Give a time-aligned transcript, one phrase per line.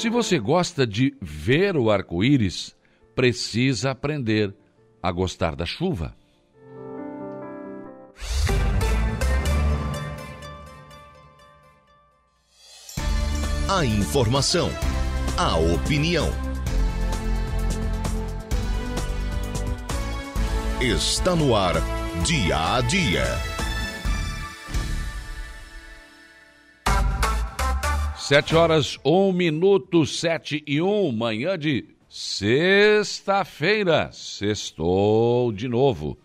[0.00, 2.72] Se você gosta de ver o arco-íris,
[3.16, 4.54] precisa aprender
[5.02, 6.14] a gostar da chuva.
[13.68, 14.70] A informação,
[15.36, 16.28] a opinião.
[20.80, 21.74] Está no ar,
[22.24, 23.57] dia a dia.
[28.28, 34.12] Sete horas, um minuto, sete e um, manhã de sexta-feira.
[34.12, 36.18] Sextou de novo.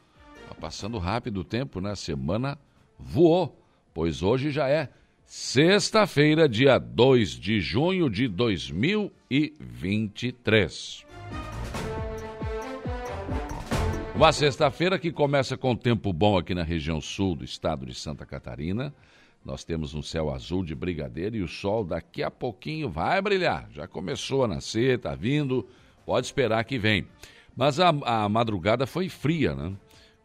[0.50, 1.96] Tá passando rápido o tempo, né?
[1.96, 2.60] Semana
[3.00, 3.58] voou,
[3.94, 4.90] pois hoje já é
[5.26, 11.06] sexta-feira, dia 2 de junho de 2023.
[14.14, 18.26] Uma sexta-feira que começa com tempo bom aqui na região sul do estado de Santa
[18.26, 18.94] Catarina.
[19.46, 23.68] Nós temos um céu azul de brigadeiro e o sol daqui a pouquinho vai brilhar.
[23.72, 25.68] Já começou a nascer, tá vindo,
[26.06, 27.06] pode esperar que vem.
[27.56, 29.74] Mas a, a madrugada foi fria, né?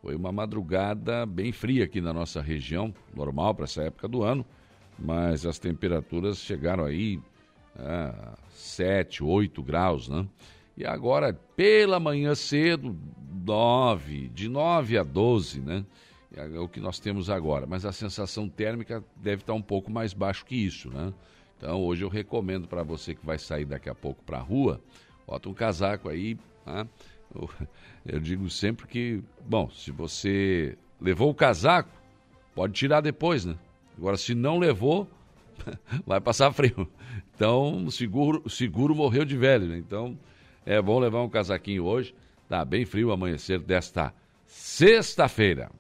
[0.01, 4.47] Foi uma madrugada bem fria aqui na nossa região, normal para essa época do ano,
[4.97, 7.21] mas as temperaturas chegaram aí
[7.77, 10.27] a 7, 8 graus, né?
[10.77, 12.97] E agora, pela manhã cedo,
[13.45, 15.85] 9, de 9 a 12, né?
[16.39, 17.67] É o que nós temos agora.
[17.67, 21.13] Mas a sensação térmica deve estar um pouco mais baixo que isso, né?
[21.57, 24.81] Então, hoje eu recomendo para você que vai sair daqui a pouco para a rua,
[25.27, 26.87] bota um casaco aí, né?
[28.07, 31.91] Eu digo sempre que, bom, se você levou o casaco,
[32.55, 33.57] pode tirar depois, né?
[33.97, 35.09] Agora, se não levou,
[36.07, 36.89] vai passar frio.
[37.35, 39.79] Então, seguro, seguro morreu de velho, né?
[39.79, 40.17] Então,
[40.65, 42.15] é bom levar um casaquinho hoje.
[42.49, 44.15] Tá bem frio o amanhecer desta
[44.47, 45.71] sexta-feira.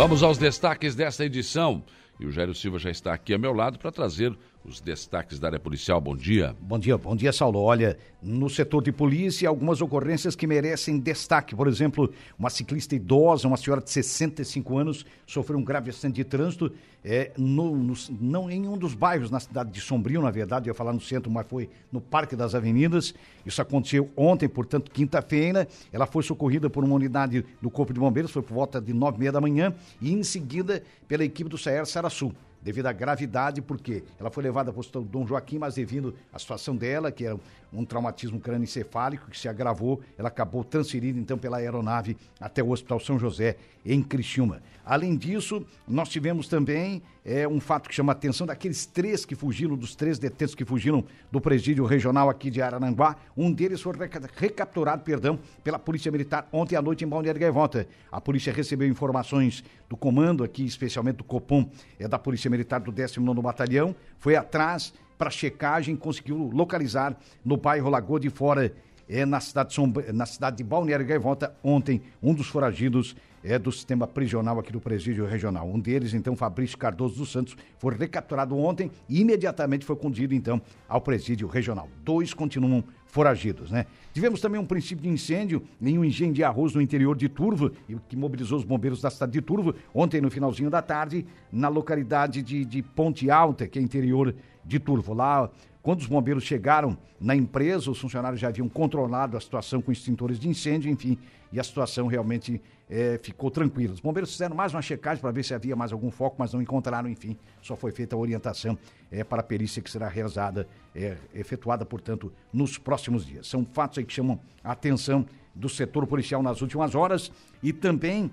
[0.00, 1.84] Vamos aos destaques desta edição.
[2.18, 4.34] E o Jairo Silva já está aqui ao meu lado para trazer
[4.64, 6.00] os destaques da área policial.
[6.00, 6.54] Bom dia.
[6.60, 7.60] Bom dia, bom dia, Saulo.
[7.60, 11.54] Olha, no setor de polícia, algumas ocorrências que merecem destaque.
[11.56, 16.24] Por exemplo, uma ciclista idosa, uma senhora de 65 anos, sofreu um grave acidente de
[16.24, 16.72] trânsito
[17.02, 20.72] é, no, no, não em um dos bairros na cidade de Sombrio, na verdade, eu
[20.72, 23.14] ia falar no centro, mas foi no Parque das Avenidas.
[23.44, 25.66] Isso aconteceu ontem, portanto, quinta-feira.
[25.92, 29.16] Ela foi socorrida por uma unidade do Corpo de Bombeiros, foi por volta de nove
[29.16, 32.32] e meia da manhã, e em seguida pela equipe do Saer Saraçu
[32.62, 36.38] devido à gravidade, porque ela foi levada para o hospital Dom Joaquim, mas devido à
[36.38, 37.38] situação dela, que era
[37.72, 43.00] um traumatismo crânioencefálico que se agravou, ela acabou transferida então pela aeronave até o Hospital
[43.00, 44.62] São José, em Criciúma.
[44.90, 49.36] Além disso, nós tivemos também é, um fato que chama a atenção daqueles três que
[49.36, 53.14] fugiram, dos três detentos que fugiram do presídio regional aqui de Araranguá.
[53.36, 53.92] Um deles foi
[54.34, 57.86] recapturado, perdão, pela Polícia Militar ontem à noite em Balneário Gaivota.
[58.10, 62.92] A polícia recebeu informações do comando aqui, especialmente do Copom, é da Polícia Militar do
[62.92, 68.74] 19º Batalhão, foi atrás para checagem, conseguiu localizar no bairro Lagoa de Fora,
[69.08, 73.72] é, na, cidade de na cidade de Balneário Gaivota, ontem, um dos foragidos é do
[73.72, 75.68] sistema prisional aqui do presídio regional.
[75.68, 80.60] Um deles, então, Fabrício Cardoso dos Santos, foi recapturado ontem e imediatamente foi conduzido, então,
[80.88, 81.88] ao presídio regional.
[82.04, 83.86] Dois continuam foragidos, né?
[84.12, 87.70] Tivemos também um princípio de incêndio em um engenho de arroz no interior de Turvo,
[88.08, 92.42] que mobilizou os bombeiros da cidade de Turvo, ontem no finalzinho da tarde, na localidade
[92.42, 94.34] de, de Ponte Alta, que é interior
[94.64, 95.12] de Turvo.
[95.12, 95.50] Lá,
[95.82, 100.38] quando os bombeiros chegaram na empresa, os funcionários já haviam controlado a situação com extintores
[100.38, 101.18] de incêndio, enfim,
[101.52, 103.94] e a situação realmente é, ficou tranquila.
[103.94, 106.60] Os bombeiros fizeram mais uma checagem para ver se havia mais algum foco, mas não
[106.60, 108.76] encontraram, enfim, só foi feita a orientação
[109.10, 113.46] é, para a perícia que será realizada, é, efetuada, portanto, nos próximos dias.
[113.46, 115.24] São fatos que chamam a atenção
[115.54, 117.30] do setor policial nas últimas horas
[117.62, 118.30] e também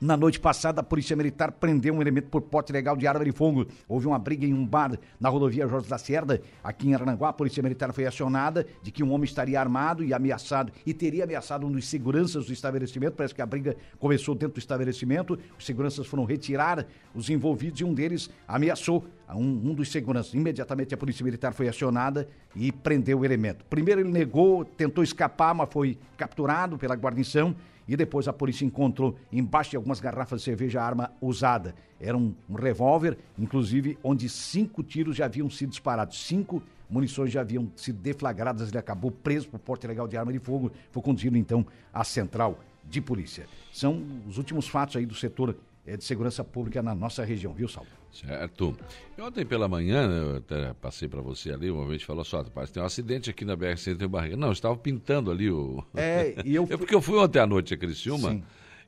[0.00, 3.32] na noite passada, a Polícia Militar prendeu um elemento por porte ilegal de arma de
[3.32, 3.66] fogo.
[3.88, 7.30] Houve uma briga em um bar na rodovia Jorge da Cerda, aqui em Aranaguá.
[7.30, 11.24] A Polícia Militar foi acionada de que um homem estaria armado e ameaçado, e teria
[11.24, 13.14] ameaçado um dos seguranças do estabelecimento.
[13.14, 15.36] Parece que a briga começou dentro do estabelecimento.
[15.58, 19.04] Os seguranças foram retirar os envolvidos e um deles ameaçou
[19.34, 20.32] um, um dos seguranças.
[20.32, 23.64] Imediatamente a Polícia Militar foi acionada e prendeu o elemento.
[23.64, 27.54] Primeiro ele negou, tentou escapar, mas foi capturado pela guarnição
[27.88, 31.74] e depois a polícia encontrou embaixo de algumas garrafas de cerveja arma usada.
[31.98, 36.22] Era um, um revólver, inclusive, onde cinco tiros já haviam sido disparados.
[36.24, 38.68] Cinco munições já haviam sido deflagradas.
[38.68, 40.70] Ele acabou preso por porte ilegal de arma de fogo.
[40.92, 43.46] Foi conduzido, então, à central de polícia.
[43.72, 45.56] São os últimos fatos aí do setor
[45.88, 47.88] é, de segurança pública na nossa região, viu, Saulo?
[48.12, 48.76] Certo.
[49.16, 52.42] E ontem pela manhã, né, eu até passei para você ali, uma vez falou só,
[52.44, 54.36] parece tem um acidente aqui na BR-100 Barriga.
[54.36, 55.82] Não, estava pintando ali o...
[55.94, 56.64] É, e eu...
[56.70, 58.42] é porque eu fui ontem à noite a Criciúma Sim.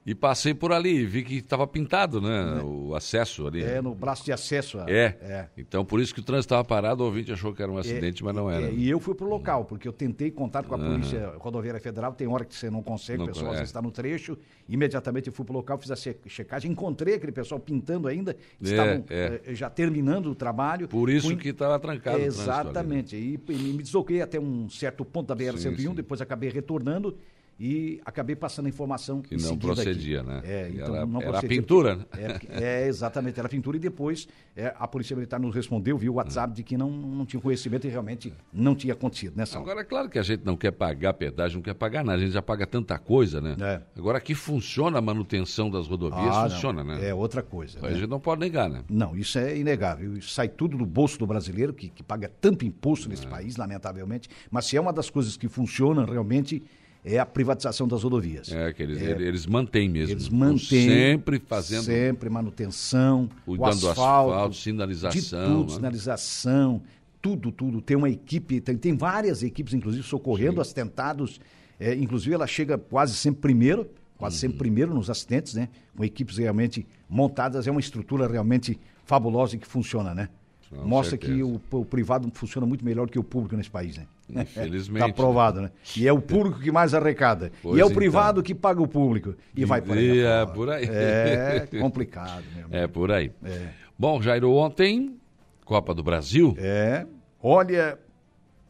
[0.06, 2.62] E passei por ali e vi que estava pintado, né?
[2.64, 3.62] O acesso ali.
[3.62, 4.79] É, no braço de acesso.
[4.79, 5.14] a- É.
[5.20, 5.49] é.
[5.58, 8.25] Então, por isso que o trânsito estava parado, o ouvinte achou que era um acidente,
[8.25, 8.70] mas não É, era.
[8.73, 12.26] e eu fui pro local, porque eu tentei contato com a Polícia Rodoviária Federal, tem
[12.26, 13.62] hora que você não consegue, Não o pessoal é.
[13.62, 14.38] está no trecho.
[14.67, 19.05] Imediatamente eu fui pro local, fiz a che- checagem, encontrei aquele pessoal pintando ainda, estavam
[19.11, 19.41] é.
[19.44, 20.88] eh, já terminando o trabalho.
[20.88, 22.61] Por isso Fui- que estava trancado o trânsito ali, né?
[22.70, 23.17] Exatamente.
[23.17, 25.94] E, e me desloquei até um certo ponto da BR-101, Sim, sim.
[25.94, 27.14] depois acabei retornando
[27.62, 29.83] e acabei passando a informação Que não seguida aqui.
[29.83, 30.41] procedia, né?
[30.45, 31.59] É, então Era- não era a procedia.
[31.61, 32.05] pintura, né?
[32.17, 34.27] É, é, exatamente, era pintura e depois
[34.57, 37.87] é, a Polícia Militar nos respondeu, viu o WhatsApp de que não, não tinha conhecimento
[37.87, 39.67] e realmente não tinha acontecido, né, Saulo?
[39.69, 42.21] Agora, é claro que a gente não quer pagar pedágio, não quer pagar nada, a
[42.25, 43.55] gente já paga tanta coisa, né?
[43.61, 43.83] É.
[43.99, 47.09] Agora, aqui funciona a manutenção das rodovias, Ah, não, funciona, né?
[47.09, 47.79] É outra coisa.
[47.81, 47.95] A né?
[47.95, 48.83] gente não pode negar, né?
[48.89, 50.17] Não, isso é inegável.
[50.17, 53.29] Isso sai tudo do bolso do brasileiro, que, que paga tanto imposto nesse É.
[53.29, 54.31] país, lamentavelmente.
[54.51, 56.63] Mas se é uma das coisas que funcionam realmente,
[57.05, 58.50] é a privatização das rodovias.
[58.52, 60.12] É, que eles, eles mantêm mesmo.
[60.12, 60.88] Eles mantêm.
[60.88, 61.82] Sempre fazendo.
[61.82, 65.75] Sempre manutenção, Cuidando o asfalto, asfalto, sinalização, tudo, né?
[65.76, 66.82] sinalização,
[67.23, 67.81] tudo, tudo.
[67.81, 71.41] Tem uma equipe, tem, tem várias equipes, inclusive, socorrendo acidentados.
[71.79, 73.88] É, inclusive, ela chega quase sempre primeiro,
[74.19, 74.41] quase Uhum.
[74.41, 75.69] sempre primeiro nos acidentes, né?
[75.96, 77.67] Com equipes realmente montadas.
[77.67, 80.29] É uma estrutura realmente fabulosa e que funciona, né?
[80.70, 81.34] Com Mostra certeza.
[81.34, 84.06] que o, o privado funciona muito melhor que o público nesse país, né?
[84.28, 85.70] Infelizmente, Está provado, né?
[85.96, 87.50] E é o público que mais arrecada.
[87.61, 87.96] Pois e é o então.
[87.96, 89.34] privado que paga o público.
[89.56, 90.19] E vai por aí.
[90.19, 90.84] E é por aí.
[90.84, 92.78] É complicado, meu irmão.
[92.81, 93.32] É por aí.
[93.44, 93.69] É.
[93.99, 95.17] Bom, Jairo, ontem,
[95.64, 96.55] Copa do Brasil.
[96.56, 97.05] É.
[97.43, 97.99] Olha,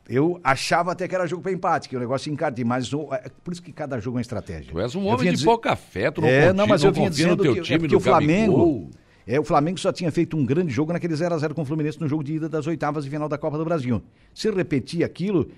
[0.09, 3.27] eu achava até que era jogo para empate, que o negócio encardia, mas o- é
[3.45, 4.73] por isso que cada jogo é uma estratégia.
[4.73, 7.11] Tu és um homem de dizer- pouca fé, tu não É, não, mas eu vinha
[7.11, 8.53] dizendo que, time, é porque o Flamengo.
[8.57, 8.91] Gabigol.
[9.27, 12.09] É, o Flamengo só tinha feito um grande jogo naquele 0x0 com o Fluminense no
[12.09, 14.03] jogo de ida das oitavas de final da Copa do Brasil.
[14.35, 15.51] Se repetir aquilo,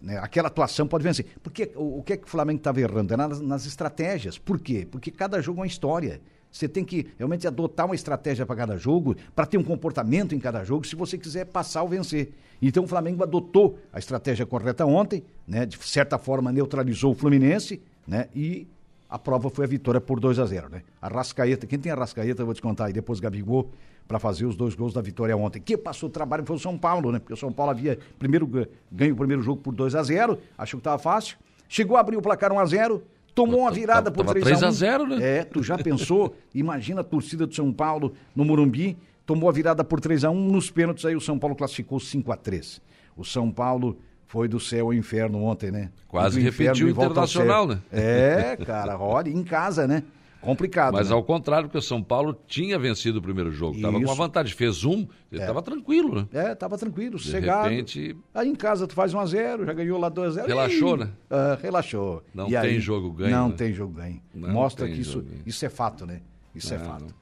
[0.00, 1.26] né, aquela atuação pode vencer.
[1.42, 3.12] Porque o, o que é que o Flamengo estava errando?
[3.12, 4.38] É nas, nas estratégias.
[4.38, 4.86] Por quê?
[4.90, 6.20] Porque cada jogo é uma história.
[6.50, 10.40] Você tem que realmente adotar uma estratégia para cada jogo, para ter um comportamento em
[10.40, 12.32] cada jogo, se você quiser passar ou vencer.
[12.60, 15.64] Então o Flamengo adotou a estratégia correta ontem, né?
[15.64, 18.28] De certa forma neutralizou o Fluminense, né?
[18.34, 18.66] E
[19.10, 20.82] a prova foi a vitória por 2 a 0 né?
[21.02, 23.70] A Rascaeta, quem tem a Rascaeta, eu vou te contar, e depois Gabigol,
[24.06, 25.60] para fazer os dois gols da vitória ontem.
[25.60, 27.18] Quem passou o trabalho foi o São Paulo, né?
[27.18, 30.38] Porque o São Paulo havia primeiro ga- ganho o primeiro jogo por 2 a 0
[30.56, 31.36] achou que estava fácil.
[31.68, 33.02] Chegou a abrir o placar 1 a 0
[33.34, 35.16] tomou uma virada por Tava 3 a 1 3 a 0, né?
[35.38, 36.34] É, tu já pensou?
[36.54, 40.34] Imagina a torcida do São Paulo no Morumbi, tomou a virada por 3 a 1
[40.50, 42.80] nos pênaltis, aí o São Paulo classificou 5 a 3
[43.16, 43.96] O São Paulo
[44.30, 45.90] foi do céu ao inferno ontem, né?
[46.06, 47.80] Quase repetiu e o Internacional, né?
[47.90, 50.04] É, cara, olha, em casa, né?
[50.40, 50.94] Complicado.
[50.94, 51.14] Mas né?
[51.16, 53.74] ao contrário, porque o São Paulo tinha vencido o primeiro jogo.
[53.74, 54.54] Estava com uma vantagem.
[54.54, 56.28] Fez um, ele estava tranquilo, né?
[56.32, 57.68] É, tava tranquilo, De sossegado.
[57.68, 60.46] repente, Aí em casa tu faz 1 a 0 já ganhou lá 2 a 0
[60.46, 61.08] Relaxou, Ih, né?
[61.28, 62.22] ah, relaxou.
[62.32, 63.54] Não E tem aí, jogo ganho, Não né?
[63.58, 64.22] tem jogo ganho.
[64.32, 65.42] Não Mostra que isso, ganho.
[65.44, 66.20] isso é fato, né?
[66.54, 67.00] Isso é Não, fato.
[67.02, 67.19] não.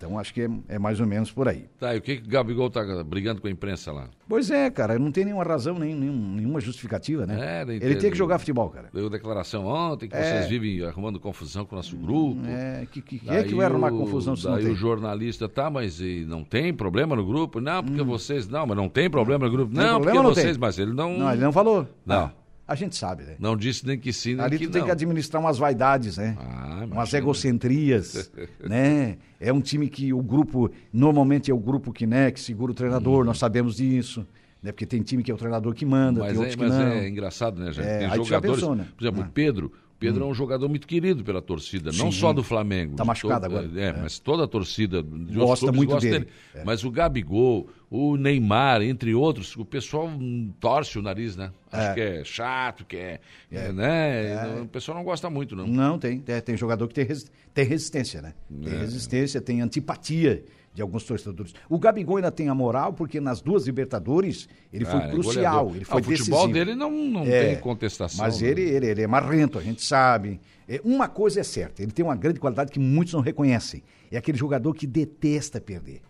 [0.00, 1.66] Então acho que é, é mais ou menos por aí.
[1.78, 4.08] tá, e o que, que o Gabigol tá brigando com a imprensa lá?
[4.26, 7.34] Pois é, cara, não tem nenhuma razão, nem, nenhum- nenhuma justificativa, né?
[7.60, 8.00] É, não Ele entendo.
[8.00, 8.88] tem que jogar futebol, cara.
[8.94, 10.22] Deu declaração ontem que É.
[10.22, 12.40] vocês vivem arrumando confusão com o nosso grupo.
[12.46, 14.72] É, que, que, quem é que vai arrumar confusão se não daí tem?
[14.72, 17.60] o jornalista, tá, mas e não tem problema no grupo?
[17.60, 18.48] Não, porque vocês.
[18.48, 19.70] Não, mas não tem problema no grupo.
[19.70, 19.74] Hum.
[19.76, 20.52] Tem Não, problema porque não vocês.
[20.56, 20.60] tem?
[20.60, 21.18] Mas ele não.
[21.18, 21.86] Não, ele não falou.
[22.06, 22.16] Não.
[22.24, 22.32] Ah,
[22.70, 23.34] a gente sabe, né?
[23.38, 24.86] não disse nem que sim, nem Ali que tu tem não.
[24.86, 26.36] que administrar umas vaidades, né?
[26.38, 29.16] Ah, umas egocentrias, né?
[29.38, 32.74] É um time que o grupo, normalmente é o grupo que, né, que segura o
[32.74, 34.26] treinador, nós sabemos disso,
[34.62, 34.70] né?
[34.72, 36.72] Porque tem time que é o treinador que manda, Mas, tem é, outros que mas
[36.72, 36.82] não.
[36.86, 37.86] é engraçado, né, gente?
[37.86, 38.56] É, tem jogadores.
[38.60, 38.86] pensou, né?
[38.96, 39.26] Por exemplo, Ah.
[39.26, 39.66] o Pedro.
[39.66, 42.20] O Pedro é um jogador muito querido pela torcida, não Sim.
[42.20, 42.96] só do Flamengo.
[42.96, 43.68] Tá de machucado agora.
[43.76, 43.92] É, É.
[44.00, 46.26] mas toda a torcida de Gosta muito gosta dele.
[46.54, 46.64] É.
[46.64, 50.08] Mas o Gabigol, o Neymar, entre outros, o pessoal
[50.60, 51.50] torce o nariz, né?
[51.72, 51.94] Acho É.
[51.94, 53.20] que é chato, que é.
[53.50, 54.32] é, né?
[54.58, 54.60] É.
[54.62, 55.66] O pessoal não gosta muito, não.
[55.66, 57.06] Não, tem, tem, tem jogador que tem,
[57.52, 58.34] tem resistência, né?
[58.62, 58.78] Tem É.
[58.78, 61.52] resistência, tem antipatia de alguns torcedores.
[61.68, 65.42] O Gabigol ainda tem a moral, porque nas duas Libertadores ele foi Ah, é crucial,
[65.64, 65.74] goleador.
[65.76, 66.52] ele Ah, foi o futebol decisivo.
[66.52, 68.24] dele não, não É, tem contestação.
[68.24, 68.48] Mas né?
[68.50, 70.40] ele, ele, ele é marrento, a gente sabe.
[70.68, 73.82] É, uma coisa é certa, ele tem uma grande qualidade que muitos não reconhecem.
[74.12, 76.02] É aquele jogador que detesta perder.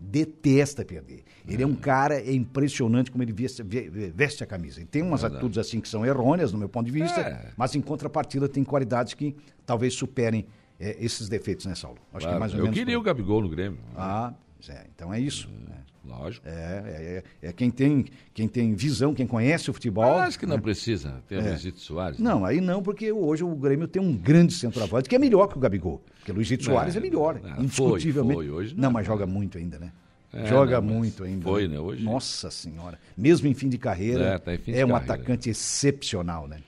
[0.00, 1.24] Detesta perder.
[1.46, 4.78] Ele é, um cara, é impressionante como ele veste, ve- veste a camisa.
[4.78, 5.38] Ele tem umas Verdade.
[5.40, 7.50] atitudes assim que são errôneas, no meu ponto de vista, É.
[7.56, 9.34] mas em contrapartida tem qualidades que
[9.66, 10.46] talvez superem
[10.80, 11.98] é, esses defeitos, né, Saulo?
[12.12, 12.78] Acho que é Claro, mais ou eu menos.
[12.78, 13.78] queria o por- Gabigol no Grêmio.
[13.96, 14.32] Ah,
[14.68, 15.48] é, então é isso.
[15.68, 15.76] né?
[16.04, 16.48] Lógico.
[16.48, 20.04] É, é, é, é quem, tem, quem tem visão, quem conhece o futebol.
[20.04, 22.18] Ah, acho que não precisa ter o Luizito Soares.
[22.18, 22.24] né?
[22.28, 22.32] É.
[22.32, 25.58] Não, aí não, porque hoje o Grêmio tem um grande centroavante que é melhor que
[25.58, 26.02] o Gabigol.
[26.18, 28.34] Porque o Luizito Soares é melhor, não, foi, indiscutivelmente.
[28.36, 28.92] foi, hoje não, não.
[28.92, 29.92] mas joga muito ainda, né?
[30.32, 31.42] É, joga não, muito ainda.
[31.44, 32.02] foi, né, hoje.
[32.04, 32.98] Nossa Senhora.
[33.16, 35.14] Mesmo em fim de carreira, É, tá fim de é um carreira.
[35.14, 36.58] atacante excepcional, né?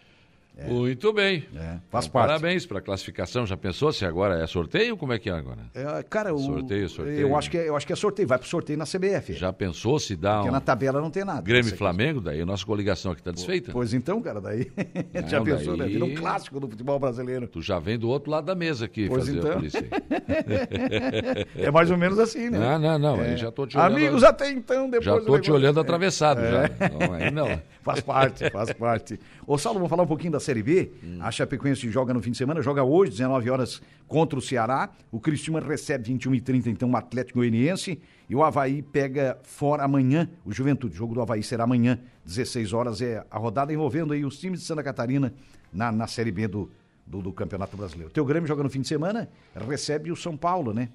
[0.69, 1.45] Muito bem.
[1.55, 1.59] É,
[1.91, 2.27] faz Então, parte.
[2.29, 3.47] Parabéns para a classificação.
[3.47, 4.97] Já pensou se agora é sorteio?
[4.97, 5.59] Como é que é agora?
[5.75, 7.21] É, cara, o, Sorteio, sorteio.
[7.21, 8.29] Eu acho, que é, eu acho que é sorteio.
[8.29, 9.33] Vai pro sorteio na CBF.
[9.35, 11.43] Já pensou se dá Porque um na tabela não tem nada.
[11.43, 11.77] Grêmio e.
[11.77, 12.21] Flamengo?
[12.21, 13.73] Daí a nossa coligação aqui está desfeita.
[13.73, 14.71] Pois então, cara, daí.
[15.29, 15.85] já Não, pensou, né?
[15.85, 17.47] daí- Vira um clássico do futebol brasileiro.
[17.49, 19.51] Tu já vem do outro lado da mesa aqui Pois fazer então.
[19.51, 19.81] a polícia.
[19.81, 21.47] aí.
[21.57, 22.59] É mais ou menos assim, né?
[22.59, 23.21] Não, não, não.
[23.21, 23.37] Aí É.
[23.37, 23.93] já estou te olhando.
[23.97, 25.05] Amigos até então, depois.
[25.05, 26.41] já estou te olhando atravessado.
[26.41, 26.69] Já.
[26.89, 27.61] Não, aí não.
[27.83, 29.19] Faz parte, faz parte.
[29.47, 30.91] Ô, Saulo, vamos falar um pouquinho da Série B.
[31.05, 31.19] Hum.
[31.21, 34.91] A Chapecoense joga no fim de semana, joga hoje, 19 horas, contra o Ceará.
[35.13, 38.01] O Cristiúma recebe 21 e 30 então, o Atlético Goianiense.
[38.29, 40.95] E o Havaí pega fora amanhã, o Juventude.
[40.95, 43.01] O jogo do Havaí será amanhã, 16 horas.
[43.01, 45.33] É a rodada envolvendo aí os times de Santa Catarina
[45.73, 46.69] na, na Série B do,
[47.07, 48.11] do, do Campeonato Brasileiro.
[48.11, 49.29] O teu Grêmio joga no fim de semana,
[49.69, 50.89] recebe o São Paulo, né?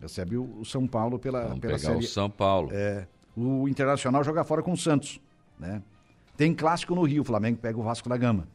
[0.00, 2.70] Recebe o, o São Paulo pela, Vamos pela pegar Série o São Paulo.
[2.72, 5.20] é, o Internacional joga fora com o Santos,
[5.58, 5.80] né?
[6.36, 8.48] Tem clássico no Rio, o Flamengo pega o Vasco da Gama.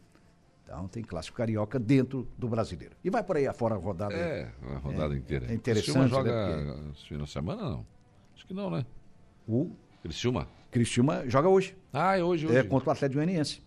[0.69, 2.95] Então tem clássico carioca dentro do brasileiro.
[3.03, 4.13] E vai por aí afora a rodada.
[4.13, 5.47] É, a rodada É, inteira.
[5.49, 7.85] é interessante, Criciúma né, joga esse final de semana, não?
[8.35, 8.85] Acho que não, né?
[9.47, 9.71] O
[10.03, 10.47] Criciúma.
[10.69, 11.75] Cristiúma joga hoje.
[11.91, 12.55] Ah, é hoje, hoje.
[12.57, 13.63] É contra o Atlético Goianiense.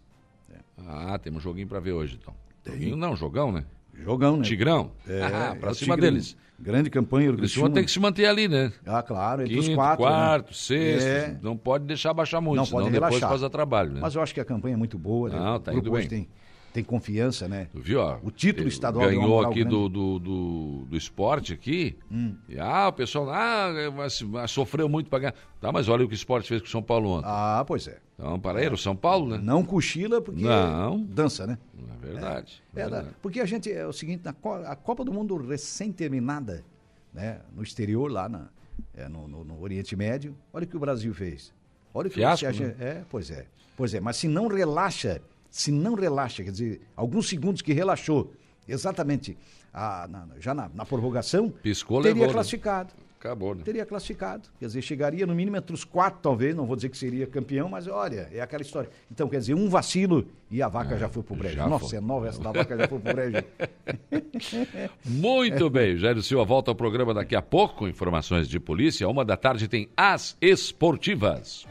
[0.78, 2.32] Ah, temos um joguinho para ver hoje, então.
[2.64, 3.64] Joguinho não, jogão, né?
[3.94, 4.44] Jogão, né?
[4.44, 4.92] Tigrão.
[5.06, 6.36] É, ah, é pra cima deles.
[6.58, 8.72] Grande campanha do O Criciúma tem que se manter ali, né?
[8.86, 10.04] Ah, claro, entre Quinto, os quatro.
[10.04, 10.54] quarto, né?
[10.54, 11.06] sexto.
[11.06, 11.38] É.
[11.42, 13.50] Não pode deixar baixar muito, Não senão pode depois relaxar.
[13.50, 14.00] trabalho, né?
[14.00, 15.28] Mas eu acho que a campanha é muito boa.
[15.28, 15.38] né?
[15.38, 16.06] Não, o tá indo bem.
[16.06, 16.28] tem,
[16.72, 17.68] tem confiança, né?
[17.70, 18.18] Tu viu, ó?
[18.22, 21.96] O título ele estadual Ganhou aqui do, do, do, do esporte aqui.
[22.48, 25.34] E, ah, o pessoal, ah, mas, mas sofreu muito para ganhar.
[25.60, 27.28] Tá, mas olha o que o esporte fez com o São Paulo ontem.
[27.28, 27.98] Ah, pois é.
[28.18, 29.40] Então, para ele, o São Paulo, né?
[29.42, 31.02] Não cochila porque Não.
[31.02, 31.58] dança, né?
[32.02, 32.62] É verdade.
[32.74, 33.16] É, da- verdade.
[33.20, 36.64] porque a gente, é o seguinte, na Co- a Copa do Mundo recém-terminada,
[37.12, 38.48] né, no exterior, lá na,
[38.94, 41.52] é, no, no- no Oriente Médio, olha o que o Brasil fez.
[41.92, 42.76] Olha o que Fiasco, você acha.
[42.80, 43.46] É, pois é.
[43.76, 45.20] Pois é, mas se não relaxa,
[45.52, 48.32] se não relaxa, quer dizer, alguns segundos que relaxou,
[48.66, 49.36] exatamente,
[49.72, 52.32] a- na- já na, na prorrogação, Piscou, teria levou, né?
[52.32, 52.92] classificado.
[53.20, 53.62] Acabou, né?
[53.64, 54.48] Teria classificado.
[54.58, 56.56] Quer dizer, chegaria no mínimo entre os quatro, talvez.
[56.56, 58.90] Não vou dizer que seria campeão, mas olha, é aquela história.
[59.12, 61.56] Então, quer dizer, um vacilo e a vaca já foi pro brejo.
[61.68, 61.98] Nossa, foi.
[61.98, 63.36] é nova essa da vaca já foi pro brejo.
[65.06, 69.08] Muito bem, Jair Silva volta ao programa daqui a pouco informações de polícia.
[69.08, 71.64] Uma da tarde tem As Esportivas.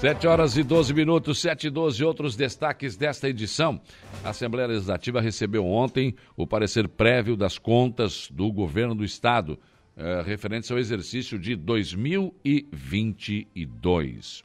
[0.00, 3.80] 7 horas e 12 minutos, 7 e 12, outros destaques desta edição.
[4.22, 9.58] A Assembleia Legislativa recebeu ontem o parecer prévio das contas do governo do Estado,
[9.96, 14.44] eh, referentes ao exercício de 2022.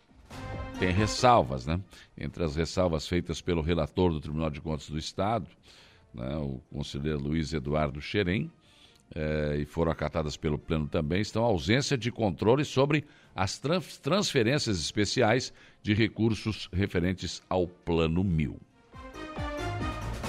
[0.79, 1.79] Tem ressalvas, né?
[2.17, 5.45] Entre as ressalvas feitas pelo relator do Tribunal de Contas do Estado,
[6.15, 8.51] né, o conselheiro Luiz Eduardo Xerém,
[9.15, 13.05] eh, e foram acatadas pelo Pleno também, estão a ausência de controle sobre
[13.35, 18.59] as tran- transferências especiais de recursos referentes ao Plano Mil.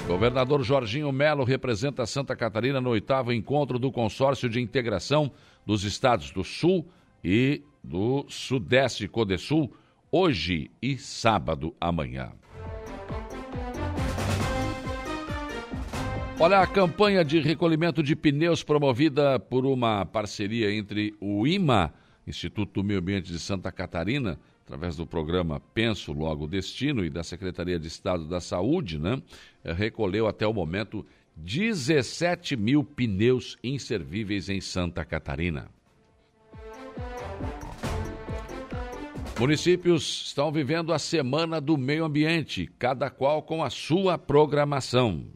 [0.06, 5.32] Governador Jorginho Melo representa Santa Catarina no oitavo encontro do Consórcio de Integração
[5.64, 6.86] dos Estados do Sul
[7.22, 9.74] e do Sudeste Codesul,
[10.10, 12.32] hoje e sábado amanhã.
[16.38, 21.94] Olha, a campanha de recolhimento de pneus promovida por uma parceria entre o IMA,
[22.26, 27.22] Instituto do Meio Ambiente de Santa Catarina, através do programa Penso Logo Destino e da
[27.22, 29.22] Secretaria de Estado da Saúde, né,
[29.62, 35.68] recolheu até o momento 17 mil pneus inservíveis em Santa Catarina.
[39.38, 45.26] Municípios estão vivendo a Semana do Meio Ambiente, cada qual com a sua programação.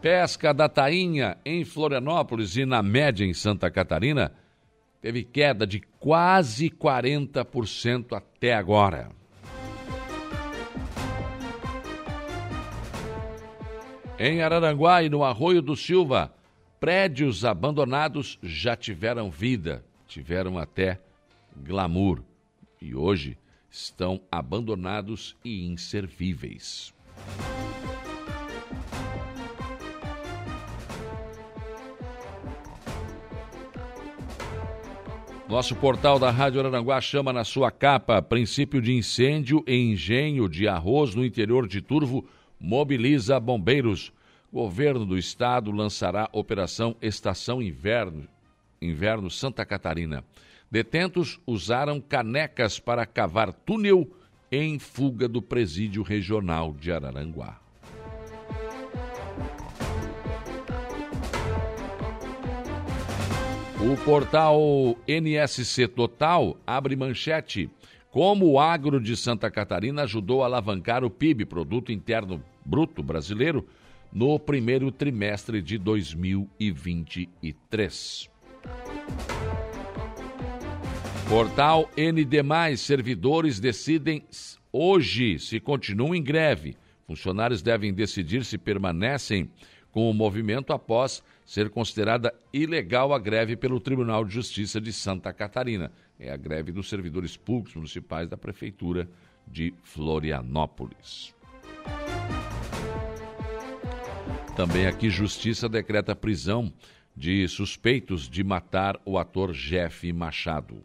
[0.00, 4.32] Pesca da tainha em Florianópolis e na média em Santa Catarina
[5.00, 9.10] teve queda de quase 40% até agora.
[14.18, 16.32] Em Araranguá e no Arroio do Silva,
[16.78, 21.00] prédios abandonados já tiveram vida, tiveram até
[21.56, 22.22] glamour
[22.80, 23.36] e hoje
[23.70, 26.94] estão abandonados e inservíveis.
[35.48, 40.68] Nosso portal da Rádio Araranguá chama na sua capa princípio de incêndio em engenho de
[40.68, 42.28] arroz no interior de Turvo
[42.60, 44.12] mobiliza bombeiros.
[44.52, 48.28] Governo do estado lançará operação Estação Inverno,
[48.80, 50.22] Inverno Santa Catarina.
[50.70, 54.06] Detentos usaram canecas para cavar túnel
[54.52, 57.58] em fuga do presídio regional de Araranguá.
[63.80, 67.70] O portal NSC Total abre manchete.
[68.10, 73.64] como o agro de Santa Catarina ajudou a alavancar o PIB, Produto Interno Bruto Brasileiro,
[74.12, 78.28] no primeiro trimestre de 2023.
[81.28, 84.24] Portal ND+, servidores decidem
[84.72, 86.76] hoje se continuam em greve.
[87.06, 89.48] Funcionários devem decidir se permanecem
[89.92, 95.32] com o movimento após ser considerada ilegal a greve pelo Tribunal de Justiça de Santa
[95.32, 95.90] Catarina.
[96.20, 99.08] É a greve dos servidores públicos municipais da Prefeitura
[99.46, 101.34] de Florianópolis.
[104.54, 106.70] Também aqui, Justiça decreta prisão
[107.16, 110.84] de suspeitos de matar o ator Jeff Machado.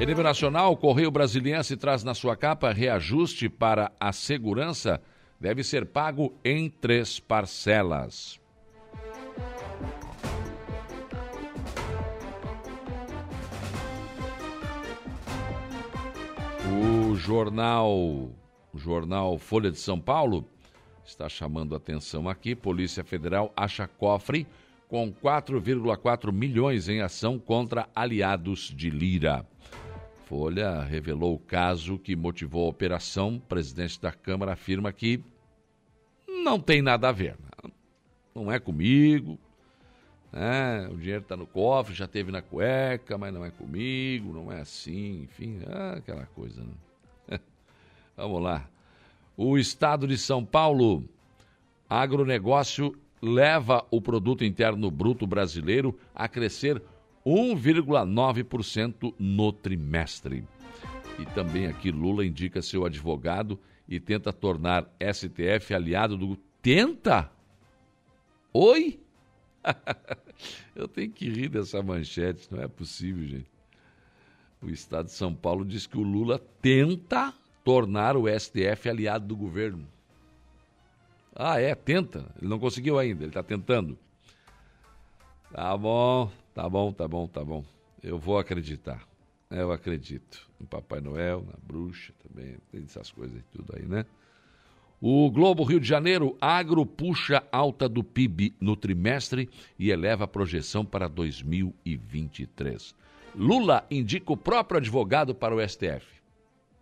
[0.00, 5.00] Em nível nacional, o Correio Brasiliense traz na sua capa reajuste para a segurança
[5.38, 8.44] deve ser pago em três parcelas.
[16.68, 20.44] O jornal, o jornal Folha de São Paulo
[21.04, 22.54] está chamando atenção aqui.
[22.54, 24.46] Polícia Federal acha cofre
[24.88, 29.46] com 4,4 milhões em ação contra aliados de Lira.
[30.26, 33.36] Folha revelou o caso que motivou a operação.
[33.36, 35.22] O presidente da Câmara afirma que
[36.26, 37.36] não tem nada a ver.
[38.34, 39.38] Não é comigo.
[40.36, 40.86] Né?
[40.92, 44.60] O dinheiro está no cofre, já teve na cueca, mas não é comigo, não é
[44.60, 46.62] assim, enfim, é aquela coisa.
[46.62, 47.40] Né?
[48.14, 48.68] Vamos lá.
[49.34, 51.02] O estado de São Paulo,
[51.88, 56.82] agronegócio leva o produto interno bruto brasileiro a crescer
[57.24, 60.44] 1,9% no trimestre.
[61.18, 66.36] E também aqui Lula indica seu advogado e tenta tornar STF aliado do.
[66.60, 67.32] Tenta?
[68.52, 69.00] Oi?
[70.74, 73.50] Eu tenho que rir dessa manchete, não é possível, gente.
[74.60, 77.32] O Estado de São Paulo diz que o Lula tenta
[77.64, 79.86] tornar o STF aliado do governo.
[81.34, 81.74] Ah, é?
[81.74, 82.32] Tenta.
[82.38, 83.98] Ele não conseguiu ainda, ele está tentando.
[85.52, 87.64] Tá bom, tá bom, tá bom, tá bom.
[88.02, 89.06] Eu vou acreditar.
[89.50, 94.04] Eu acredito no Papai Noel, na bruxa também, tem essas coisas e tudo aí, né?
[95.00, 100.28] O Globo Rio de Janeiro, agro puxa alta do PIB no trimestre e eleva a
[100.28, 102.94] projeção para 2023.
[103.34, 106.06] Lula indica o próprio advogado para o STF.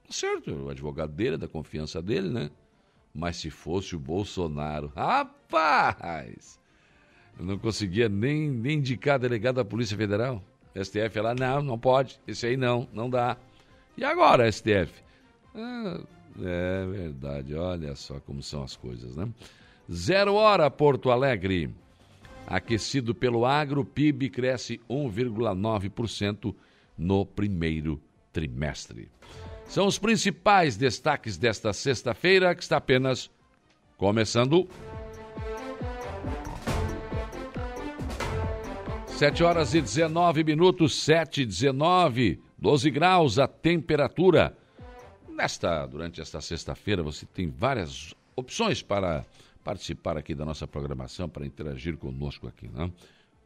[0.09, 2.51] Certo, o advogado dele, da confiança dele, né?
[3.13, 6.61] Mas se fosse o Bolsonaro, rapaz,
[7.39, 10.43] eu não conseguia nem, nem indicar delegado da Polícia Federal.
[10.77, 13.37] STF lá, não, não pode, esse aí não, não dá.
[13.97, 15.03] E agora, STF?
[15.55, 16.01] Ah,
[16.43, 19.29] é verdade, olha só como são as coisas, né?
[19.93, 21.71] Zero hora, Porto Alegre.
[22.47, 26.55] Aquecido pelo agro, PIB cresce 1,9%
[26.97, 28.01] no primeiro
[28.33, 29.09] trimestre.
[29.67, 33.31] São os principais destaques desta sexta-feira, que está apenas
[33.97, 34.69] começando.
[39.07, 44.57] 7 horas e 19 minutos, 7 e 19, 12 graus a temperatura.
[45.35, 49.25] Nesta, durante esta sexta-feira, você tem várias opções para
[49.65, 52.69] participar aqui da nossa programação, para interagir conosco aqui.
[52.69, 52.89] Né?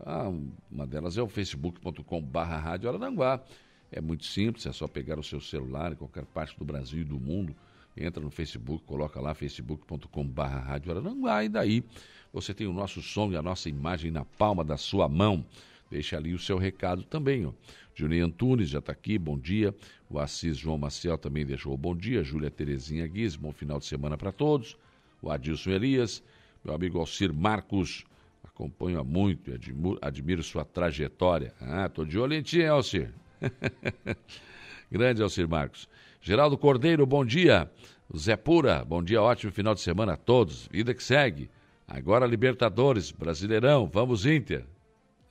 [0.01, 0.31] Ah,
[0.70, 3.42] uma delas é o facebook.com.br Rádio Araranguá.
[3.90, 7.05] É muito simples, é só pegar o seu celular em qualquer parte do Brasil e
[7.05, 7.57] do mundo,
[7.96, 11.83] entra no Facebook, coloca lá facebook.com.br Rádio Araranguá e daí
[12.31, 15.42] você tem o nosso som e a nossa imagem na palma da sua mão.
[15.90, 17.46] Deixa ali o seu recado também.
[17.46, 17.53] Ó.
[17.94, 19.74] Juninho Antunes já está aqui, bom dia.
[20.09, 22.22] O Assis João Maciel também deixou bom dia.
[22.22, 24.77] Júlia Terezinha Guiz, bom final de semana para todos.
[25.20, 26.22] O Adilson Elias,
[26.64, 28.05] meu amigo Alcir Marcos,
[28.44, 31.53] acompanho há muito e admiro, admiro, sua trajetória.
[31.61, 33.12] Ah, estou de olho em ti, Alcir?
[34.90, 35.88] Grande Alcir Marcos.
[36.20, 37.70] Geraldo Cordeiro, bom dia.
[38.16, 40.68] Zé Pura, bom dia, ótimo final de semana a todos.
[40.70, 41.51] Vida que segue.
[41.87, 44.64] Agora Libertadores, Brasileirão, vamos Inter.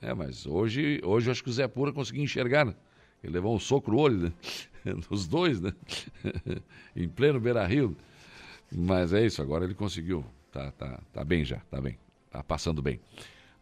[0.00, 2.74] É, mas hoje, hoje acho que o Zé Pura conseguiu enxergar, né?
[3.22, 4.32] Ele levou um soco no olho, né?
[5.10, 5.72] Os dois, né?
[6.94, 7.96] em pleno Beira-Rio.
[8.70, 10.24] Mas é isso, agora ele conseguiu.
[10.52, 11.98] Tá, tá, tá bem já, tá bem.
[12.30, 13.00] Tá passando bem.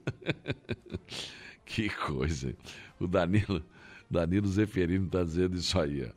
[1.65, 2.56] que coisa.
[2.99, 3.63] O Danilo,
[4.10, 6.12] Danilo Zeferino está dizendo isso aí.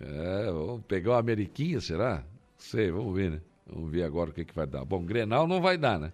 [0.00, 2.24] É, vamos pegar uma Ameriquinha, será?
[2.56, 3.40] Sei, vamos ver, né?
[3.66, 4.84] Vamos ver agora o que, que vai dar.
[4.86, 6.12] Bom, Grenal não vai dar, né?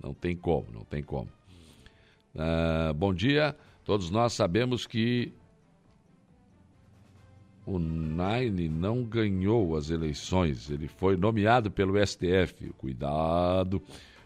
[0.00, 1.28] Não tem como, não tem como.
[2.36, 3.56] Ah, bom dia.
[3.84, 5.32] Todos nós sabemos que
[7.66, 10.70] o Nine não ganhou as eleições.
[10.70, 12.72] Ele foi nomeado pelo STF.
[12.78, 13.82] Cuidado,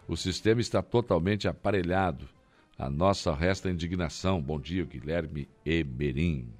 [0.07, 2.29] o sistema está totalmente aparelhado.
[2.77, 4.39] A nossa resta indignação.
[4.39, 6.53] Bom dia, Guilherme Emerim.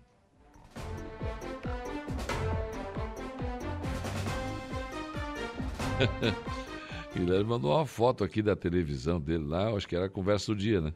[7.13, 10.55] Guilherme mandou uma foto aqui da televisão dele lá, acho que era a conversa do
[10.55, 10.91] dia, né?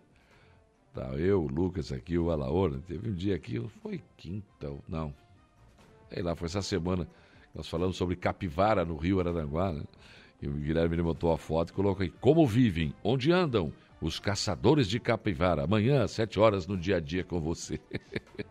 [0.94, 2.80] Tá, eu, o Lucas aqui, o Alaor, né?
[2.88, 5.14] teve um dia aqui, foi quinta, não.
[6.16, 7.06] Sei lá, foi essa semana,
[7.54, 9.84] nós falamos sobre capivara no Rio Araranguá, né?
[10.42, 14.88] E o Guilherme botou a foto e colocou aí, como vivem, onde andam os caçadores
[14.88, 17.82] de capivara, amanhã às sete horas no dia a dia com você.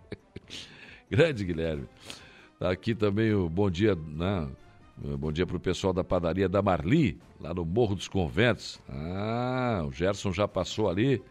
[1.08, 1.88] Grande Guilherme.
[2.58, 4.46] Tá aqui também o bom dia, né?
[5.18, 8.78] Bom dia para o pessoal da padaria da Marli, lá no Morro dos Conventos.
[8.90, 11.22] Ah, o Gerson já passou ali,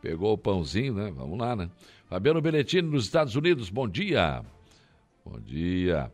[0.00, 1.12] pegou o pãozinho, né?
[1.16, 1.68] Vamos lá, né?
[2.06, 4.44] Fabiano Benettini, nos Estados Unidos, bom dia.
[5.24, 6.12] Bom dia.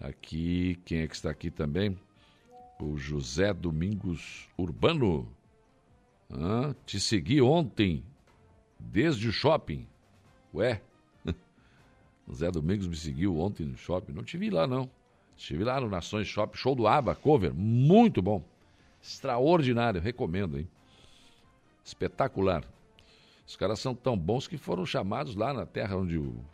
[0.00, 1.98] Aqui, quem é que está aqui também?
[2.80, 5.26] O José Domingos Urbano.
[6.84, 8.04] Te segui ontem,
[8.78, 9.86] desde o shopping.
[10.54, 10.82] Ué?
[12.26, 14.12] O Zé Domingos me seguiu ontem no shopping.
[14.12, 14.88] Não te vi lá, não.
[15.36, 18.44] Estive lá no Nações Shop, show do ABBA, cover, muito bom.
[19.02, 20.68] Extraordinário, recomendo, hein?
[21.84, 22.64] Espetacular.
[23.46, 26.44] Os caras são tão bons que foram chamados lá na terra onde o.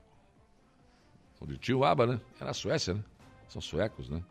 [1.40, 2.20] o ABBA, né?
[2.40, 3.04] É na Suécia, né?
[3.48, 4.22] São suecos, né?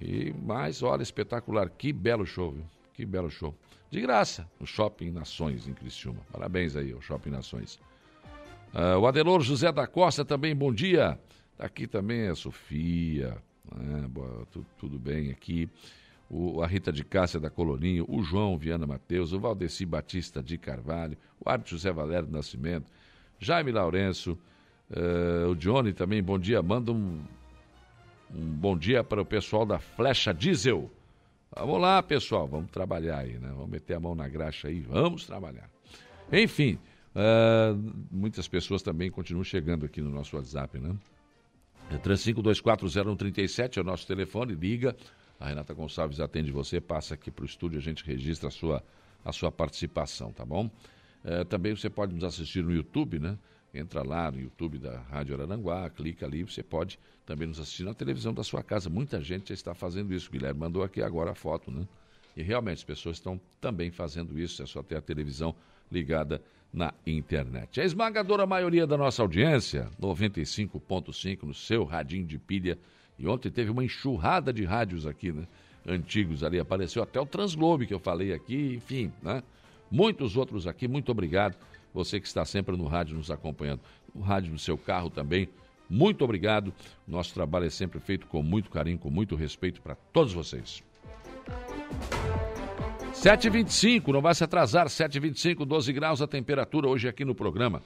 [0.00, 1.70] E mais, olha, espetacular.
[1.70, 2.64] Que belo show, viu?
[2.92, 3.54] Que belo show.
[3.90, 6.20] De graça, no Shopping Nações, em Criciúma.
[6.32, 7.80] Parabéns aí, ao Shopping Nações.
[8.74, 11.18] Uh, o Adelor José da Costa também, bom dia.
[11.56, 13.36] Aqui também a Sofia,
[13.72, 15.68] é, boa, tudo, tudo, bem aqui.
[16.28, 20.58] O, a Rita de Cássia da Coloninho, o João Viana Mateus, o Valdeci Batista de
[20.58, 22.90] Carvalho, o Arte José Valério do Nascimento,
[23.38, 24.36] Jaime Lourenço,
[24.96, 26.62] uh, o Johnny também, bom dia.
[26.62, 27.22] Manda um,
[28.34, 30.90] um bom dia para o pessoal da Flecha Diesel.
[31.56, 33.48] Vamos lá, pessoal, vamos trabalhar aí, né?
[33.50, 35.70] Vamos meter a mão na graxa aí, vamos trabalhar.
[36.32, 36.78] Enfim,
[37.14, 40.96] uh, muitas pessoas também continuam chegando aqui no nosso WhatsApp, né?
[42.02, 44.96] 35240137 é o nosso telefone, liga.
[45.38, 48.82] A Renata Gonçalves atende você, passa aqui para o estúdio, a gente registra a sua,
[49.24, 50.70] a sua participação, tá bom?
[51.24, 53.38] É, também você pode nos assistir no YouTube, né?
[53.74, 57.92] Entra lá no YouTube da Rádio Araranguá, clica ali, você pode também nos assistir na
[57.92, 58.88] televisão da sua casa.
[58.88, 60.28] Muita gente já está fazendo isso.
[60.28, 61.84] O Guilherme mandou aqui agora a foto, né?
[62.36, 65.54] E realmente as pessoas estão também fazendo isso, é só ter a televisão
[65.90, 66.40] ligada
[66.72, 67.80] na internet.
[67.80, 72.78] A esmagadora maioria da nossa audiência, 95.5 no seu radinho de pilha.
[73.18, 75.46] E ontem teve uma enxurrada de rádios aqui, né?
[75.86, 79.42] Antigos ali, apareceu até o Transglobe que eu falei aqui, enfim, né?
[79.90, 81.56] Muitos outros aqui, muito obrigado.
[81.94, 83.80] Você que está sempre no rádio nos acompanhando.
[84.12, 85.48] No rádio no seu carro também,
[85.88, 86.74] muito obrigado.
[87.06, 90.82] Nosso trabalho é sempre feito com muito carinho, com muito respeito para todos vocês.
[93.12, 97.80] 7h25, não vai se atrasar, 7h25, 12 graus a temperatura hoje aqui no programa.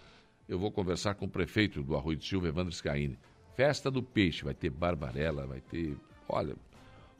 [0.48, 3.18] Eu vou conversar com o prefeito do Arroio de Silva, Evandro Scaini.
[3.54, 6.56] Festa do Peixe, vai ter barbarela, vai ter, olha,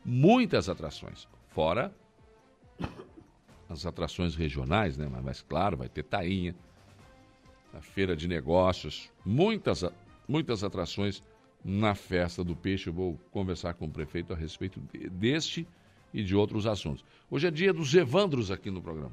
[0.02, 1.28] muitas atrações.
[1.48, 1.92] Fora
[3.68, 5.06] as atrações regionais, né?
[5.10, 6.54] Mas, mas claro, vai ter tainha,
[7.72, 9.84] a feira de negócios, muitas,
[10.26, 11.22] muitas atrações
[11.64, 12.88] na festa do peixe.
[12.88, 15.66] Eu vou conversar com o prefeito a respeito deste
[16.12, 17.04] e de outros assuntos.
[17.30, 19.12] Hoje é dia dos Evandros aqui no programa,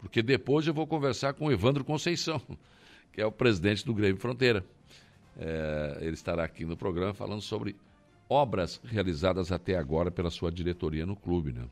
[0.00, 2.40] porque depois eu vou conversar com o Evandro Conceição,
[3.12, 4.64] que é o presidente do Grêmio Fronteira.
[5.38, 7.76] É, ele estará aqui no programa falando sobre
[8.28, 11.66] obras realizadas até agora pela sua diretoria no clube, né?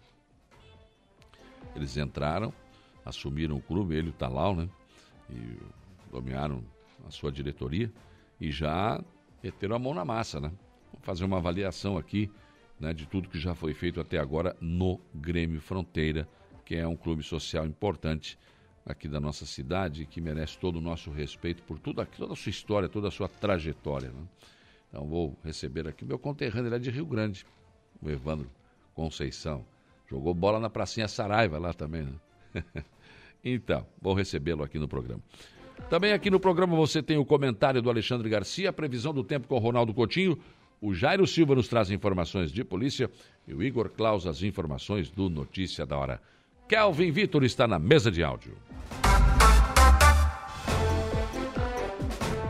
[1.75, 2.53] Eles entraram,
[3.05, 4.69] assumiram o clube, ele e o Talal, né?
[5.31, 5.57] E
[6.15, 6.65] dominaram
[7.07, 7.93] a sua diretoria
[8.41, 9.03] e já
[9.43, 10.53] meteram a mão na massa, né?
[10.93, 12.31] Vamos fazer uma avaliação aqui
[12.79, 16.29] né, de tudo que já foi feito até agora no Grêmio Fronteira,
[16.65, 18.39] que é um clube social importante
[18.87, 22.37] aqui da nossa cidade, que merece todo o nosso respeito por tudo aqui, toda a
[22.37, 24.11] sua história, toda a sua trajetória.
[24.11, 24.23] Né?
[24.89, 27.45] Então vou receber aqui meu conterrâneo, ele é de Rio Grande,
[28.01, 28.51] o Evandro
[28.95, 29.67] Conceição.
[30.09, 32.15] Jogou bola na pracinha Saraiva lá também, né?
[33.45, 35.23] Então, vou recebê-lo aqui no programa.
[35.89, 39.47] Também aqui no programa você tem o comentário do Alexandre Garcia, a previsão do tempo
[39.47, 40.39] com o Ronaldo Coutinho.
[40.81, 43.11] O Jairo Silva nos traz informações de polícia
[43.47, 46.21] e o Igor Claus as informações do Notícia da Hora.
[46.67, 48.57] Kelvin Vitor está na mesa de áudio.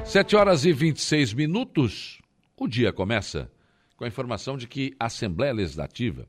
[0.05, 2.21] 7 horas e 26 minutos.
[2.57, 3.51] O dia começa
[3.97, 6.29] com a informação de que a Assembleia Legislativa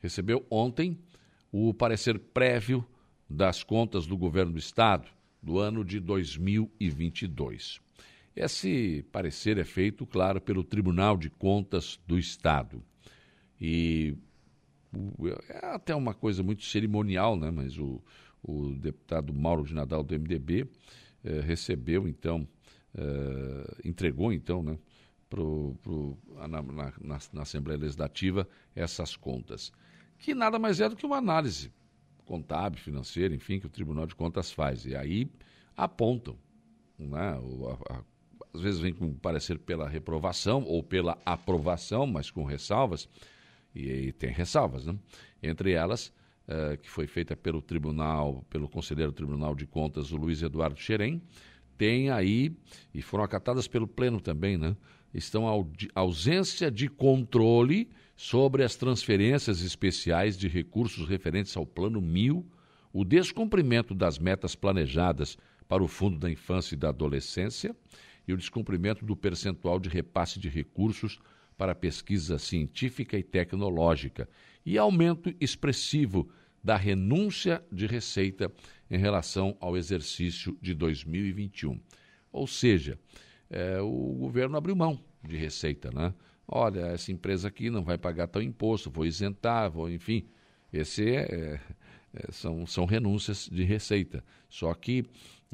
[0.00, 0.98] recebeu ontem
[1.50, 2.84] o parecer prévio
[3.28, 5.08] das contas do governo do Estado
[5.42, 7.80] do ano de 2022.
[8.34, 12.82] Esse parecer é feito, claro, pelo Tribunal de Contas do Estado.
[13.60, 14.16] E
[15.50, 17.50] é até uma coisa muito cerimonial, né?
[17.50, 18.02] mas o,
[18.42, 20.66] o deputado Mauro de Nadal do MDB
[21.24, 22.48] eh, recebeu, então,
[22.94, 24.78] eh, entregou, então, né,
[25.28, 26.92] pro, pro, na, na,
[27.32, 29.72] na Assembleia Legislativa essas contas,
[30.18, 31.72] que nada mais é do que uma análise
[32.32, 34.86] contábil, financeira, enfim, que o Tribunal de Contas faz.
[34.86, 35.30] E aí
[35.76, 36.34] apontam,
[36.98, 37.38] né,
[38.54, 43.06] às vezes vem com parecer pela reprovação ou pela aprovação, mas com ressalvas,
[43.74, 44.98] e, e tem ressalvas, né?
[45.42, 46.10] Entre elas,
[46.48, 50.80] uh, que foi feita pelo tribunal, pelo conselheiro do Tribunal de Contas, o Luiz Eduardo
[50.80, 51.20] Xerém,
[51.76, 52.56] tem aí,
[52.94, 54.74] e foram acatadas pelo Pleno também, né?
[55.12, 62.46] Estão a ausência de controle sobre as transferências especiais de recursos referentes ao Plano 1000,
[62.92, 67.74] o descumprimento das metas planejadas para o Fundo da Infância e da Adolescência
[68.26, 71.18] e o descumprimento do percentual de repasse de recursos
[71.56, 74.28] para pesquisa científica e tecnológica
[74.64, 76.28] e aumento expressivo
[76.62, 78.52] da renúncia de receita
[78.90, 81.80] em relação ao exercício de 2021.
[82.30, 82.98] Ou seja,
[83.50, 86.14] é, o governo abriu mão de receita, né?
[86.54, 90.28] Olha, essa empresa aqui não vai pagar tal imposto, vou isentar, vou, enfim.
[90.70, 91.60] Esse é, é,
[92.12, 94.22] é são, são renúncias de receita.
[94.50, 95.02] Só que,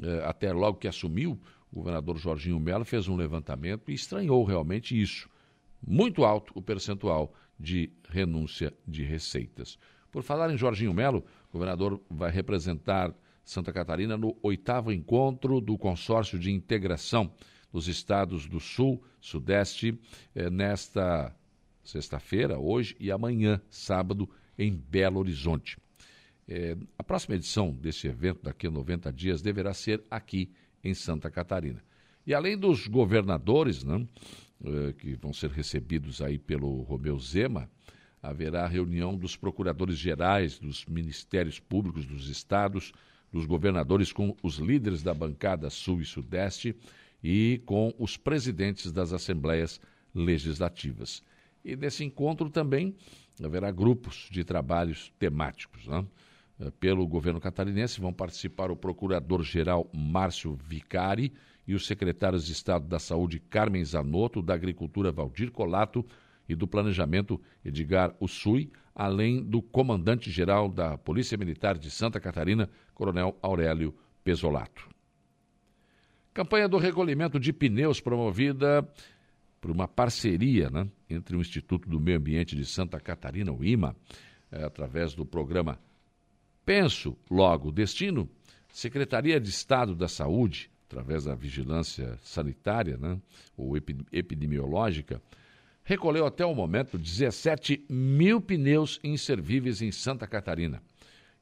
[0.03, 1.39] é, até logo que assumiu,
[1.71, 5.29] o governador Jorginho Mello fez um levantamento e estranhou realmente isso.
[5.81, 9.79] Muito alto o percentual de renúncia de receitas.
[10.11, 15.77] Por falar em Jorginho Melo, o governador vai representar Santa Catarina no oitavo encontro do
[15.77, 17.31] Consórcio de Integração
[17.71, 19.97] dos Estados do Sul, Sudeste,
[20.33, 21.35] eh, nesta
[21.83, 25.77] sexta-feira, hoje e amanhã, sábado, em Belo Horizonte.
[26.47, 30.51] Eh, a próxima edição desse evento, daqui a 90 dias, deverá ser aqui
[30.83, 31.83] em Santa Catarina.
[32.25, 34.05] E além dos governadores, né,
[34.63, 37.69] eh, que vão ser recebidos aí pelo Romeu Zema,
[38.21, 42.91] haverá reunião dos procuradores gerais dos ministérios públicos dos estados,
[43.31, 46.75] dos governadores com os líderes da bancada sul e sudeste
[47.23, 49.79] e com os presidentes das assembleias
[50.13, 51.23] legislativas.
[51.63, 52.95] E nesse encontro também
[53.43, 55.87] haverá grupos de trabalhos temáticos.
[55.87, 56.05] Né?
[56.59, 61.33] Eh, pelo governo catarinense vão participar o procurador-geral Márcio Vicari
[61.67, 66.05] e os secretários de Estado da Saúde Carmen Zanotto, da Agricultura Valdir Colato
[66.47, 73.37] e do Planejamento Edgar Ussui, além do comandante-geral da Polícia Militar de Santa Catarina, Coronel
[73.41, 74.89] Aurélio Pesolato.
[76.33, 78.87] Campanha do recolhimento de pneus promovida
[79.59, 83.95] por uma parceria né, entre o Instituto do Meio Ambiente de Santa Catarina, o IMA,
[84.51, 85.79] é, através do programa
[86.65, 88.29] Penso Logo Destino,
[88.71, 93.19] Secretaria de Estado da Saúde, através da vigilância sanitária né,
[93.57, 93.75] ou
[94.11, 95.21] epidemiológica,
[95.83, 100.81] recolheu até o momento 17 mil pneus inservíveis em Santa Catarina.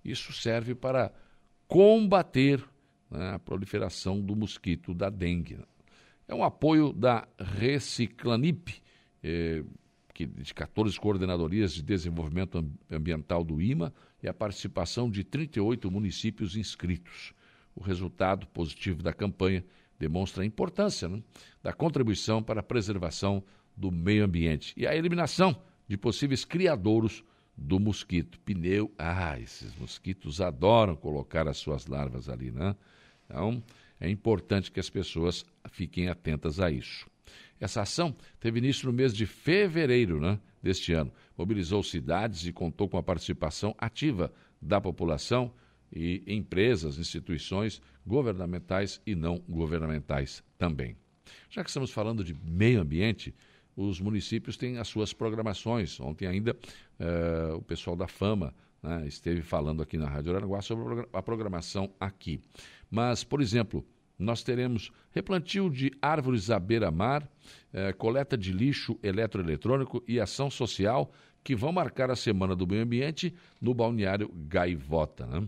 [0.04, 1.12] Isso serve para
[1.68, 2.64] combater
[3.10, 5.60] né, a proliferação do mosquito da dengue.
[6.28, 8.82] É um apoio da Reciclanip,
[9.24, 9.64] eh,
[10.14, 16.58] que, de 14 coordenadorias de desenvolvimento ambiental do IMA e a participação de 38 municípios
[16.58, 17.34] inscritos.
[17.76, 19.64] O resultado positivo da campanha
[20.00, 21.22] demonstra a importância né,
[21.62, 23.44] da contribuição para a preservação
[23.76, 27.24] do meio ambiente e a eliminação de possíveis criadouros
[27.56, 28.40] do mosquito.
[28.40, 32.76] Pneu, ah, esses mosquitos adoram colocar as suas larvas ali, né?
[33.30, 33.62] Então,
[34.00, 37.08] é importante que as pessoas fiquem atentas a isso.
[37.60, 41.12] Essa ação teve início no mês de fevereiro né, deste ano.
[41.38, 45.52] Mobilizou cidades e contou com a participação ativa da população
[45.92, 50.96] e empresas, instituições governamentais e não governamentais também.
[51.50, 53.34] Já que estamos falando de meio ambiente,
[53.76, 56.00] os municípios têm as suas programações.
[56.00, 61.08] Ontem ainda uh, o pessoal da Fama né, esteve falando aqui na Rádio Aranaguá sobre
[61.14, 62.42] a programação aqui.
[62.90, 63.86] Mas, por exemplo,
[64.18, 67.30] nós teremos replantio de árvores à beira-mar,
[67.72, 71.12] eh, coleta de lixo eletroeletrônico e ação social
[71.44, 75.26] que vão marcar a Semana do Meio Ambiente no balneário Gaivota.
[75.26, 75.48] Né?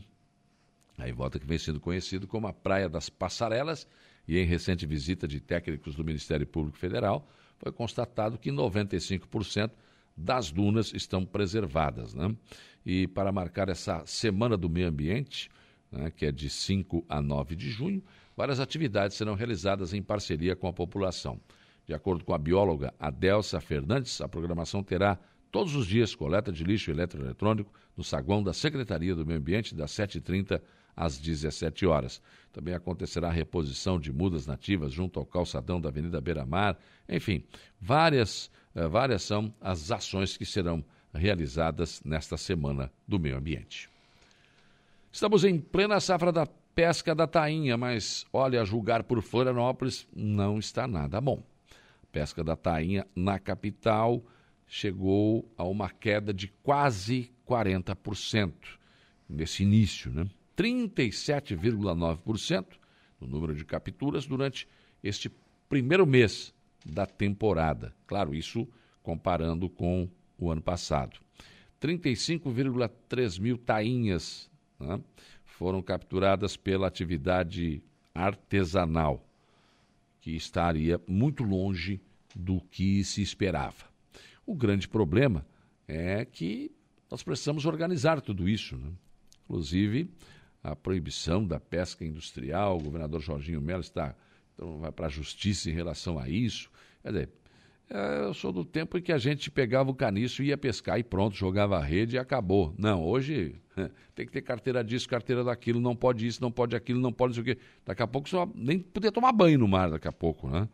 [0.97, 3.87] Aí volta que vem sendo conhecido como a Praia das Passarelas,
[4.27, 9.71] e em recente visita de técnicos do Ministério Público Federal, foi constatado que 95%
[10.15, 12.13] das dunas estão preservadas.
[12.13, 12.35] Né?
[12.85, 15.49] E para marcar essa Semana do Meio Ambiente,
[15.91, 18.03] né, que é de 5 a 9 de junho,
[18.35, 21.39] várias atividades serão realizadas em parceria com a população.
[21.85, 25.17] De acordo com a bióloga Adelsa Fernandes, a programação terá
[25.51, 29.91] todos os dias coleta de lixo eletroeletrônico no saguão da Secretaria do Meio Ambiente, das
[29.91, 30.61] 7h30
[30.95, 32.21] às 17 horas.
[32.51, 36.77] Também acontecerá a reposição de mudas nativas junto ao calçadão da Avenida Beira Mar.
[37.07, 37.43] Enfim,
[37.79, 43.88] várias, eh, várias são as ações que serão realizadas nesta Semana do Meio Ambiente.
[45.11, 50.59] Estamos em plena safra da pesca da tainha, mas olha, a julgar por Florianópolis não
[50.59, 51.41] está nada bom.
[52.11, 54.23] pesca da tainha na capital
[54.67, 58.53] chegou a uma queda de quase 40%
[59.27, 60.29] nesse início, né?
[60.55, 62.65] 37,9%
[63.19, 64.67] no número de capturas durante
[65.03, 65.31] este
[65.67, 66.53] primeiro mês
[66.85, 67.95] da temporada.
[68.05, 68.67] Claro, isso
[69.01, 71.19] comparando com o ano passado.
[71.81, 74.48] 35,3 mil tainhas
[74.79, 75.01] né,
[75.43, 79.25] foram capturadas pela atividade artesanal,
[80.21, 82.01] que estaria muito longe
[82.35, 83.85] do que se esperava.
[84.45, 85.45] O grande problema
[85.87, 86.71] é que
[87.09, 88.77] nós precisamos organizar tudo isso.
[88.77, 88.91] Né?
[89.43, 90.09] Inclusive,
[90.63, 94.15] a proibição da pesca industrial, o governador Jorginho Melo está
[94.59, 96.69] então vai para a justiça em relação a isso.
[97.01, 97.29] Quer dizer,
[97.89, 101.35] eu sou do tempo em que a gente pegava o caniço ia pescar e pronto,
[101.35, 102.73] jogava a rede e acabou.
[102.77, 103.55] Não, hoje
[104.13, 107.33] tem que ter carteira disso, carteira daquilo, não pode isso, não pode aquilo, não pode
[107.33, 107.57] isso o quê.
[107.85, 110.69] Daqui a pouco só nem poder tomar banho no mar daqui a pouco, né?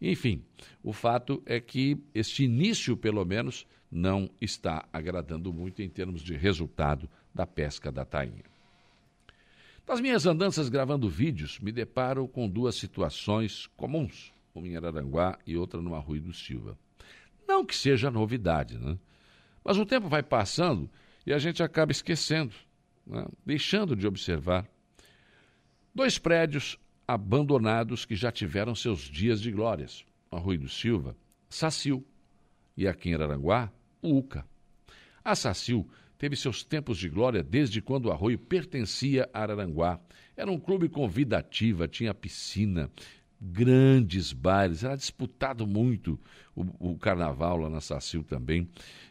[0.00, 0.42] Enfim,
[0.82, 6.34] o fato é que este início, pelo menos, não está agradando muito em termos de
[6.34, 8.42] resultado da pesca da tainha.
[9.86, 15.56] Nas minhas andanças gravando vídeos, me deparo com duas situações comuns, uma em Araranguá e
[15.56, 16.78] outra no Arroio do Silva.
[17.46, 18.96] Não que seja novidade, né?
[19.64, 20.88] Mas o tempo vai passando
[21.26, 22.54] e a gente acaba esquecendo,
[23.06, 23.26] né?
[23.44, 24.66] deixando de observar.
[25.94, 30.04] Dois prédios abandonados que já tiveram seus dias de glórias.
[30.30, 31.16] No Arroio do Silva,
[31.48, 32.06] Sacil.
[32.76, 34.46] E aqui em Araranguá, Uca.
[35.24, 35.88] A Sacil
[36.18, 40.00] teve seus tempos de glória desde quando o Arroio pertencia a Araranguá.
[40.36, 42.90] Era um clube convidativo, tinha piscina,
[43.44, 46.18] grandes bailes, era disputado muito
[46.56, 48.68] o, o carnaval lá na Sacil também.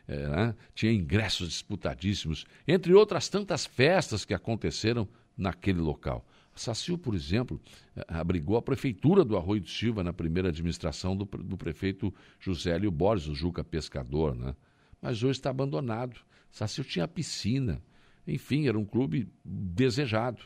[0.08, 0.56] É, né?
[0.74, 6.26] Tinha ingressos disputadíssimos, entre outras tantas festas que aconteceram naquele local.
[6.56, 7.60] A Sacil, por exemplo,
[8.08, 13.28] abrigou a prefeitura do Arroio do Silva na primeira administração do, do prefeito Josélio Borges,
[13.28, 14.56] o Juca Pescador, né?
[15.02, 16.20] mas hoje está abandonado.
[16.52, 17.82] Sacil tinha piscina,
[18.28, 20.42] enfim, era um clube desejado.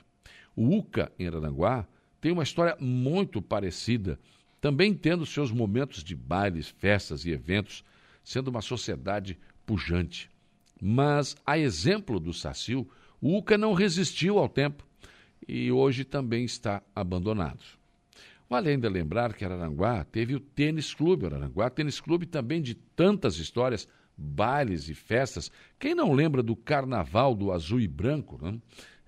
[0.55, 1.87] O UCA, em Aranguá,
[2.27, 4.19] tem uma história muito parecida,
[4.59, 7.85] também tendo seus momentos de bailes, festas e eventos,
[8.21, 10.29] sendo uma sociedade pujante.
[10.81, 12.85] Mas, a exemplo do Sacil,
[13.21, 14.85] o UCA não resistiu ao tempo
[15.47, 17.63] e hoje também está abandonado.
[18.49, 21.27] Vale ainda lembrar que Araranguá teve o Tênis Clube.
[21.27, 23.87] Araranguá Tênis Clube também de tantas histórias
[24.17, 25.49] bailes e festas.
[25.79, 28.37] Quem não lembra do Carnaval do Azul e Branco?
[28.41, 28.59] Né?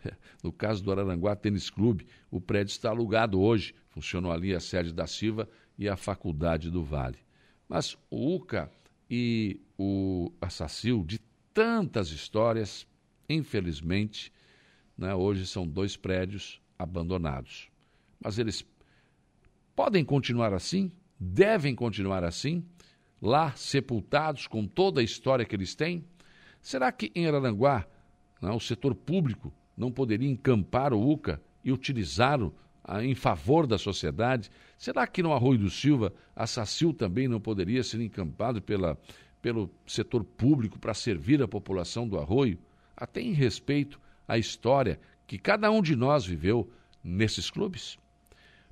[0.43, 3.75] No caso do Araranguá Tênis Clube, o prédio está alugado hoje.
[3.89, 7.17] Funcionou ali a sede da Silva e a Faculdade do Vale.
[7.67, 8.71] Mas o UCA
[9.09, 11.19] e o Assacil, de
[11.53, 12.87] tantas histórias,
[13.27, 14.31] infelizmente,
[14.97, 17.69] né, hoje são dois prédios abandonados.
[18.19, 18.65] Mas eles
[19.75, 20.91] podem continuar assim?
[21.19, 22.65] Devem continuar assim?
[23.21, 26.05] lá sepultados com toda a história que eles têm?
[26.61, 27.85] Será que em Araranguá
[28.41, 33.77] não, o setor público não poderia encampar o UCA e utilizá-lo ah, em favor da
[33.77, 34.51] sociedade?
[34.77, 38.99] Será que no Arroio do Silva a SACIL também não poderia ser encampado pela,
[39.41, 42.59] pelo setor público para servir a população do Arroio?
[42.95, 46.69] Até em respeito à história que cada um de nós viveu
[47.01, 47.97] nesses clubes?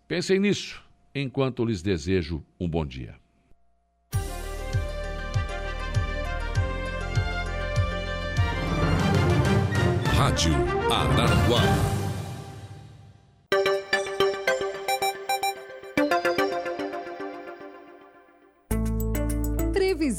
[0.10, 0.84] Pensem nisso
[1.16, 3.16] enquanto lhes desejo um bom dia.
[10.18, 10.56] Rádio
[10.90, 11.97] Araranguá.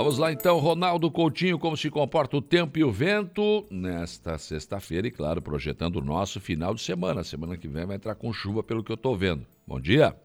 [0.00, 5.06] Vamos lá então, Ronaldo Coutinho, como se comporta o tempo e o vento nesta sexta-feira
[5.06, 7.22] e, claro, projetando o nosso final de semana.
[7.22, 9.46] Semana que vem vai entrar com chuva, pelo que eu estou vendo.
[9.66, 10.16] Bom dia.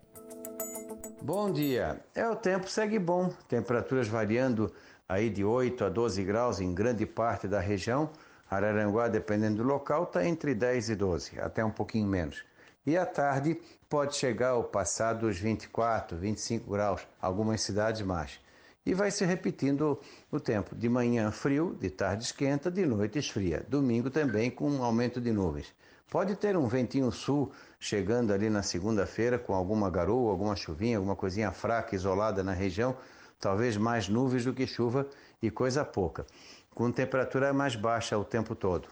[1.21, 1.99] Bom dia.
[2.15, 3.29] É, o tempo segue bom.
[3.49, 4.71] Temperaturas variando
[5.09, 8.09] aí de 8 a 12 graus em grande parte da região.
[8.49, 12.45] Araranguá, dependendo do local, está entre 10 e 12, até um pouquinho menos.
[12.85, 13.59] E à tarde
[13.89, 18.44] pode chegar ao passar dos 24, 25 graus, algumas cidades mais.
[18.85, 19.99] E vai se repetindo
[20.31, 20.75] o tempo.
[20.75, 23.65] De manhã frio, de tarde esquenta, de noite esfria.
[23.67, 25.73] Domingo também com um aumento de nuvens.
[26.09, 31.15] Pode ter um ventinho sul chegando ali na segunda-feira com alguma garoa, alguma chuvinha, alguma
[31.15, 32.95] coisinha fraca, isolada na região,
[33.39, 35.07] talvez mais nuvens do que chuva
[35.41, 36.25] e coisa pouca,
[36.73, 38.87] com temperatura mais baixa o tempo todo.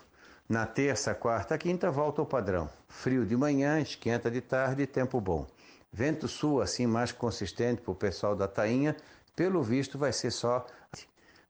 [0.50, 2.70] Na terça, quarta, quinta volta ao padrão.
[2.90, 5.48] Frio de manhã, esquenta de tarde, tempo bom.
[5.92, 8.96] Vento sul assim mais consistente para o pessoal da Tainha,
[9.36, 10.66] pelo visto, vai ser só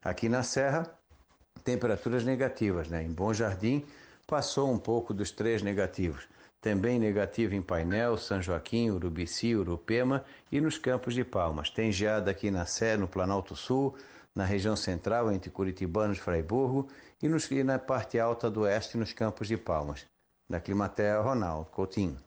[0.03, 0.83] aqui na Serra,
[1.63, 3.03] temperaturas negativas, né?
[3.03, 3.85] Em Bom Jardim,
[4.27, 6.27] passou um pouco dos três negativos.
[6.61, 11.69] Também negativo em Painel, São Joaquim, Urubici, Urupema e nos Campos de Palmas.
[11.69, 13.95] Tem geada aqui na Sé, no Planalto Sul,
[14.33, 16.87] na região central, entre Curitibanos e Fraiburgo,
[17.21, 20.05] e, nos, e na parte alta do oeste, nos Campos de Palmas.
[20.49, 22.17] Da Climatea, Ronaldo Coutinho.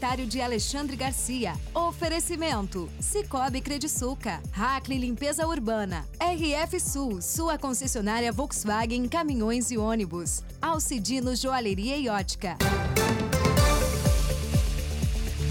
[0.00, 1.52] Comentário de Alexandre Garcia.
[1.74, 11.36] Oferecimento: Cicobi Crediçuca, Hackley Limpeza Urbana, RF Sul, sua concessionária Volkswagen Caminhões e Ônibus, Alcidino
[11.36, 12.56] Joalheria e Ótica.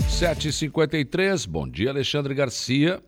[0.09, 3.03] 7h53, bom dia Alexandre Garcia.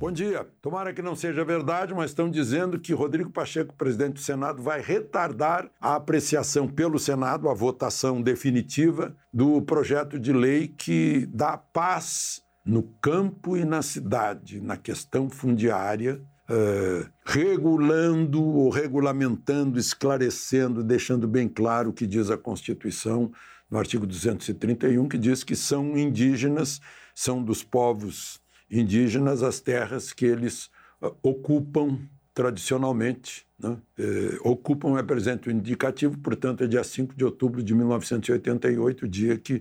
[0.00, 0.46] Bom dia.
[0.62, 4.80] Tomara que não seja verdade, mas estão dizendo que Rodrigo Pacheco, presidente do Senado, vai
[4.80, 12.40] retardar a apreciação pelo Senado, a votação definitiva do projeto de lei que dá paz
[12.64, 21.48] no campo e na cidade, na questão fundiária, uh, regulando ou regulamentando, esclarecendo, deixando bem
[21.48, 23.32] claro o que diz a Constituição
[23.68, 26.80] no artigo 231, que diz que são indígenas,
[27.16, 28.37] são dos povos
[28.70, 30.66] indígenas as terras que eles
[31.00, 31.98] uh, ocupam
[32.38, 33.44] tradicionalmente.
[33.58, 33.76] Né?
[33.98, 39.08] Eh, ocupam é presente o indicativo, portanto, é dia 5 de outubro de 1988, o
[39.08, 39.60] dia que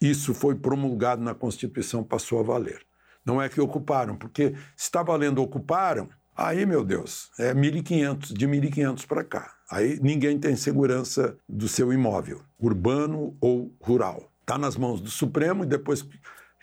[0.00, 2.80] isso foi promulgado na Constituição, passou a valer.
[3.22, 8.48] Não é que ocuparam, porque se está valendo ocuparam, aí, meu Deus, é 1.500, de
[8.48, 9.54] 1.500 para cá.
[9.70, 14.32] Aí ninguém tem segurança do seu imóvel, urbano ou rural.
[14.40, 16.06] Está nas mãos do Supremo e depois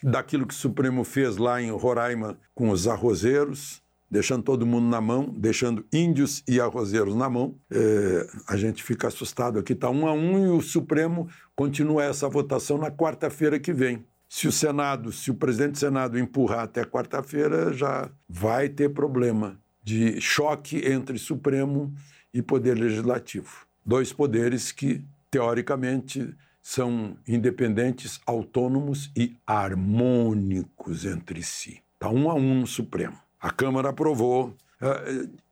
[0.04, 5.00] daquilo que o Supremo fez lá em Roraima com os arrozeiros, deixando todo mundo na
[5.00, 7.56] mão, deixando índios e arrozeiros na mão.
[7.72, 12.28] É, a gente fica assustado aqui, está um a um, e o Supremo continua essa
[12.28, 14.06] votação na quarta-feira que vem.
[14.28, 19.60] Se o Senado, se o presidente do Senado empurrar até quarta-feira, já vai ter problema
[19.84, 21.94] de choque entre Supremo
[22.34, 23.66] e Poder Legislativo.
[23.86, 31.82] Dois poderes que, teoricamente, são independentes, autônomos e harmônicos entre si.
[31.94, 33.18] Está um a um no Supremo.
[33.40, 34.56] A Câmara aprovou.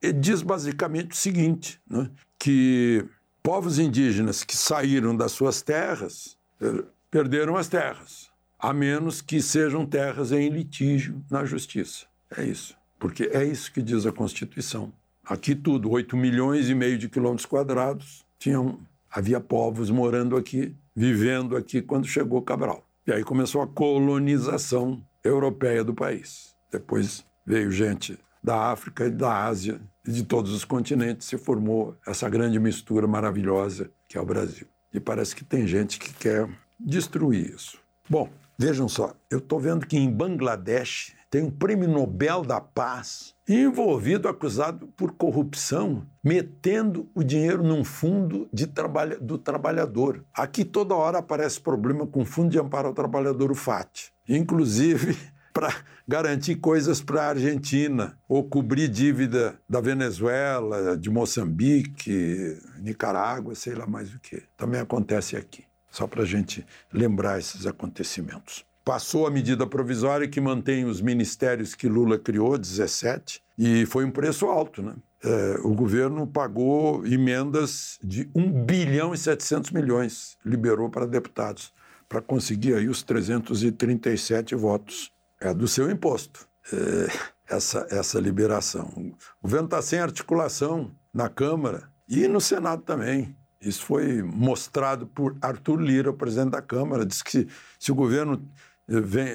[0.02, 3.06] É, diz basicamente o seguinte: né, que
[3.44, 9.86] povos indígenas que saíram das suas terras é, perderam as terras, a menos que sejam
[9.86, 12.06] terras em litígio na justiça.
[12.36, 12.76] É isso.
[13.00, 14.92] Porque é isso que diz a Constituição.
[15.24, 18.80] Aqui tudo, 8 milhões e meio de quilômetros quadrados, tinham,
[19.10, 22.86] havia povos morando aqui vivendo aqui quando chegou Cabral.
[23.08, 26.54] E aí começou a colonização europeia do país.
[26.70, 31.96] Depois veio gente da África e da Ásia e de todos os continentes se formou
[32.06, 34.68] essa grande mistura maravilhosa que é o Brasil.
[34.94, 37.80] E parece que tem gente que quer destruir isso.
[38.10, 43.36] Bom, vejam só, eu estou vendo que em Bangladesh tem um prêmio Nobel da Paz
[43.48, 50.26] envolvido, acusado por corrupção, metendo o dinheiro num fundo de trabalha, do trabalhador.
[50.34, 54.12] Aqui toda hora aparece problema com o Fundo de Amparo ao Trabalhador, o FAT.
[54.28, 55.18] Inclusive,
[55.54, 55.74] para
[56.08, 63.86] garantir coisas para a Argentina, ou cobrir dívida da Venezuela, de Moçambique, Nicarágua, sei lá
[63.86, 64.44] mais o que.
[64.58, 68.69] Também acontece aqui, só para a gente lembrar esses acontecimentos.
[68.90, 74.10] Passou a medida provisória que mantém os ministérios que Lula criou, 17, e foi um
[74.10, 74.96] preço alto, né?
[75.24, 81.72] É, o governo pagou emendas de 1 bilhão e 700 milhões, liberou para deputados,
[82.08, 88.92] para conseguir aí os 337 votos é, do seu imposto, é, essa, essa liberação.
[89.40, 93.38] O governo está sem articulação na Câmara e no Senado também.
[93.62, 98.42] Isso foi mostrado por Arthur Lira, o presidente da Câmara, disse que se o governo
[98.90, 99.28] vem,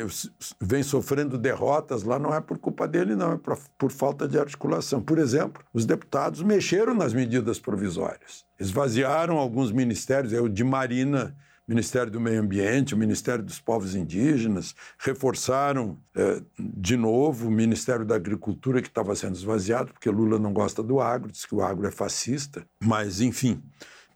[0.61, 4.39] vem sofrendo derrotas lá, não é por culpa dele, não, é por, por falta de
[4.39, 5.01] articulação.
[5.01, 11.37] Por exemplo, os deputados mexeram nas medidas provisórias, esvaziaram alguns ministérios, é o de Marina.
[11.67, 18.05] Ministério do Meio Ambiente, o Ministério dos Povos Indígenas, reforçaram eh, de novo o Ministério
[18.05, 21.63] da Agricultura, que estava sendo esvaziado, porque Lula não gosta do agro, diz que o
[21.63, 23.63] agro é fascista, mas, enfim,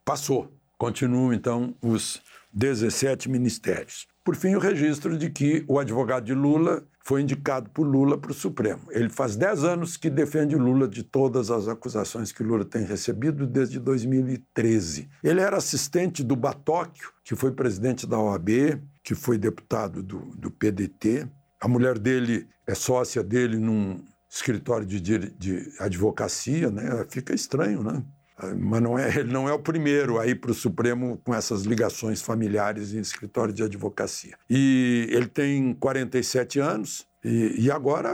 [0.05, 0.53] passou.
[0.77, 2.21] Continuam, então, os
[2.53, 4.07] 17 ministérios.
[4.25, 8.31] Por fim, o registro de que o advogado de Lula foi indicado por Lula para
[8.31, 8.83] o Supremo.
[8.91, 13.47] Ele faz 10 anos que defende Lula de todas as acusações que Lula tem recebido
[13.47, 15.09] desde 2013.
[15.25, 20.51] Ele era assistente do Batóquio, que foi presidente da OAB, que foi deputado do, do
[20.51, 21.27] PDT.
[21.59, 27.07] A mulher dele é sócia dele num escritório de, de advocacia, né?
[27.09, 28.05] Fica estranho, né?
[28.57, 31.63] Mas não é, ele não é o primeiro a ir para o Supremo com essas
[31.63, 34.37] ligações familiares em escritório de advocacia.
[34.49, 38.13] E ele tem 47 anos e, e agora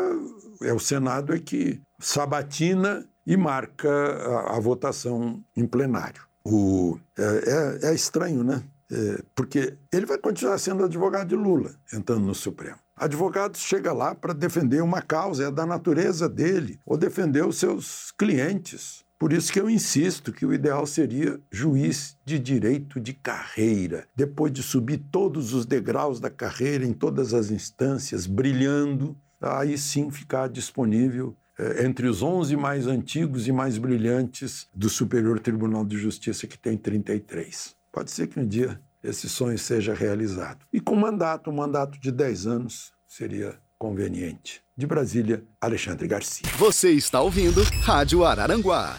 [0.62, 6.22] é o Senado é que sabatina e marca a, a votação em plenário.
[6.44, 8.62] O, é, é, é estranho, né?
[8.90, 12.76] É, porque ele vai continuar sendo advogado de Lula, entrando no Supremo.
[12.94, 18.12] Advogado chega lá para defender uma causa, é da natureza dele, ou defender os seus
[18.12, 19.03] clientes.
[19.18, 24.52] Por isso que eu insisto que o ideal seria juiz de direito de carreira, depois
[24.52, 30.48] de subir todos os degraus da carreira em todas as instâncias, brilhando, aí sim ficar
[30.48, 36.46] disponível eh, entre os 11 mais antigos e mais brilhantes do Superior Tribunal de Justiça,
[36.46, 37.76] que tem 33.
[37.92, 40.66] Pode ser que um dia esse sonho seja realizado.
[40.72, 44.62] E com mandato, um mandato de 10 anos, seria conveniente.
[44.76, 46.48] De Brasília, Alexandre Garcia.
[46.56, 48.98] Você está ouvindo Rádio Araranguá.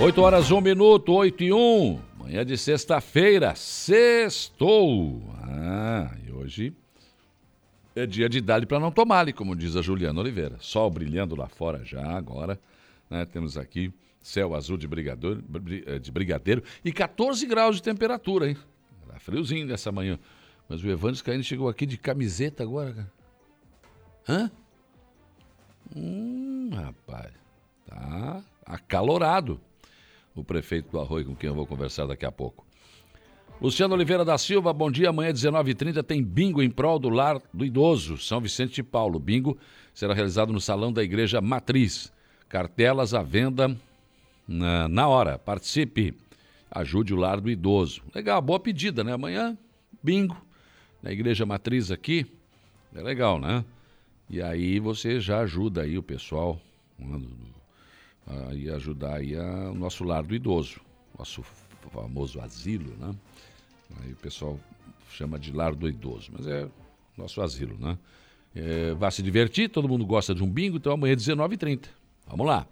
[0.00, 1.98] Oito horas, um minuto, oito e um.
[2.16, 5.20] Manhã de sexta-feira, sextou.
[5.42, 6.72] Ah, e hoje
[7.98, 10.56] é dia de dar para não tomar, como diz a Juliana Oliveira.
[10.60, 12.58] Sol brilhando lá fora já agora.
[13.10, 13.24] Né?
[13.24, 15.42] Temos aqui céu azul de brigadeiro,
[15.86, 18.56] eh, de brigadeiro e 14 graus de temperatura, hein?
[19.06, 20.18] Tá friozinho nessa manhã.
[20.68, 23.12] Mas o Evandro Caíno chegou aqui de camiseta agora, cara.
[24.28, 24.50] Hã?
[25.96, 27.32] Hum, rapaz.
[27.86, 29.60] Tá acalorado.
[30.34, 32.67] O prefeito do Arroio, com quem eu vou conversar daqui a pouco.
[33.60, 35.10] Luciano Oliveira da Silva, bom dia.
[35.10, 39.18] Amanhã, 19h30, tem bingo em prol do lar do idoso, São Vicente de Paulo.
[39.18, 39.58] Bingo
[39.92, 42.12] será realizado no salão da Igreja Matriz.
[42.48, 43.76] Cartelas à venda
[44.46, 45.36] na, na hora.
[45.40, 46.14] Participe.
[46.70, 48.00] Ajude o lar do idoso.
[48.14, 49.12] Legal, boa pedida, né?
[49.12, 49.58] Amanhã,
[50.00, 50.40] bingo
[51.02, 52.24] na Igreja Matriz aqui.
[52.94, 53.64] É legal, né?
[54.30, 56.60] E aí você já ajuda aí o pessoal
[56.96, 57.20] né,
[58.24, 60.80] a ajudar aí o nosso lar do idoso,
[61.18, 61.42] nosso
[61.90, 63.12] famoso asilo, né?
[64.00, 64.58] Aí o pessoal
[65.10, 66.68] chama de lar do idoso, mas é
[67.16, 67.98] nosso asilo, né?
[68.54, 71.86] É, vai se divertir, todo mundo gosta de um bingo, então amanhã 19h30.
[72.26, 72.66] Vamos lá.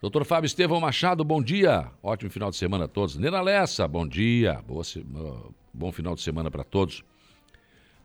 [0.00, 1.90] Doutor Fábio Estevão Machado, bom dia.
[2.02, 3.16] Ótimo final de semana a todos.
[3.16, 4.62] Nena Lessa, bom dia.
[4.66, 4.82] Boa,
[5.74, 7.04] bom final de semana para todos.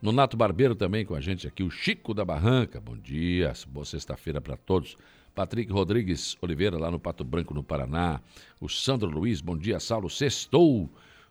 [0.02, 1.64] Nonato Barbeiro também com a gente aqui.
[1.64, 3.54] O Chico da Barranca, bom dia.
[3.70, 4.98] Boa sexta-feira para todos.
[5.34, 8.20] Patrick Rodrigues Oliveira, lá no Pato Branco, no Paraná.
[8.60, 9.80] O Sandro Luiz, bom dia.
[9.80, 10.90] Saulo Sextou.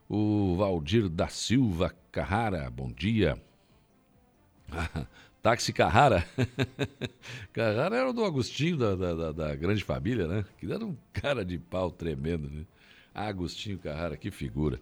[0.08, 3.40] O Valdir da Silva Carrara, bom dia.
[5.42, 6.26] Táxi Carrara.
[7.52, 10.44] Carrara era o do Agostinho da, da, da, grande família, né?
[10.58, 12.64] Que era um cara de pau tremendo, né?
[13.14, 14.80] Agostinho Carrara, que figura.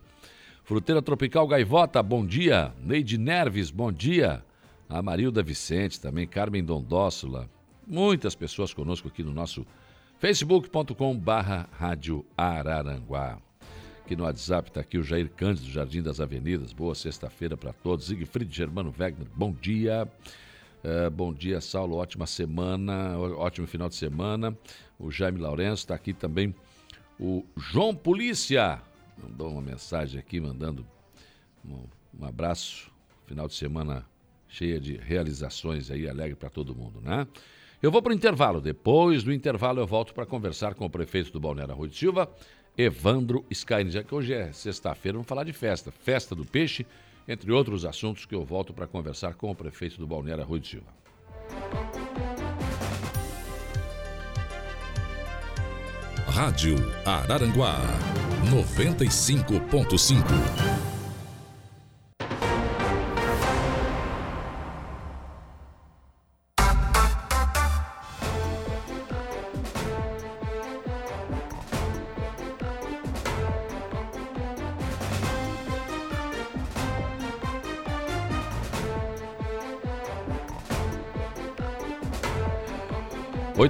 [0.65, 2.73] Fruteira Tropical Gaivota, bom dia.
[2.81, 4.45] Neide Nerves, bom dia.
[4.89, 7.51] A Marilda Vicente também, Carmen Dondóssula.
[7.87, 9.67] Muitas pessoas conosco aqui no nosso
[10.19, 13.41] facebook.com barra Rádio Araranguá.
[14.13, 16.75] Aqui no WhatsApp está aqui o Jair Cândido, Jardim das Avenidas.
[16.75, 18.09] Boa sexta-feira para todos.
[18.09, 20.07] Siegfried Germano Wegner, bom dia.
[20.85, 21.97] Uh, bom dia, Saulo.
[21.97, 24.55] Ótima semana, ótimo final de semana.
[24.99, 26.55] O Jaime Lourenço está aqui também.
[27.19, 28.83] O João Polícia
[29.17, 30.87] mandou uma mensagem aqui, mandando
[31.65, 31.85] um,
[32.21, 32.93] um abraço.
[33.25, 34.05] Final de semana
[34.47, 37.27] cheia de realizações aí, alegre para todo mundo, né?
[37.83, 38.61] Eu vou para o intervalo.
[38.61, 42.31] Depois do intervalo, eu volto para conversar com o prefeito do Balneário Rui de Silva,
[42.77, 43.91] Evandro Skyne.
[43.91, 45.91] Já que hoje é sexta-feira, vamos falar de festa.
[45.91, 46.87] Festa do Peixe,
[47.27, 50.69] entre outros assuntos que eu volto para conversar com o prefeito do Balneário Rui de
[50.69, 50.87] Silva.
[56.27, 57.79] Rádio Araranguá
[58.51, 60.92] 95.5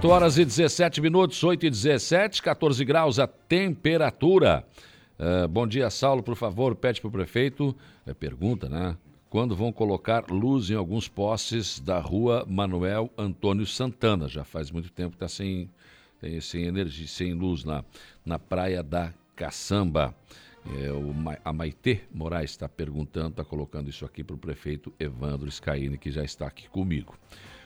[0.03, 4.67] 8 horas e 17 minutos, 8 e 17, 14 graus a temperatura.
[5.17, 7.73] Uh, bom dia, Saulo, por favor, pede para o prefeito,
[8.05, 8.97] é, pergunta, né?
[9.31, 14.27] Quando vão colocar luz em alguns postes da rua Manuel Antônio Santana?
[14.27, 15.71] Já faz muito tempo que está sem,
[16.41, 17.85] sem energia, sem luz na,
[18.27, 20.13] na praia da Caçamba.
[20.81, 25.49] É, o, a Maitê Moraes está perguntando, está colocando isso aqui para o prefeito Evandro
[25.49, 27.17] Scaini, que já está aqui comigo.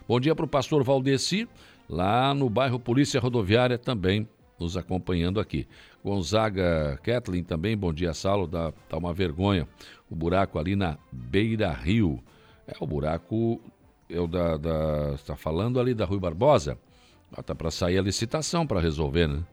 [0.07, 1.49] Bom dia para o pastor Valdeci
[1.89, 4.29] lá no bairro Polícia Rodoviária também
[4.59, 5.67] nos acompanhando aqui.
[6.03, 9.69] Gonzaga Kathleen também, bom dia, Saulo, dá, dá uma vergonha.
[10.11, 12.23] O buraco ali na Beira Rio.
[12.67, 13.61] É o buraco,
[14.09, 14.57] é o da,
[15.15, 16.79] está falando ali da Rui Barbosa.
[17.33, 19.45] Ah, tá para sair a licitação para resolver, né?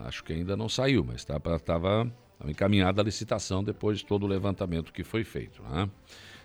[0.00, 2.10] Acho que ainda não saiu, mas tá estava
[2.46, 5.88] encaminhada a licitação depois de todo o levantamento que foi feito, né?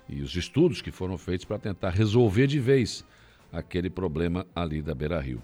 [0.07, 3.05] E os estudos que foram feitos para tentar resolver de vez
[3.53, 5.41] aquele problema ali da Beira Rio.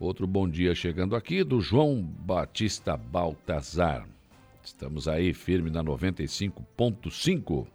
[0.00, 4.08] Outro bom dia chegando aqui do João Batista Baltazar.
[4.64, 7.66] Estamos aí firme na 95.5.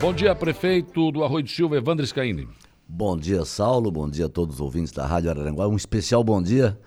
[0.00, 2.48] Bom dia, prefeito do Arroio de Silva, Evandro Scaini.
[2.88, 3.90] Bom dia, Saulo.
[3.90, 5.66] Bom dia a todos os ouvintes da Rádio Araranguá.
[5.66, 6.78] Um especial bom dia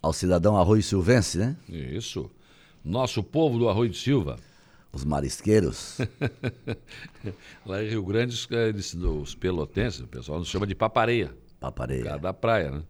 [0.00, 1.56] ao cidadão Arroio Silvense, né?
[1.68, 2.30] Isso.
[2.82, 4.38] Nosso povo do Arroio de Silva.
[4.92, 5.98] Os marisqueiros.
[7.64, 11.32] Lá em Rio Grande, eles, os pelotenses, o pessoal nos chama de papareia.
[11.58, 12.18] Papareia.
[12.18, 12.82] da praia, né?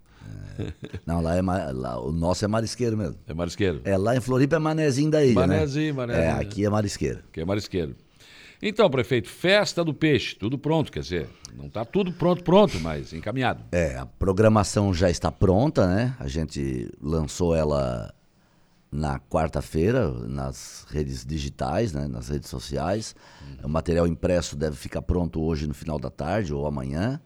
[0.58, 0.72] É.
[1.06, 3.16] Não, lá é lá, o nosso é marisqueiro mesmo.
[3.26, 3.80] É marisqueiro.
[3.84, 6.06] É, lá em Floripa é manezinho da ilha, manezinho, né?
[6.06, 7.18] Manezinho, É, aqui é marisqueiro.
[7.28, 7.96] Aqui é marisqueiro.
[8.64, 13.12] Então, prefeito, festa do peixe, tudo pronto, quer dizer, não está tudo pronto, pronto, mas
[13.12, 13.64] encaminhado.
[13.72, 16.14] É, a programação já está pronta, né?
[16.20, 18.14] A gente lançou ela
[18.92, 23.16] na quarta-feira nas redes digitais, né, nas redes sociais.
[23.40, 23.66] Uhum.
[23.66, 27.18] O material impresso deve ficar pronto hoje no final da tarde ou amanhã.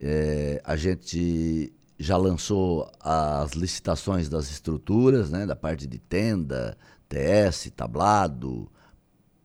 [0.00, 6.78] É, a gente já lançou as licitações das estruturas, né, da parte de tenda,
[7.08, 8.66] TS, tablado,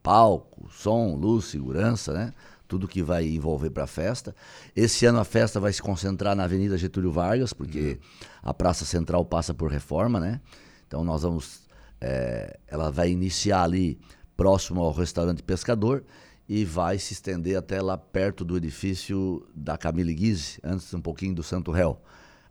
[0.02, 2.34] palco, som, luz, segurança, né?
[2.68, 4.34] Tudo que vai envolver para a festa.
[4.74, 8.30] Esse ano a festa vai se concentrar na Avenida Getúlio Vargas, porque uhum.
[8.42, 10.40] a Praça Central passa por reforma, né?
[10.92, 11.62] Então nós vamos.
[12.02, 13.98] É, ela vai iniciar ali
[14.36, 16.04] próximo ao restaurante Pescador
[16.50, 21.34] e vai se estender até lá perto do edifício da Camille Guise, antes um pouquinho
[21.34, 21.98] do Santo Réu.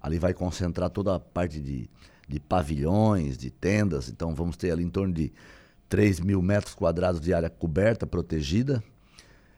[0.01, 1.91] Ali vai concentrar toda a parte de,
[2.27, 4.09] de pavilhões, de tendas.
[4.09, 5.31] Então vamos ter ali em torno de
[5.91, 8.83] 3 mil metros quadrados de área coberta, protegida.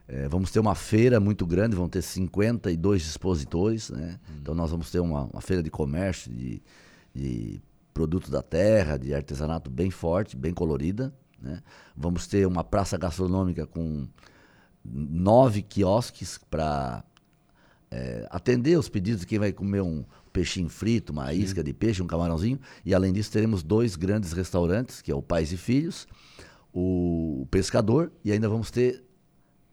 [0.09, 3.89] É, vamos ter uma feira muito grande, vão ter 52 expositores.
[3.91, 4.19] Né?
[4.29, 4.33] Hum.
[4.41, 6.61] Então nós vamos ter uma, uma feira de comércio, de,
[7.15, 7.61] de
[7.93, 11.13] produtos da terra, de artesanato bem forte, bem colorida.
[11.39, 11.61] Né?
[11.95, 14.07] Vamos ter uma praça gastronômica com
[14.83, 17.03] nove quiosques para
[17.91, 21.39] é, atender os pedidos de quem vai comer um peixinho frito, uma Sim.
[21.39, 22.59] isca de peixe, um camarãozinho.
[22.83, 26.07] E além disso, teremos dois grandes restaurantes, que é o Pais e Filhos,
[26.73, 29.03] o Pescador, e ainda vamos ter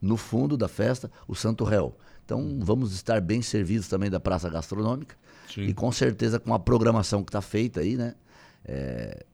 [0.00, 1.96] no fundo da festa o Santo Réu.
[2.24, 2.60] Então uhum.
[2.60, 5.16] vamos estar bem servidos também da praça gastronômica.
[5.54, 5.62] Sim.
[5.62, 8.14] E com certeza com a programação que está feita aí, né?
[8.64, 9.24] É,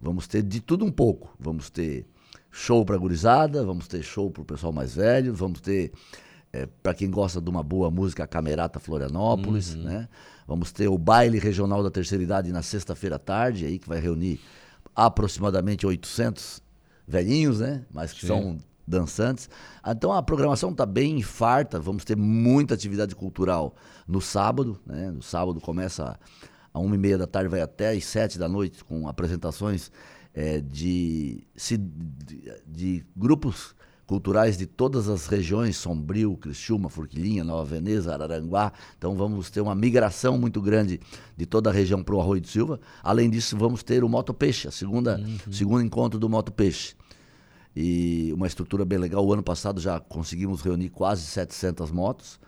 [0.00, 1.34] vamos ter de tudo um pouco.
[1.38, 2.06] Vamos ter
[2.50, 5.92] show para gurizada, vamos ter show para o pessoal mais velho, vamos ter
[6.52, 9.82] é, para quem gosta de uma boa música, a Camerata Florianópolis, uhum.
[9.82, 10.08] né?
[10.46, 14.00] Vamos ter o baile regional da terceira idade na sexta-feira à tarde, aí que vai
[14.00, 14.40] reunir
[14.96, 16.60] aproximadamente 800
[17.06, 17.84] velhinhos, né?
[17.92, 18.26] Mas que Sim.
[18.26, 18.58] são
[18.90, 19.48] dançantes.
[19.86, 23.74] Então a programação está bem farta, vamos ter muita atividade cultural
[24.06, 24.78] no sábado.
[24.84, 25.10] Né?
[25.10, 26.18] No sábado começa
[26.72, 29.90] a uma e meia da tarde, vai até às sete da noite, com apresentações
[30.34, 33.74] é, de, de, de grupos
[34.10, 38.72] culturais de todas as regiões, Sombrio, Criciúma, Forquilinha, Nova Veneza, Araranguá.
[38.98, 41.00] Então vamos ter uma migração muito grande
[41.36, 42.80] de toda a região para o Arroio do Silva.
[43.04, 45.52] Além disso, vamos ter o Moto Peixe, a segunda, uhum.
[45.52, 46.96] segundo encontro do Moto Peixe.
[47.82, 49.24] E uma estrutura bem legal.
[49.24, 52.38] O ano passado já conseguimos reunir quase 700 motos.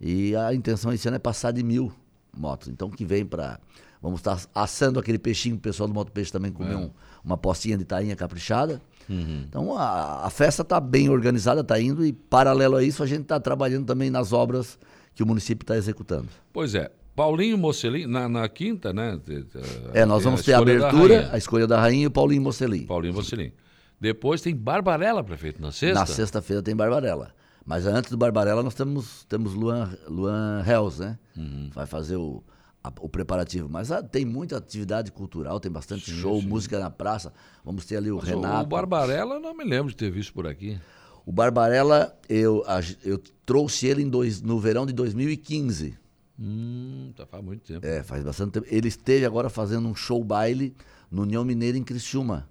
[0.00, 1.92] E a intenção esse ano é passar de mil
[2.36, 2.68] motos.
[2.68, 3.60] Então que vem para
[4.02, 6.76] Vamos estar assando aquele peixinho, o pessoal do Moto Peixe também comer é.
[6.76, 6.90] um,
[7.24, 8.82] uma postinha de tainha caprichada.
[9.08, 9.44] Uhum.
[9.48, 13.22] Então a, a festa está bem organizada, está indo e paralelo a isso a gente
[13.22, 14.76] está trabalhando também nas obras
[15.14, 16.28] que o município está executando.
[16.52, 16.90] Pois é.
[17.14, 19.20] Paulinho Mocelin, na, na quinta, né?
[19.92, 22.86] É, nós vamos ter a abertura, a escolha da rainha e o Paulinho Mocelin.
[22.86, 23.52] Paulinho Mocelin.
[24.02, 26.00] Depois tem Barbarella, prefeito, na sexta?
[26.00, 27.32] Na sexta-feira tem Barbarella.
[27.64, 31.16] Mas antes do Barbarella nós temos, temos Luan, Luan Hells, né?
[31.36, 31.70] Uhum.
[31.72, 32.42] Vai fazer o,
[32.82, 33.68] a, o preparativo.
[33.68, 36.48] Mas ah, tem muita atividade cultural, tem bastante sim, show, sim.
[36.48, 37.32] música na praça.
[37.64, 38.64] Vamos ter ali o Mas Renato.
[38.64, 40.80] O Barbarella não me lembro de ter visto por aqui.
[41.24, 42.64] O Barbarella, eu,
[43.04, 45.96] eu trouxe ele em dois, no verão de 2015.
[46.40, 47.86] Hum, tá faz muito tempo.
[47.86, 48.66] É, faz bastante tempo.
[48.68, 50.74] Ele esteve agora fazendo um show baile
[51.08, 52.50] no União Mineira em Criciúma.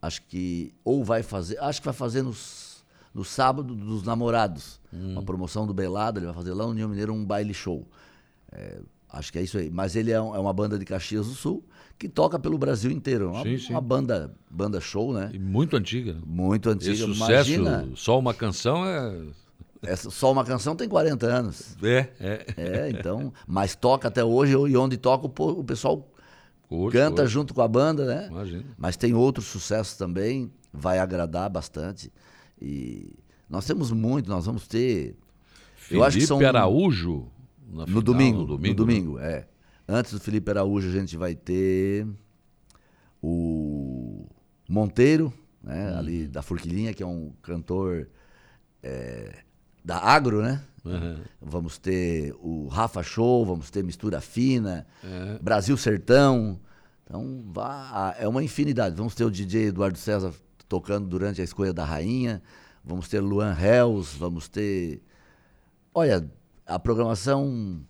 [0.00, 2.84] Acho que ou vai fazer, acho que vai fazer nos,
[3.14, 4.80] no sábado dos namorados.
[4.92, 5.12] Hum.
[5.12, 7.86] Uma promoção do Belado, ele vai fazer lá no União Mineira um baile show.
[8.52, 8.80] É,
[9.12, 9.70] Acho que é isso aí.
[9.70, 11.64] Mas ele é, um, é, uma banda de Caxias do Sul
[11.98, 13.30] que toca pelo Brasil inteiro.
[13.30, 13.72] Uma, sim, sim.
[13.72, 15.30] uma banda, banda show, né?
[15.32, 16.16] E muito antiga.
[16.24, 16.92] Muito antiga.
[16.92, 19.22] Esse sucesso, Imagina, só uma canção é.
[19.82, 21.76] Essa, só uma canção tem 40 anos.
[21.82, 22.46] É, é.
[22.56, 23.32] É, então.
[23.46, 26.06] Mas toca até hoje, e onde toca, o, pessoal
[26.92, 28.28] canta junto com a banda, né?
[28.30, 28.64] Imagina.
[28.78, 32.12] Mas tem outros sucessos também, vai agradar bastante.
[32.60, 33.14] E
[33.48, 35.16] nós temos muito, nós vamos ter.
[35.74, 36.40] Felipe eu acho que são...
[36.40, 37.26] Araújo
[37.66, 38.68] no, final, domingo, no domingo.
[38.68, 39.32] No domingo, né?
[39.32, 39.48] é.
[39.88, 42.06] Antes do Felipe Araújo, a gente vai ter
[43.20, 44.26] o
[44.68, 45.92] Monteiro, né?
[45.92, 45.98] Hum.
[45.98, 48.08] Ali da Forquilinha, que é um cantor
[48.82, 49.42] é,
[49.84, 50.62] da agro, né?
[50.84, 51.18] Uhum.
[51.40, 55.38] Vamos ter o Rafa Show, vamos ter Mistura Fina, é.
[55.40, 56.58] Brasil Sertão.
[57.04, 58.94] Então, vá, é uma infinidade.
[58.94, 60.32] Vamos ter o DJ Eduardo César
[60.68, 62.42] tocando durante a escolha da rainha.
[62.84, 65.02] Vamos ter Luan Hells, vamos ter.
[65.92, 66.28] Olha,
[66.66, 67.80] a programação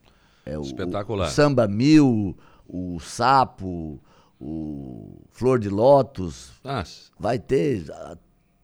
[0.45, 1.29] é o, Espetacular.
[1.29, 2.37] O, Samba Mil,
[2.67, 4.01] o Sapo,
[4.41, 6.53] o Flor de Lótus.
[6.65, 7.11] Nossa.
[7.19, 7.85] Vai ter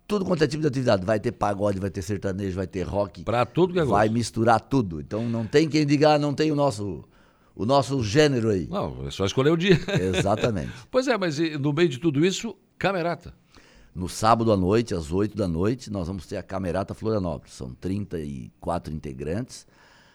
[0.07, 1.05] tudo quanto é tipo de atividade.
[1.05, 3.25] Vai ter pagode, vai ter sertanejo, vai ter rock.
[3.25, 5.01] Para tudo que é Vai misturar tudo.
[5.01, 7.05] Então não tem quem diga, ah, não tem o nosso
[7.55, 8.69] o nosso gênero aí.
[8.69, 9.79] Não, é só escolher o dia.
[9.99, 10.73] Exatamente.
[10.91, 13.33] pois é, mas no meio de tudo isso, camerata.
[13.95, 17.55] No sábado à noite, às 8 da noite, nós vamos ter a Camerata Florianópolis.
[17.55, 19.67] São 34 integrantes.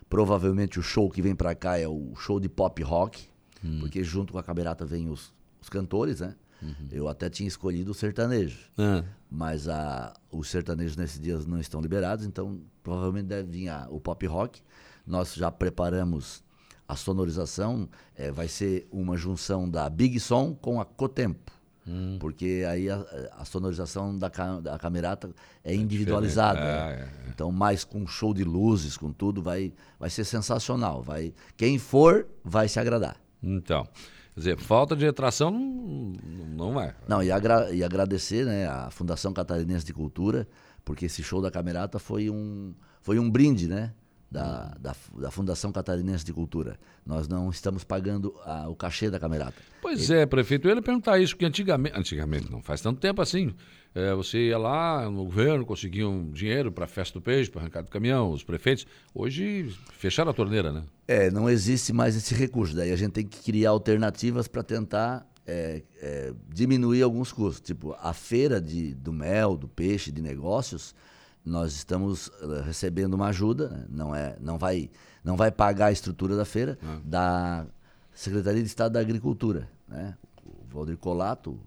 [0.07, 3.23] Provavelmente o show que vem para cá é o show de pop rock,
[3.65, 3.79] hum.
[3.79, 6.35] porque junto com a camerata vem os, os cantores, né?
[6.61, 6.87] Uhum.
[6.91, 9.03] Eu até tinha escolhido o sertanejo, ah.
[9.29, 13.99] mas a, os sertanejos nesses dias não estão liberados, então provavelmente deve vir a, o
[13.99, 14.61] pop rock.
[15.05, 16.43] Nós já preparamos
[16.87, 21.51] a sonorização, é, vai ser uma junção da Big Som com a Cotempo.
[21.87, 22.17] Hum.
[22.19, 23.03] Porque aí a,
[23.37, 24.29] a sonorização da,
[24.61, 25.29] da camerata
[25.63, 26.59] é, é individualizada.
[26.59, 31.01] É, é, então, mais com show de luzes, com tudo, vai, vai ser sensacional.
[31.01, 33.17] Vai, quem for, vai se agradar.
[33.41, 33.87] Então.
[34.33, 36.95] Quer dizer, falta de atração não, não é.
[37.07, 40.47] Não, e, agra e agradecer né, à Fundação Catarinense de Cultura,
[40.85, 43.93] porque esse show da Camerata foi um, foi um brinde, né?
[44.31, 46.79] da, da, da, Fundação Catarinense de Cultura.
[47.05, 49.61] Nós não estamos pagando a, o cachê da Camerata.
[49.81, 50.21] Pois ele...
[50.21, 53.53] é, prefeito, eu ia perguntar isso, porque antigamente, antigamente não faz tanto tempo assim,
[53.93, 57.61] é, você ia lá no governo, conseguia um dinheiro para a festa do peixe, para
[57.61, 58.85] arrancar do caminhão, os prefeitos.
[59.13, 60.83] Hoje fecharam a torneira, né?
[61.07, 62.75] É, não existe mais esse recurso.
[62.75, 67.61] Daí a gente tem que criar alternativas para tentar é, é, diminuir alguns custos.
[67.61, 70.95] Tipo, a feira de, do mel, do peixe, de negócios
[71.43, 73.85] nós estamos eh, recebendo uma ajuda, né?
[73.89, 74.89] não, é, não, vai,
[75.23, 76.99] não vai pagar a estrutura da feira, ah.
[77.03, 77.65] da
[78.13, 79.67] Secretaria de Estado da Agricultura.
[79.87, 80.15] Né?
[80.45, 81.59] O Valdir Colato,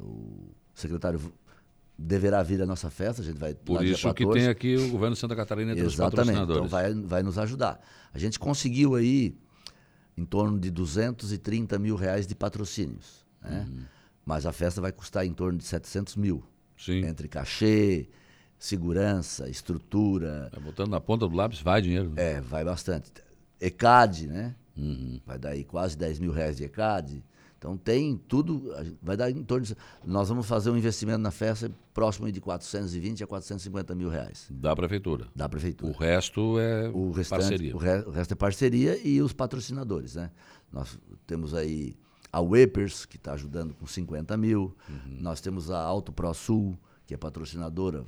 [0.00, 1.20] o secretário
[1.98, 5.14] deverá vir à nossa festa, a gente vai Por isso que tem aqui o governo
[5.14, 6.66] de Santa Catarina entre Exatamente, os patrocinadores.
[6.66, 7.80] então vai, vai nos ajudar.
[8.14, 9.36] A gente conseguiu aí
[10.16, 13.66] em torno de 230 mil reais de patrocínios, né?
[13.68, 13.82] Uhum.
[14.24, 16.44] mas a festa vai custar em torno de 700 mil.
[16.76, 17.04] Sim.
[17.04, 18.08] Entre cachê,
[18.56, 20.50] segurança, estrutura.
[20.62, 22.10] Botando na ponta do lápis vai dinheiro.
[22.10, 22.34] Né?
[22.34, 23.10] É, vai bastante.
[23.60, 24.54] ECAD, né?
[24.76, 25.20] Uhum.
[25.26, 27.24] Vai dar aí quase 10 mil reais de ECAD.
[27.58, 31.70] Então tem tudo, vai dar em torno de, Nós vamos fazer um investimento na festa
[31.92, 34.46] próximo de 420 a 450 mil reais.
[34.48, 35.26] Da prefeitura.
[35.34, 35.92] Da prefeitura.
[35.92, 37.74] O resto é o restante, parceria.
[37.74, 40.30] O, re, o, resto é parceria e os patrocinadores, né?
[40.72, 40.96] Nós
[41.26, 41.96] temos aí
[42.32, 44.76] a Wepers, que está ajudando com 50 mil.
[44.88, 45.18] Uhum.
[45.20, 48.04] Nós temos a Auto Pro Sul, que é patrocinadora,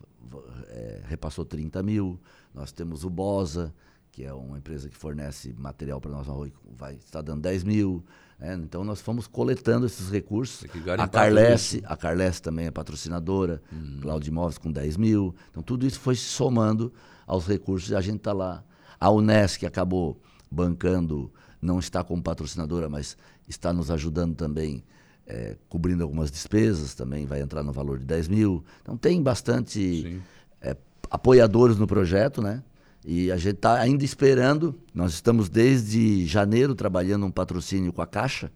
[0.69, 2.21] é, repassou 30 mil.
[2.55, 3.75] Nós temos o Bosa,
[4.13, 7.65] que é uma empresa que fornece material para nós no arroz, vai estar dando 10
[7.65, 8.05] mil.
[8.41, 8.55] Né?
[8.55, 10.65] Então nós fomos coletando esses recursos.
[11.05, 13.99] A Carlesse, a Carlesse também é patrocinadora, uhum.
[14.01, 15.35] Claudio Imóveis com 10 mil.
[15.51, 16.93] Então tudo isso foi somando
[17.27, 18.65] aos recursos e a gente está lá.
[18.99, 20.21] A Unesc acabou
[20.51, 21.31] bancando,
[21.61, 23.17] não está como patrocinadora, mas
[23.47, 24.83] está nos ajudando também,
[25.27, 28.65] é, cobrindo algumas despesas, também vai entrar no valor de 10 mil.
[28.83, 30.21] Então tem bastante
[30.61, 30.77] é,
[31.11, 32.63] apoiadores no projeto, né?
[33.05, 34.79] E a gente está ainda esperando.
[34.95, 38.51] Nós estamos desde janeiro trabalhando um patrocínio com a Caixa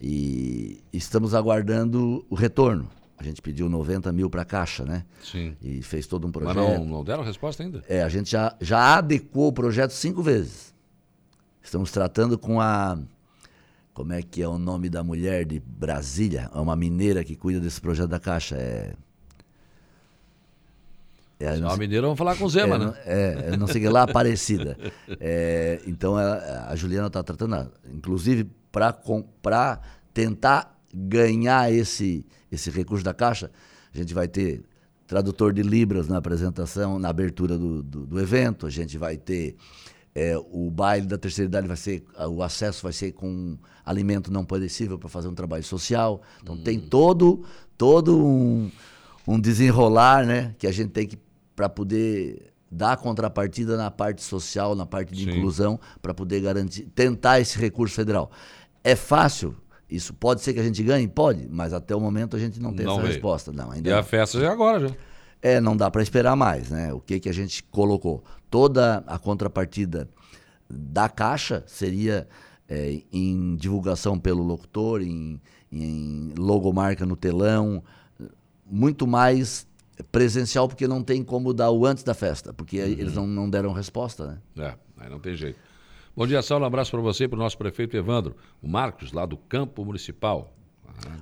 [0.00, 2.88] e estamos aguardando o retorno.
[3.18, 5.04] A gente pediu 90 mil para a Caixa, né?
[5.22, 5.56] Sim.
[5.62, 6.54] E fez todo um projeto.
[6.54, 7.82] Mas não, não deram resposta ainda?
[7.88, 10.74] É, a gente já, já adequou o projeto cinco vezes.
[11.62, 12.98] Estamos tratando com a.
[13.94, 16.50] Como é que é o nome da mulher de Brasília?
[16.54, 18.56] É uma mineira que cuida desse projeto da Caixa.
[18.56, 18.94] É.
[21.38, 22.94] É, a mineira, vamos falar com o Zema, é, né?
[23.04, 24.78] É, não sei que lá, Aparecida.
[25.20, 29.80] É, então a, a Juliana está tratando, inclusive, para
[30.14, 33.50] tentar ganhar esse, esse recurso da Caixa,
[33.94, 34.62] a gente vai ter
[35.06, 39.56] tradutor de Libras na apresentação, na abertura do, do, do evento, a gente vai ter
[40.14, 44.46] é, o baile da terceira idade vai ser, o acesso vai ser com alimento não
[44.46, 46.22] perecível para fazer um trabalho social.
[46.42, 46.62] Então hum.
[46.62, 47.44] tem todo,
[47.76, 48.70] todo um,
[49.28, 51.18] um desenrolar, né, que a gente tem que
[51.56, 55.30] para poder dar contrapartida na parte social, na parte de Sim.
[55.30, 58.30] inclusão, para poder garantir, tentar esse recurso federal.
[58.84, 59.56] É fácil?
[59.88, 61.08] Isso pode ser que a gente ganhe?
[61.08, 63.12] Pode, mas até o momento a gente não tem não essa veio.
[63.14, 63.52] resposta.
[63.52, 63.98] Não, ainda e não.
[63.98, 64.94] a festa já é agora, já.
[65.40, 66.92] É, não dá para esperar mais, né?
[66.92, 68.22] O que, que a gente colocou?
[68.50, 70.08] Toda a contrapartida
[70.68, 72.26] da Caixa seria
[72.68, 75.40] é, em divulgação pelo locutor, em,
[75.70, 77.82] em logomarca no telão,
[78.68, 79.66] muito mais
[80.04, 82.86] presencial porque não tem como dar o antes da festa, porque uhum.
[82.86, 84.38] eles não, não deram resposta, né?
[84.58, 85.58] É, aí não tem jeito.
[86.16, 86.64] Bom dia, Saulo.
[86.64, 88.34] Um abraço para você e para o nosso prefeito Evandro.
[88.62, 90.50] O Marcos, lá do Campo Municipal.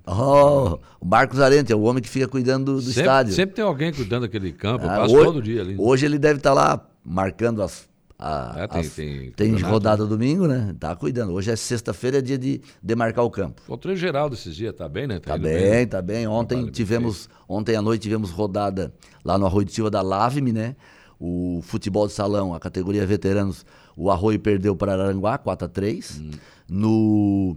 [0.07, 3.33] Oh, o Marcos Arente é o homem que fica cuidando do, sempre, estádio.
[3.35, 5.75] Sempre tem alguém cuidando daquele campo, ah, hoje, todo dia ali.
[5.77, 7.89] Hoje ele deve estar tá lá marcando as
[8.27, 10.75] a, é, tem, as, tem, tem rodada domingo, né?
[10.81, 11.35] Tá cuidando.
[11.35, 13.61] Hoje é sexta-feira, é dia de demarcar o campo.
[13.69, 15.21] O treino geral desses dias, tá bem, né?
[15.21, 16.27] Tá, tá bem, bem, tá bem.
[16.27, 20.55] Ontem vale tivemos, ontem à noite tivemos rodada lá no Arroio de Silva da Lavme,
[20.55, 20.75] né?
[21.21, 26.21] O futebol de salão, a categoria veteranos, o Arroio perdeu para Aranguá, 4 a 3
[26.21, 26.31] hum.
[26.67, 27.57] No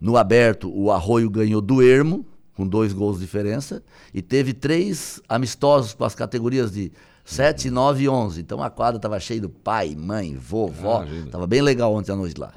[0.00, 2.24] no aberto, o Arroio ganhou do Ermo,
[2.54, 3.82] com dois gols de diferença,
[4.14, 6.92] e teve três amistosos com as categorias de
[7.24, 8.40] 7, 9 e 11.
[8.40, 11.04] Então a quadra estava cheia do pai, mãe, vovó.
[11.04, 12.52] Estava bem legal ontem à noite lá.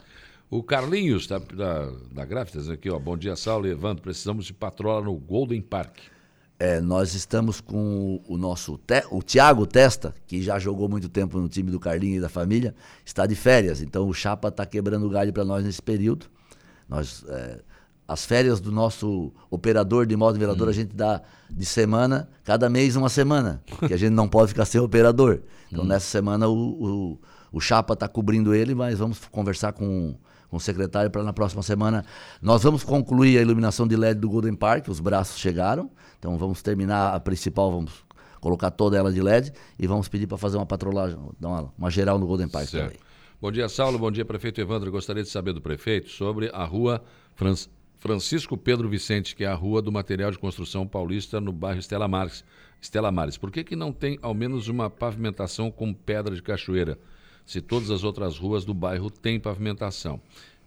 [0.49, 2.99] O Carlinhos, da, da, da Gráficas, aqui, ó.
[2.99, 4.01] Bom dia, Saulo levando.
[4.01, 5.97] Precisamos de patrola no Golden Park.
[6.57, 11.37] É, nós estamos com o nosso te, o Thiago Testa, que já jogou muito tempo
[11.37, 13.81] no time do Carlinhos e da família, está de férias.
[13.81, 16.27] Então o Chapa está quebrando o galho para nós nesse período.
[16.87, 17.59] Nós é,
[18.07, 20.71] as férias do nosso operador de modo vereador hum.
[20.71, 24.65] a gente dá de semana, cada mês uma semana, que a gente não pode ficar
[24.65, 25.41] sem operador.
[25.71, 25.87] Então hum.
[25.87, 27.19] nessa semana o, o,
[27.51, 30.15] o Chapa está cobrindo ele, mas vamos conversar com,
[30.49, 32.05] com o secretário para na próxima semana.
[32.41, 35.89] Nós vamos concluir a iluminação de LED do Golden Park, os braços chegaram,
[36.19, 38.05] então vamos terminar a principal, vamos
[38.39, 41.89] colocar toda ela de LED e vamos pedir para fazer uma patrolagem, dar uma, uma
[41.89, 42.85] geral no Golden Park certo.
[42.85, 43.05] também.
[43.41, 43.97] Bom dia, Saulo.
[43.97, 44.91] Bom dia, prefeito Evandro.
[44.91, 47.03] gostaria de saber do prefeito sobre a rua
[47.35, 47.69] Franz
[48.05, 52.07] Francisco Pedro Vicente, que é a rua do material de construção paulista no bairro Estela
[52.07, 52.45] Mares.
[52.79, 53.35] Estela Mares.
[53.35, 56.99] Por que, que não tem ao menos uma pavimentação com pedra de cachoeira,
[57.47, 60.21] se todas as outras ruas do bairro têm pavimentação?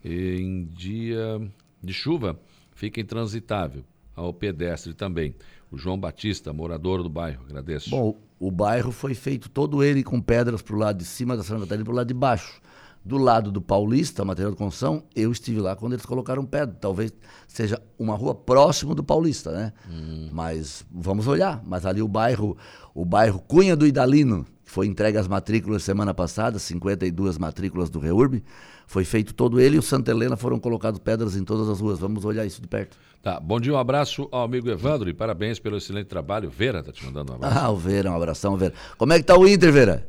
[0.05, 1.41] E em dia
[1.81, 2.37] de chuva,
[2.75, 3.85] fica intransitável,
[4.17, 5.33] ao pedestre também.
[5.71, 7.91] O João Batista, morador do bairro, agradeço.
[7.91, 11.45] Bom, o bairro foi feito todo ele com pedras para o lado de cima da
[11.45, 12.61] Santa Catarina e para o lado de baixo.
[13.05, 16.77] Do lado do Paulista, material de construção, eu estive lá quando eles colocaram pedra.
[16.79, 17.13] Talvez
[17.47, 19.73] seja uma rua próximo do Paulista, né?
[19.91, 20.29] Hum.
[20.31, 21.63] Mas vamos olhar.
[21.65, 22.57] Mas ali o bairro,
[22.95, 27.99] o bairro Cunha do Idalino, que foi entregue as matrículas semana passada, 52 matrículas do
[27.99, 28.43] REURB,
[28.87, 31.99] foi feito todo ele e o Santa Helena foram colocados pedras em todas as ruas.
[31.99, 32.97] Vamos olhar isso de perto.
[33.23, 36.51] Tá, bom dia, um abraço ao amigo Evandro e parabéns pelo excelente trabalho.
[36.51, 37.59] Vera tá te mandando um abraço.
[37.59, 38.75] Ah, o Vera, um abração, Vera.
[38.97, 40.09] Como é que tá o Inter, Vera?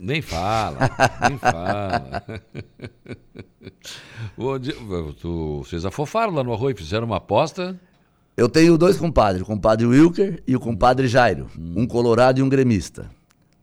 [0.00, 0.78] Nem fala,
[1.28, 2.22] nem fala.
[5.20, 7.78] tu, vocês afofaram lá no arroio, fizeram uma aposta?
[8.36, 11.74] Eu tenho dois compadres, o compadre Wilker e o compadre Jairo, hum.
[11.78, 13.10] um colorado e um gremista.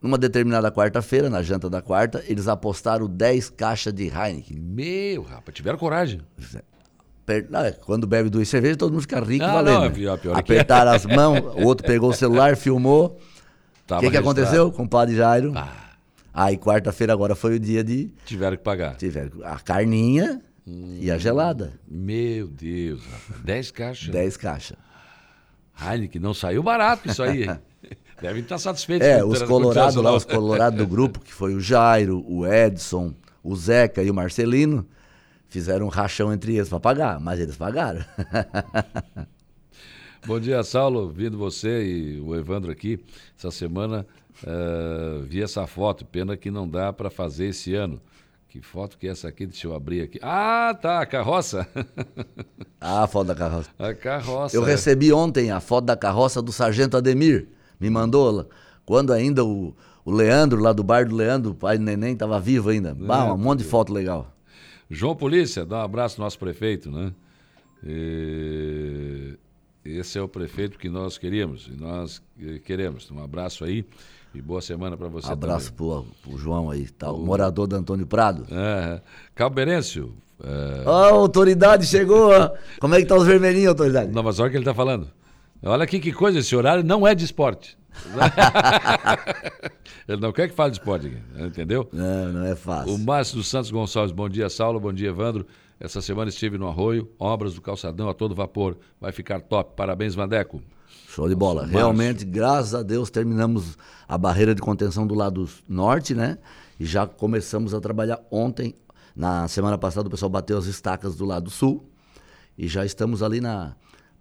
[0.02, 4.58] Numa determinada quarta-feira, na janta da quarta, eles apostaram 10 caixas de Heineken.
[4.58, 6.20] Meu, rapaz, tiveram coragem.
[7.48, 9.74] não, é, quando bebe duas cervejas, todo mundo fica rico Ah, valendo.
[9.74, 9.94] não, é né?
[9.94, 13.18] pior- pior que Apertaram as mãos, o outro pegou o celular, filmou.
[13.90, 15.52] O que, que aconteceu com o padre Jairo?
[15.56, 15.85] Ah,
[16.38, 18.94] Aí quarta-feira agora foi o dia de tiveram que pagar.
[18.96, 20.42] tiver a carninha
[21.00, 21.72] e a gelada.
[21.88, 23.42] Meu Deus, rapaz.
[23.42, 24.08] 10 caixas.
[24.10, 24.76] 10 caixas.
[25.80, 27.44] Heineken, não saiu barato isso aí.
[27.44, 27.58] hein?
[28.20, 29.08] Devem estar satisfeitos.
[29.08, 33.56] É, os colorados lá, os colorados do grupo, que foi o Jairo, o Edson, o
[33.56, 34.86] Zeca e o Marcelino,
[35.48, 38.04] fizeram um rachão entre eles para pagar, mas eles pagaram.
[40.26, 41.08] Bom dia, Saulo.
[41.08, 42.98] Vindo você e o Evandro aqui.
[43.38, 44.06] Essa semana
[44.44, 46.04] eh, vi essa foto.
[46.04, 48.00] Pena que não dá para fazer esse ano.
[48.48, 49.46] Que foto que é essa aqui?
[49.46, 50.18] Deixa eu abrir aqui.
[50.22, 51.68] Ah, tá, a carroça.
[52.80, 53.70] ah, a foto da carroça.
[53.78, 54.56] a carroça.
[54.56, 54.70] Eu é.
[54.70, 57.48] recebi ontem a foto da carroça do Sargento Ademir.
[57.78, 58.48] Me mandou
[58.86, 59.74] quando ainda o,
[60.04, 62.94] o Leandro, lá do bar do Leandro, o pai do neném, estava vivo ainda.
[62.94, 64.32] Bah, um monte de foto legal.
[64.88, 67.12] João Polícia, dá um abraço ao nosso prefeito, né?
[67.84, 69.36] E-
[69.84, 73.10] Esse é o prefeito que nós queríamos, e nós eh, queremos.
[73.10, 73.84] Um abraço aí
[74.36, 75.76] e boa semana para você Abraço também.
[75.76, 78.46] pro, pro João aí, tá, o morador do Antônio Prado.
[78.50, 79.00] É,
[79.34, 82.30] Cabo Berêncio, é, Ó, a autoridade chegou.
[82.78, 84.12] Como é que tá os vermelhinhos, autoridade?
[84.12, 85.08] Não, mas olha o que ele está falando.
[85.62, 87.78] Olha aqui que coisa, esse horário não é de esporte.
[90.06, 91.88] ele não quer que fale de esporte aqui, entendeu?
[91.90, 92.94] Não, não é fácil.
[92.94, 95.46] O Márcio dos Santos Gonçalves, bom dia, Saulo, bom dia, Evandro.
[95.80, 98.76] Essa semana estive no Arroio, obras do calçadão a todo vapor.
[99.00, 99.72] Vai ficar top.
[99.74, 100.62] Parabéns, Vandeco.
[101.08, 101.62] Show de bola.
[101.62, 101.78] Márcio.
[101.78, 106.38] Realmente, graças a Deus, terminamos a barreira de contenção do lado norte, né?
[106.78, 108.74] E já começamos a trabalhar ontem.
[109.14, 111.88] Na semana passada, o pessoal bateu as estacas do lado sul.
[112.58, 113.74] E já estamos ali na.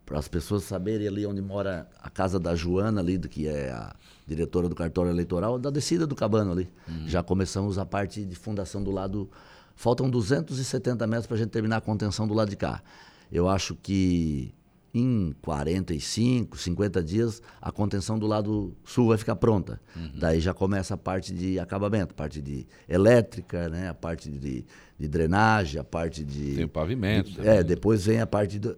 [0.06, 3.72] Para as pessoas saberem ali onde mora a casa da Joana, ali, do que é
[3.72, 3.96] a
[4.28, 6.70] diretora do cartório eleitoral, da descida do cabano ali.
[7.08, 9.30] Já começamos a parte de fundação do lado.
[9.76, 12.84] Faltam 270 metros para a gente terminar a contenção do lado de cá.
[13.32, 14.54] Eu acho que
[14.98, 19.80] em 45, 50 dias, a contenção do lado sul vai ficar pronta.
[20.18, 23.90] Daí já começa a parte de acabamento, parte de elétrica, né?
[23.90, 24.66] a parte de,
[24.98, 26.56] de drenagem, a parte de.
[26.56, 27.30] Tem o pavimento.
[27.32, 27.64] de- é, né?
[27.64, 28.58] depois vem a parte.
[28.58, 28.76] Do,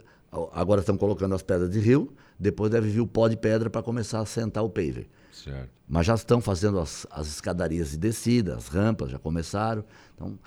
[0.54, 3.84] agora estão colocando as pedras de rio, depois deve vir o pó de pedra para
[3.84, 5.08] começar a sentar o paver.
[5.32, 5.70] Certo.
[5.88, 9.86] Mas já estão fazendo as, as escadarias de descida, as rampas já começaram.
[10.16, 10.38] Então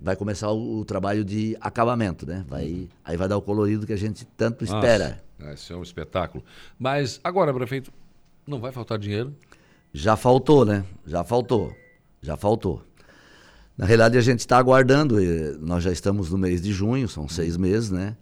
[0.00, 2.44] vai começar o, o trabalho de acabamento, né?
[2.48, 5.22] Vai, Aí vai dar o colorido que a gente tanto espera.
[5.38, 6.42] Nossa, Esse é um espetáculo.
[6.78, 7.92] Mas agora, prefeito,
[8.46, 9.34] não vai faltar dinheiro?
[9.92, 10.84] Já faltou, né?
[11.06, 11.74] Já faltou.
[12.22, 12.82] Já faltou.
[13.76, 15.18] Na realidade, a gente está aguardando.
[15.20, 18.16] eh, Nós já estamos no mês de junho, são seis meses, né?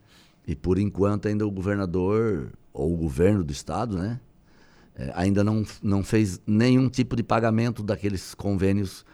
[0.46, 4.20] E por enquanto ainda o governador, ou o governo do estado, né?
[4.96, 9.04] eh, ainda não, não fez nenhum tipo de pagamento daqueles convênios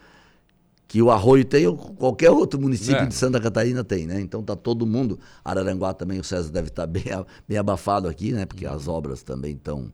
[0.86, 3.06] que o Arroio tem ou qualquer outro município É.
[3.06, 4.20] de Santa Catarina tem, né?
[4.20, 8.32] Então tá todo mundo, Araranguá também, o César deve estar bem, a- bem abafado aqui,
[8.32, 8.44] né?
[8.46, 9.92] Porque as obras também estão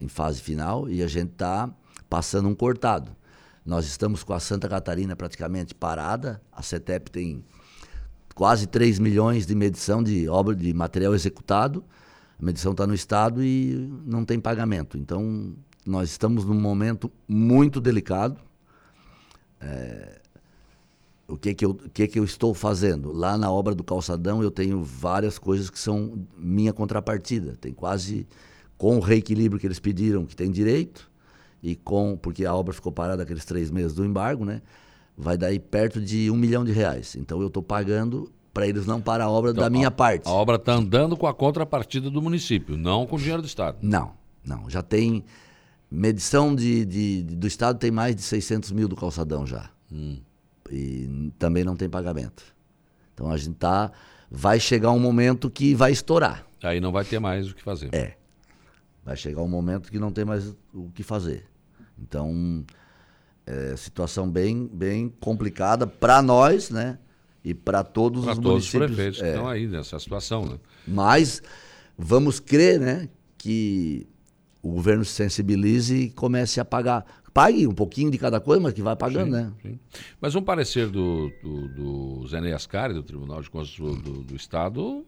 [0.00, 1.70] em fase final e a gente tá
[2.08, 3.10] passando um cortado.
[3.64, 7.44] Nós estamos com a Santa Catarina praticamente parada, a CETEP tem
[8.34, 11.82] quase 3 milhões de medição de obra de material executado.
[12.38, 14.98] A medição está no estado e não tem pagamento.
[14.98, 15.54] Então,
[15.86, 18.36] nós estamos num momento muito delicado.
[19.60, 20.20] É,
[21.28, 23.12] o que que, eu, o que que eu estou fazendo?
[23.12, 27.56] Lá na obra do calçadão eu tenho várias coisas que são minha contrapartida.
[27.60, 28.26] Tem quase
[28.78, 31.10] com o reequilíbrio que eles pediram, que tem direito,
[31.62, 34.62] e com porque a obra ficou parada aqueles três meses do embargo, né?
[35.18, 37.16] Vai dar aí perto de um milhão de reais.
[37.16, 40.28] Então eu estou pagando para eles não parar a obra Então, da minha a, parte.
[40.28, 43.78] A obra está andando com a contrapartida do município, não com o dinheiro do Estado.
[43.82, 44.12] Não,
[44.44, 44.68] não.
[44.70, 45.24] Já tem
[45.90, 49.70] medição de, de- de- do estado tem mais de 600 mil do calçadão já.
[50.70, 52.42] E também não tem pagamento.
[53.14, 53.90] Então a gente tá
[54.30, 56.44] vai chegar um momento que vai estourar.
[56.62, 57.88] Aí não vai ter mais o que fazer.
[57.94, 58.16] É.
[59.04, 61.44] Vai chegar um momento que não tem mais o que fazer.
[61.98, 62.64] Então,
[63.46, 66.98] é situação bem, bem complicada para nós, né?
[67.44, 68.86] E para todos Para os todos os municípios.
[68.96, 69.30] prefeitos que É.
[69.30, 70.58] estão aí nessa situação, né?
[70.86, 71.40] Mas
[71.96, 73.08] vamos crer, né,
[73.38, 74.06] que
[74.60, 77.06] o governo se sensibilize e comece a pagar.
[77.36, 79.52] Pague um pouquinho de cada coisa, mas que vai pagando, né?
[79.62, 79.78] Sim.
[80.18, 81.68] Mas um parecer do, do,
[82.22, 85.04] do Zé Ascari, do Tribunal de Contas do, do, do Estado,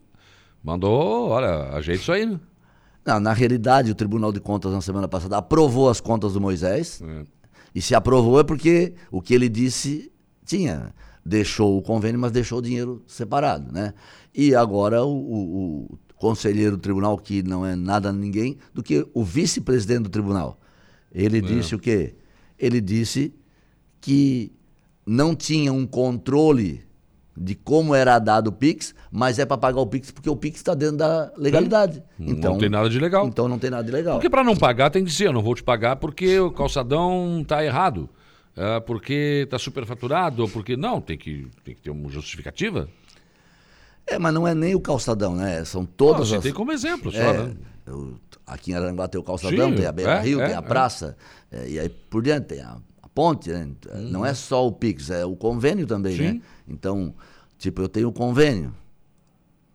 [0.63, 2.39] mandou, olha, ajeite isso aí, né?
[3.03, 7.01] Não, na realidade, o Tribunal de Contas, na semana passada, aprovou as contas do Moisés.
[7.01, 7.23] É.
[7.73, 10.11] E se aprovou é porque o que ele disse
[10.45, 10.93] tinha.
[11.25, 13.93] Deixou o convênio, mas deixou o dinheiro separado, né?
[14.35, 19.07] E agora o, o- o conselheiro do tribunal, que não é nada ninguém, do que
[19.13, 20.59] o vice-presidente do tribunal.
[21.13, 22.15] Ele disse o quê?
[22.57, 23.33] Ele disse
[24.01, 24.51] que
[25.05, 26.83] não tinha um controle
[27.35, 30.57] de como era dado o Pix, mas é para pagar o Pix porque o Pix
[30.57, 32.03] está dentro da legalidade.
[32.17, 33.25] Não Então, tem nada de legal.
[33.27, 34.15] Então não tem nada de legal.
[34.15, 37.43] Porque para não pagar tem que dizer, eu não vou te pagar porque o calçadão
[37.47, 38.09] tá errado.
[38.57, 40.75] É, porque tá superfaturado, ou porque.
[40.75, 42.89] Não, tem que, tem que ter uma justificativa.
[44.05, 45.63] É, mas não é nem o calçadão, né?
[45.63, 46.43] São Não, todas você as...
[46.43, 47.55] tem como exemplo só, É, né?
[47.89, 50.55] Eu- aqui em Aranguá tem o calçadão, Sim, tem a Beira é, Rio, é, tem
[50.55, 50.61] a é.
[50.61, 51.17] praça,
[51.51, 53.67] é, e aí por diante tem a, a ponte, né?
[54.11, 56.23] Não é só o Pix, é o convênio também, Sim.
[56.23, 56.41] né?
[56.67, 57.13] Então,
[57.57, 58.73] tipo, eu tenho o convênio,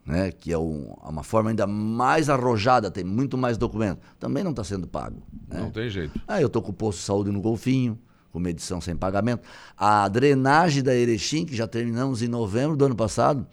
[0.06, 0.30] né?
[0.32, 4.00] Que é um- uma forma ainda mais arrojada, tem muito mais documento.
[4.18, 5.22] Também não está sendo pago.
[5.48, 5.60] né?
[5.60, 6.18] Não tem jeito.
[6.26, 7.98] Ah, eu tô com o posto de saúde no Golfinho,
[8.32, 9.42] com medição sem pagamento.
[9.76, 13.46] A drenagem da Erechim, que já terminamos em novembro do ano passado,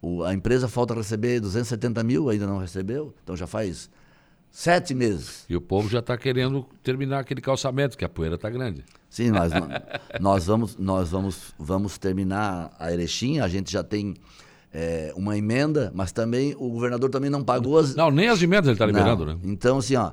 [0.00, 3.90] o- a empresa falta receber 270 mil, ainda não recebeu, então já faz
[4.50, 5.44] sete meses.
[5.48, 8.84] E o povo já está querendo terminar aquele calçamento, que a poeira está grande.
[9.08, 9.52] Sim, nós,
[10.20, 14.14] nós, vamos, nós vamos, vamos terminar a Erechim, a gente já tem
[14.72, 18.66] é, uma emenda, mas também o governador também não pagou as, Não, nem as emendas
[18.66, 19.34] ele está liberando, Não.
[19.34, 19.40] né?
[19.44, 20.12] Então, assim, ó,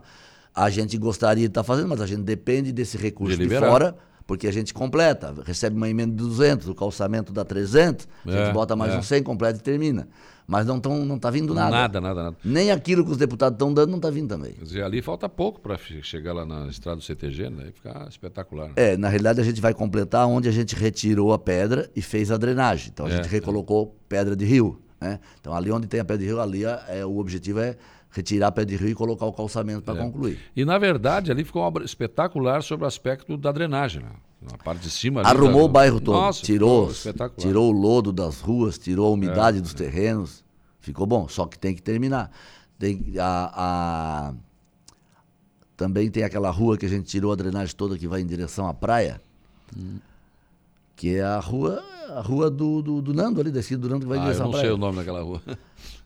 [0.54, 3.96] a gente gostaria de estar fazendo, mas a gente depende desse recurso De de, fora,
[4.26, 8.46] porque a gente completa, recebe uma emenda de 200, o calçamento dá 300, a É,
[8.46, 8.98] gente bota mais é.
[8.98, 10.08] um 100, completa e termina.
[10.48, 11.70] Mas não, tão, não tá vindo nada.
[11.72, 12.38] Nada, nada, nada.
[12.42, 14.54] Nem aquilo que os deputados estão dando não tá vindo também.
[14.54, 17.64] Quer dizer, ali falta pouco para chegar lá na estrada do CTG, né?
[17.66, 18.72] Aí fica espetacular.
[18.78, 22.32] É, na realidade a gente vai completar onde a gente retirou a pedra e fez
[22.32, 22.92] a drenagem.
[22.94, 24.82] Então a É, gente recolocou pedra de rio.
[25.02, 25.20] Né?
[25.42, 27.76] Então ali onde tem a pedra de rio, ali é, é, o objetivo é
[28.10, 30.02] retirar a pedra de rio e colocar o calçamento para É.
[30.02, 30.40] concluir.
[30.56, 34.10] E na verdade ali ficou uma obra espetacular sobre o aspecto da drenagem, né?
[34.42, 37.48] Na parte de cima Arrumou da- o bairro todo, Nossa, tirou, espetacular.
[37.48, 40.44] tirou o lodo das ruas, tirou a É, umidade dos terrenos,
[40.80, 41.28] ficou bom.
[41.28, 42.32] Só que tem que terminar.
[42.78, 44.34] Tem a, a-
[45.76, 48.68] também tem aquela rua que a gente tirou a drenagem toda que vai em direção
[48.68, 49.20] à praia,
[49.76, 49.98] Hum.
[50.96, 54.02] que é a rua, a rua do, do, do Nando ali, da esquina do Nando
[54.02, 54.68] que vai em Ah, eu direção não à praia.
[54.68, 55.42] sei o nome daquela rua.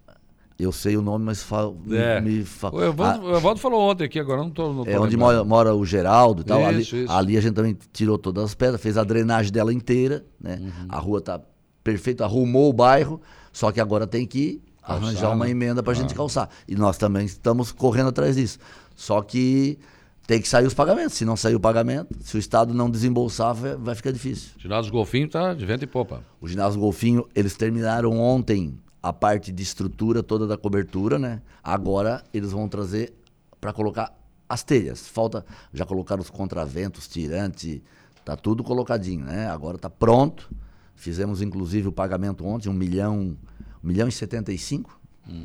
[0.62, 2.22] Eu sei o nome, mas fa, me- É.
[2.22, 5.00] me fa- O Evaldo, o Evaldo falou ontem aqui, agora não tô, não tô é
[5.00, 6.64] onde mora, mora o Geraldo e tal.
[6.66, 7.12] ali, Isso, isso.
[7.12, 10.58] ali a gente também tirou todas as pedras, fez a drenagem dela inteira, né?
[10.62, 10.86] Uhum.
[10.90, 11.42] A rua tá
[11.84, 13.20] perfeita, arrumou o bairro,
[13.52, 15.52] só que agora tem que Calçar, arranjar uma né?
[15.52, 16.18] emenda pra gente Ah.
[16.18, 16.50] calçar.
[16.68, 18.60] E nós também estamos correndo atrás disso.
[18.96, 19.80] Só que
[20.28, 21.14] tem que sair os pagamentos.
[21.16, 24.52] Se não sair o pagamento, se o Estado não desembolsar, vai vai ficar difícil.
[24.60, 26.24] Ginásio Golfinho tá de vento e popa.
[26.40, 31.42] O ginásio Golfinho, eles terminaram ontem a parte de estrutura toda da cobertura, né?
[31.64, 33.14] Agora eles vão trazer
[33.60, 34.16] para colocar
[34.48, 35.08] as telhas.
[35.08, 37.84] Falta, já colocaram os contraventos, tirante,
[38.24, 39.50] tá tudo colocadinho, né?
[39.50, 40.52] Agora tá pronto.
[40.96, 43.36] Fizemos inclusive o pagamento ontem, um milhão,
[43.84, 45.00] um milhão e setenta e cinco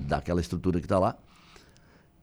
[0.07, 1.17] daquela estrutura que tá lá.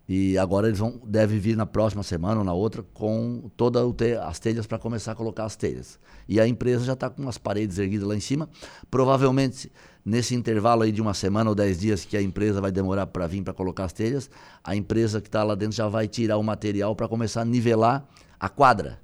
[0.07, 3.83] E agora eles vão deve vir na próxima semana ou na outra com todas
[4.21, 5.97] as telhas para começar a colocar as telhas.
[6.27, 8.49] E a empresa já está com as paredes erguidas lá em cima.
[8.91, 9.71] Provavelmente
[10.05, 13.25] nesse intervalo aí de uma semana ou dez dias que a empresa vai demorar para
[13.27, 14.29] vir para colocar as telhas,
[14.61, 18.05] a empresa que está lá dentro já vai tirar o material para começar a nivelar
[18.37, 18.99] a quadra.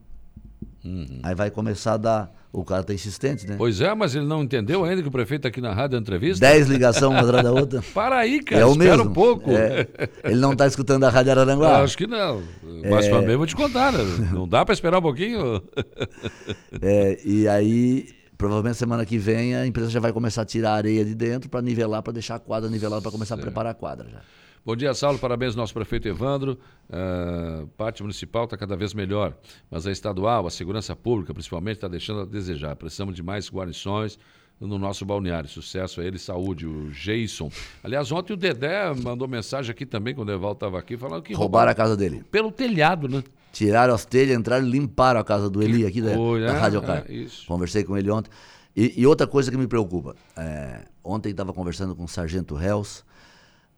[1.23, 2.38] Aí vai começar a dar.
[2.51, 3.55] O cara tá insistente, né?
[3.57, 6.43] Pois é, mas ele não entendeu ainda que o prefeito aqui na rádio entrevista.
[6.43, 7.79] Dez ligações uma atrás da outra.
[7.93, 9.11] Para aí, cara, É o espera mesmo.
[9.11, 9.51] um pouco.
[9.51, 9.87] É.
[10.23, 11.77] Ele não está escutando a Rádio Araranguá.
[11.79, 12.41] Eu acho que não.
[12.89, 13.09] Mas É.
[13.11, 13.99] também vou te contar, né?
[14.33, 15.61] Não dá para esperar um pouquinho?
[16.81, 20.75] É, e aí, provavelmente semana que vem, a empresa já vai começar a tirar a
[20.75, 23.75] areia de dentro para nivelar, para deixar a quadra nivelada, para começar a preparar a
[23.75, 24.21] quadra já.
[24.65, 25.17] Bom dia, Saulo.
[25.17, 26.59] Parabéns ao nosso prefeito Evandro.
[26.91, 29.33] A parte municipal está cada vez melhor,
[29.69, 32.75] mas a estadual, a segurança pública, principalmente, está deixando a desejar.
[32.75, 34.19] Precisamos de mais guarnições
[34.59, 35.49] no nosso balneário.
[35.49, 36.67] Sucesso a ele, saúde.
[36.67, 37.49] O Jason.
[37.83, 41.33] Aliás, ontem o Dedé mandou mensagem aqui também, quando o Evaldo estava aqui, falando que
[41.33, 42.23] Roubaram a casa dele.
[42.29, 43.23] pelo telhado, né?
[43.51, 46.57] Tiraram as telhas, entraram e limparam a casa do Eli aqui da, coisa, da é,
[46.59, 47.05] Rádio Car.
[47.09, 47.25] é.
[47.47, 48.29] Conversei com ele ontem.
[48.75, 50.15] E, e outra coisa que me preocupa.
[50.37, 53.03] é, ontem estava conversando com o Sargento Hells.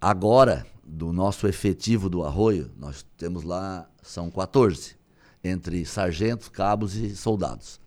[0.02, 4.96] Agora, do nosso efetivo do Arroio, nós temos lá, são 14,
[5.44, 7.80] entre sargentos, cabos e soldados.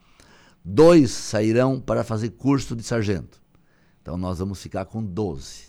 [0.64, 3.42] Dois sairão para fazer curso de sargento.
[4.00, 5.64] Então nós vamos ficar com 12.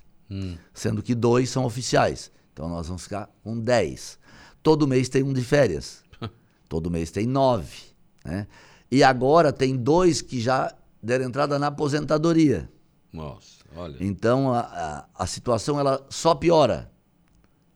[0.72, 2.31] Sendo que dois são oficiais.
[2.53, 4.19] Então nós vamos ficar com 10.
[4.61, 6.03] Todo mês tem um de férias.
[6.69, 7.81] Todo mês tem nove.
[8.23, 8.45] Né?
[8.91, 12.69] E agora tem dois que já deram entrada na aposentadoria.
[13.11, 13.97] Nossa, olha.
[13.99, 16.91] Então a, a, a situação ela só piora.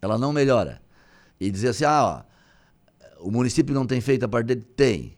[0.01, 0.81] Ela não melhora.
[1.39, 4.61] E dizer assim, ah, ó, o município não tem feito a parte dele?
[4.61, 5.17] Tem.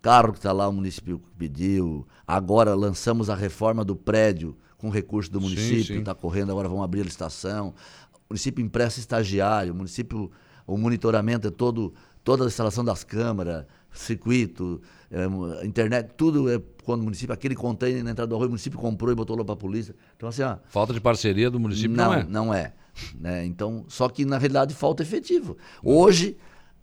[0.00, 2.06] Carro que está lá, o município pediu.
[2.26, 7.02] Agora lançamos a reforma do prédio com recurso do município, está correndo, agora vamos abrir
[7.02, 7.72] a licitação.
[8.12, 10.28] O município empresta estagiário, o município,
[10.66, 11.94] o monitoramento é todo,
[12.24, 14.82] toda a instalação das câmaras, circuito,
[15.12, 18.78] é, internet, tudo é quando o município, aquele container na entrada do arroio, o município
[18.78, 19.94] comprou e botou lá para a polícia.
[20.16, 22.24] Então, assim, ó, Falta de parceria do município não, não é.
[22.24, 22.72] Não é.
[23.20, 23.46] Né?
[23.46, 25.56] Então, só que na realidade falta efetivo.
[25.82, 26.36] Hoje,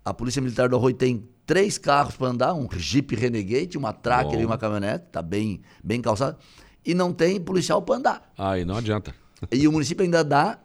[0.05, 4.33] a Polícia Militar do Arroio tem três carros para andar, um Jeep Renegade, uma Tracker
[4.33, 4.41] Bom.
[4.41, 6.37] e uma caminhonete, tá bem, bem calçado,
[6.85, 8.31] e não tem policial para andar.
[8.37, 9.13] Aí não adianta.
[9.53, 10.59] E o município ainda dá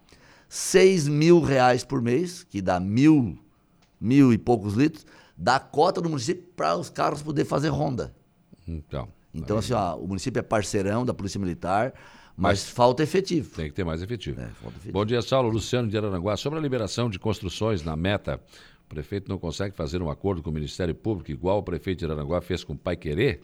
[0.49, 3.39] 6 mil reais por mês, que dá mil,
[4.01, 8.15] mil e poucos litros, da cota do município para os carros poder fazer ronda.
[8.67, 11.93] Então, Então, assim, ó, o município é parceirão da Polícia Militar,
[12.37, 13.51] mas, falta efetivo.
[13.55, 14.41] tem que ter mais efetivo.
[14.41, 14.93] É, efetivo.
[14.93, 15.49] Bom dia, Saulo.
[15.49, 16.37] Luciano de Araranguá.
[16.37, 18.41] Sobre a liberação de construções na meta,
[18.87, 22.05] o prefeito não consegue fazer um acordo com o Ministério Público, igual o prefeito de
[22.07, 23.41] Araranguá fez com o Pai Querer?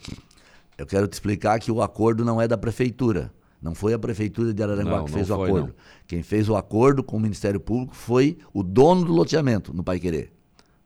[0.78, 3.32] Eu quero te explicar que o acordo não é da prefeitura.
[3.60, 5.66] Não foi a prefeitura de Araranguá Não, que fez o foi, acordo.
[5.66, 5.74] não.
[6.06, 10.00] Quem fez o acordo com o Ministério Público foi o dono do loteamento no Pai
[10.00, 10.32] Querer.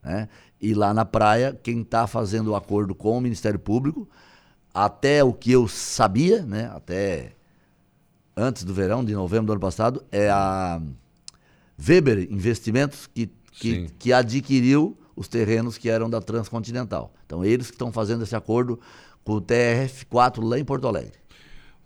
[0.03, 0.29] Né?
[0.65, 4.09] E lá na praia, quem está fazendo o acordo com o Ministério Público,
[4.73, 6.73] até o que eu sabia, né?
[6.75, 7.33] até
[8.35, 10.81] antes do verão, de novembro do ano passado, é a
[11.79, 17.13] Weber Investimentos que, que, que adquiriu os terrenos que eram da Transcontinental.
[17.27, 18.81] Então, eles que estão fazendo esse acordo
[19.23, 21.19] com o TRF4 lá em Porto Alegre.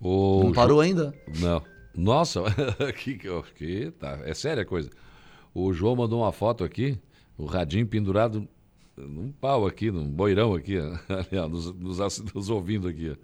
[0.00, 1.12] O Não parou ainda?
[1.40, 1.60] Não.
[1.96, 2.44] Nossa,
[3.02, 3.18] que,
[3.56, 4.20] que tá.
[4.22, 4.88] É séria a coisa.
[5.52, 6.96] O João mandou uma foto aqui,
[7.36, 8.48] o radinho pendurado
[9.06, 11.98] num pau aqui, num boirão aqui, ó, ali, ó, nos, nos,
[12.34, 13.16] nos ouvindo aqui,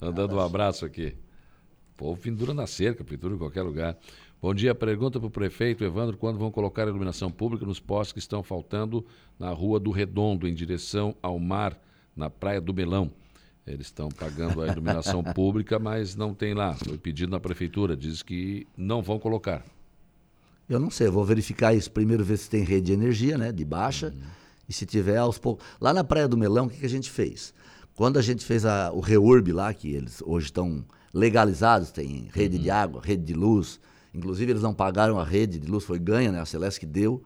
[0.00, 1.16] ó, dando um abraço aqui.
[1.94, 3.96] O povo pendura na cerca, pendura em qualquer lugar.
[4.40, 8.12] Bom dia, pergunta para o prefeito Evandro quando vão colocar a iluminação pública nos postes
[8.12, 9.04] que estão faltando
[9.38, 11.80] na Rua do Redondo, em direção ao mar,
[12.14, 13.10] na Praia do Melão.
[13.66, 16.74] Eles estão pagando a iluminação pública, mas não tem lá.
[16.74, 19.64] Foi pedido na prefeitura, diz que não vão colocar.
[20.68, 21.90] Eu não sei, eu vou verificar isso.
[21.90, 23.50] Primeiro ver se tem rede de energia, né?
[23.50, 24.14] De baixa.
[24.68, 25.64] E se tiver aos poucos.
[25.80, 27.54] Lá na Praia do Melão, o que, que a gente fez?
[27.94, 30.84] Quando a gente fez a- o Reurb lá, que eles hoje estão
[31.14, 33.80] legalizados, tem rede de água, rede de luz.
[34.12, 36.40] Inclusive, eles não pagaram a rede de luz, foi ganha, né?
[36.40, 37.22] A Celeste que deu.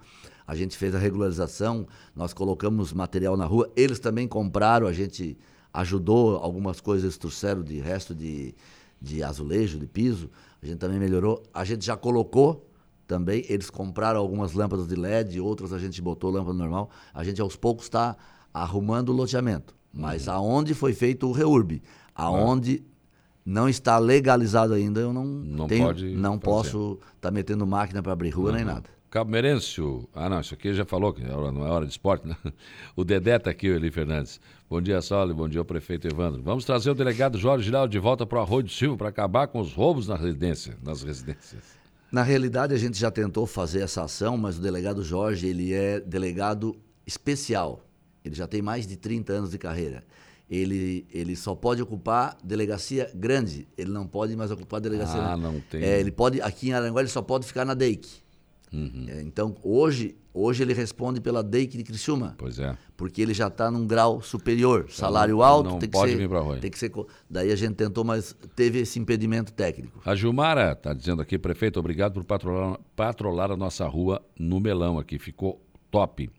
[0.46, 3.70] A gente fez a regularização, nós colocamos material na rua.
[3.76, 5.36] Eles também compraram, a gente
[5.72, 8.54] ajudou, algumas coisas eles trouxeram de resto de,
[9.00, 10.28] de azulejo, de piso.
[10.62, 11.42] A gente também melhorou.
[11.54, 12.66] A gente já colocou
[13.10, 13.44] também.
[13.48, 16.88] Eles compraram algumas lâmpadas de LED, outras a gente botou lâmpada normal.
[17.12, 18.16] A gente aos poucos está
[18.54, 19.74] arrumando o loteamento.
[19.92, 21.82] Mas aonde foi feito o reurb,
[22.14, 22.84] aonde
[23.44, 26.44] não está legalizado ainda, eu não, Não tenho, pode não fazer.
[26.44, 28.88] posso estar metendo máquina para abrir rua nem nada.
[29.10, 30.08] Cabo Merêncio.
[30.14, 32.36] Ah, não, isso aqui já falou, que é não é hora de esporte, né?
[32.94, 34.40] O Dedé está aqui, o Eli Fernandes.
[34.68, 36.40] Bom dia, Saulo, bom dia ao prefeito Evandro.
[36.44, 39.48] Vamos trazer o delegado Jorge Giraldo de volta para o Arroio do Silva para acabar
[39.48, 41.79] com os roubos na residência, nas residências.
[42.10, 46.00] Na realidade, a gente já tentou fazer essa ação, mas o delegado Jorge, ele é
[46.00, 46.76] delegado
[47.06, 47.86] especial.
[48.24, 50.04] Ele já tem mais de 30 anos de carreira.
[50.50, 53.68] Ele, ele só pode ocupar delegacia grande.
[53.78, 55.20] Ele não pode mais ocupar delegacia...
[55.20, 55.82] Ah, não tem.
[55.82, 58.08] É, ele pode, aqui em Aranguá, ele só pode ficar na DEIC.
[58.72, 59.06] Uhum.
[59.08, 62.34] É, então, hoje, hoje ele responde pela DEIC de Criciúma.
[62.38, 62.76] Pois é.
[62.96, 66.28] Porque ele já está num grau superior, salário alto, não tem que pode ser, vir
[66.28, 66.60] pra Arroio.
[66.60, 66.92] tem que ser.
[67.28, 70.00] Daí a gente tentou, mas teve esse impedimento técnico.
[70.04, 74.98] A Gilmara está dizendo aqui, prefeito, obrigado por patrolar, patrolar a nossa rua no Melão
[74.98, 75.60] aqui, ficou
[75.90, 76.30] top.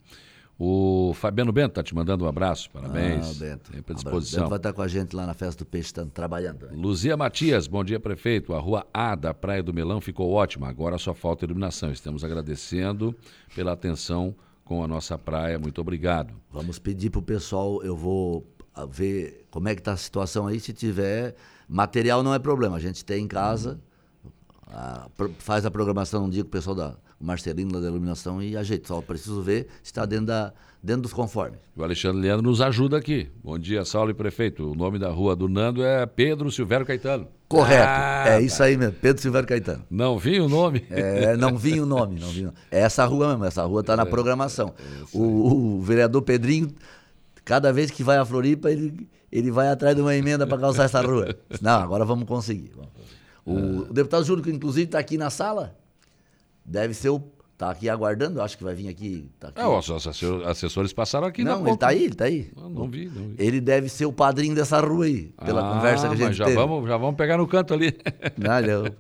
[0.63, 3.41] O Fabiano Bento está te mandando um abraço, parabéns.
[3.41, 3.71] Ah, Bento.
[3.73, 4.41] Sempre à disposição.
[4.41, 6.67] Bento vai estar com a gente lá na festa do peixe, tá trabalhando.
[6.71, 8.53] Luzia Matias, bom dia, prefeito.
[8.53, 11.91] A rua A da Praia do Melão ficou ótima, agora só falta iluminação.
[11.91, 13.15] Estamos agradecendo
[13.55, 15.57] pela atenção com a nossa praia.
[15.57, 16.31] Muito obrigado.
[16.51, 20.59] Vamos pedir pro pessoal, eu vou ah, ver como é que tá a situação aí.
[20.59, 21.33] Se tiver
[21.67, 22.75] material, não é problema.
[22.75, 23.79] A gente tem em casa,
[24.67, 27.87] ah, pro- faz a programação um dia com o pessoal da o Marcelino lá da
[27.87, 28.87] iluminação e ajeita.
[28.87, 31.59] Só preciso ver se está dentro, da, dentro dos conformes.
[31.75, 33.29] O Alexandre Leandro nos ajuda aqui.
[33.43, 34.71] Bom dia, Saulo e prefeito.
[34.71, 37.27] O nome da rua do Nando é Pedro Silvério Caetano.
[37.47, 37.85] Correto.
[37.87, 38.95] Ah, é isso aí mesmo.
[38.99, 39.83] Pedro Silvério Caetano.
[39.89, 40.85] Não vi o nome?
[40.89, 42.53] É, não vinha o nome, não vinha.
[42.71, 44.73] É essa rua mesmo, essa rua está na programação.
[45.13, 46.73] O, o vereador Pedrinho,
[47.45, 50.85] cada vez que vai a Floripa, ele, ele vai atrás de uma emenda para calçar
[50.85, 51.35] essa rua.
[51.61, 52.71] Não, agora vamos conseguir.
[52.75, 53.11] vamos conseguir.
[53.45, 55.75] O, o deputado Júlio, que inclusive está aqui na sala,
[56.65, 57.21] deve ser o.
[57.53, 59.29] Está aqui aguardando, acho que vai vir aqui.
[59.39, 59.61] tá aqui.
[59.61, 61.73] É, os assessor- assessores passaram aqui não, ele ponta.
[61.75, 62.51] está aí, ele está aí.
[62.57, 63.35] Ah, não vi, não vi.
[63.37, 66.45] Ele deve ser o padrinho dessa rua aí, pela Ah, conversa que a gente já
[66.45, 66.57] teve.
[66.57, 67.95] Vamos, já vamos pegar no canto ali.
[68.35, 68.91] Não, ele,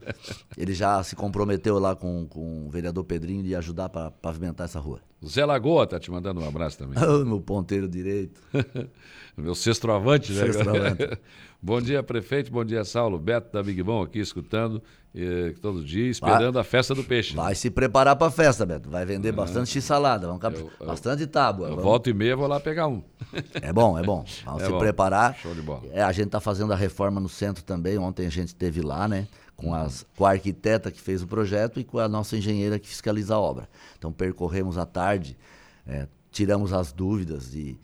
[0.55, 4.79] ele já se comprometeu lá com, com o vereador Pedrinho de ajudar para pavimentar essa
[4.79, 4.99] rua.
[5.25, 6.97] Zé Lagoa tá te mandando um abraço também.
[7.03, 8.41] Oh, meu ponteiro direito.
[9.37, 10.41] Meu sextroavante, né?
[10.43, 11.17] Sextroavante.
[11.63, 12.51] bom dia, prefeito.
[12.51, 13.17] Bom dia, Saulo.
[13.17, 14.83] Beto da Big Bom aqui escutando
[15.15, 17.33] eh, todo dia, esperando a festa do peixe.
[17.33, 18.89] Vai se preparar pra festa, Beto.
[18.89, 20.27] Vai vender bastante x-salada,
[20.85, 21.67] bastante tábua.
[21.67, 23.01] Eu vamos- volto e meia, vou lá pegar um.
[23.61, 24.25] É bom, é bom.
[24.43, 24.79] Vamos É se bom.
[24.79, 25.33] preparar.
[25.37, 25.83] Show de bola.
[25.93, 27.97] É, a gente tá fazendo a reforma no centro também.
[27.97, 29.27] Ontem a gente esteve lá, né?
[29.61, 32.87] Com, as, com a arquiteta que fez o projeto e com a nossa engenheira que
[32.87, 33.69] fiscaliza a obra.
[33.97, 35.37] Então percorremos à tarde,
[35.85, 37.77] é, tiramos as dúvidas de,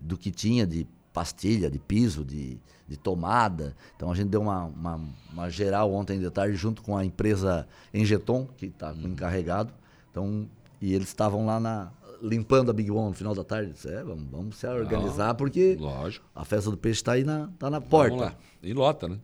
[0.00, 3.74] do que tinha de pastilha, de piso, de, de tomada.
[3.96, 5.00] Então a gente deu uma, uma,
[5.32, 9.08] uma geral ontem de tarde junto com a empresa Engeton, que está Uhum.
[9.08, 9.72] encarregado.
[10.10, 10.46] Então,
[10.80, 11.90] e eles estavam lá na,
[12.22, 13.72] limpando a Big One no final da tarde.
[13.72, 16.26] Disse, é, vamos, vamos se organizar porque Lógico.
[16.34, 18.10] a festa do peixe está aí na, tá na porta.
[18.16, 18.36] Vamos lá.
[18.62, 19.18] E lota, né?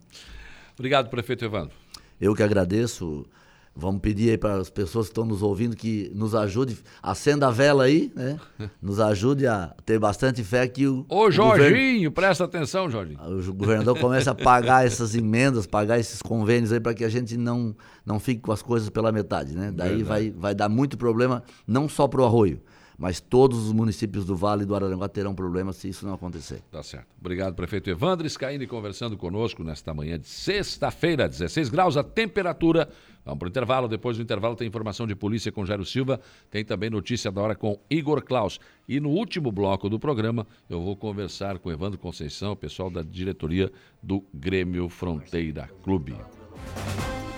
[0.75, 1.82] Obrigado, prefeito Evandro.
[2.23, 3.27] Eu que agradeço.
[3.75, 7.51] Vamos pedir aí para as pessoas que estão nos ouvindo que nos ajude, acenda a
[7.51, 8.39] vela aí, né?
[8.83, 13.19] Nos ajude a ter bastante fé que o, Ô, o governo- Jorginho, presta atenção, Jorginho.
[13.49, 17.35] o governador comece a pagar essas emendas, pagar esses convênios aí para que a gente
[17.39, 17.75] não,
[18.05, 19.73] não fique com as coisas pela metade, né?
[19.75, 22.61] Daí vai, vai dar muito problema, não só para o arroio,
[23.03, 26.63] mas todos os municípios do Vale do Araranguá terão problemas se isso não acontecer.
[26.71, 27.09] Tá certo.
[27.21, 32.89] Obrigado, prefeito Evandro Scaini, conversando conosco nesta manhã de sexta-feira, 16 graus a temperatura.
[33.25, 33.89] Vamos para o intervalo.
[33.89, 36.21] Depois do intervalo tem informação de polícia com Jairo Silva.
[36.49, 38.61] Tem também notícia da hora com Igor Klaus.
[38.89, 43.03] E no último bloco do programa, eu vou conversar com Evandro Conceição, o pessoal da
[43.03, 43.69] diretoria
[44.01, 46.15] do Grêmio Fronteira Clube.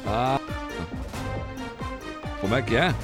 [0.07, 0.39] Ah.
[2.43, 2.95] Como é que é?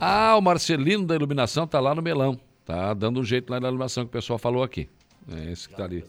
[0.00, 2.38] Ah, o Marcelino da iluminação tá lá no melão.
[2.64, 4.88] Tá dando um jeito lá na iluminação que o pessoal falou aqui.
[5.30, 6.04] É esse que tá ali.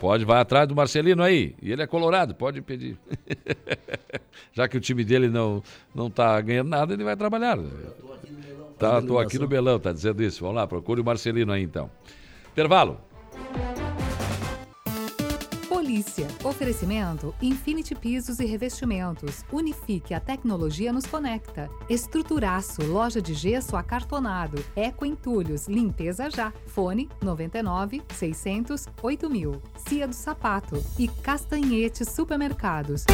[0.00, 1.54] Pode, vai atrás do Marcelino aí.
[1.62, 2.98] E ele é colorado, pode pedir.
[4.52, 5.62] Já que o time dele não,
[5.94, 7.58] não tá ganhando nada, ele vai trabalhar.
[8.78, 10.40] Tá, tô aqui no melão, tá dizendo isso.
[10.40, 11.90] Vamos lá, procure o Marcelino aí então.
[12.50, 13.00] Intervalo.
[15.92, 16.26] Polícia.
[16.42, 19.44] Oferecimento Infinity Pisos e Revestimentos.
[19.52, 21.68] Unifique a tecnologia nos conecta.
[21.86, 24.64] Estruturaço, loja de gesso acartonado.
[24.74, 26.50] Eco Entulhos, limpeza já.
[26.66, 29.62] Fone 99 600 8000.
[29.86, 33.04] Cia do Sapato e Castanhete Supermercados.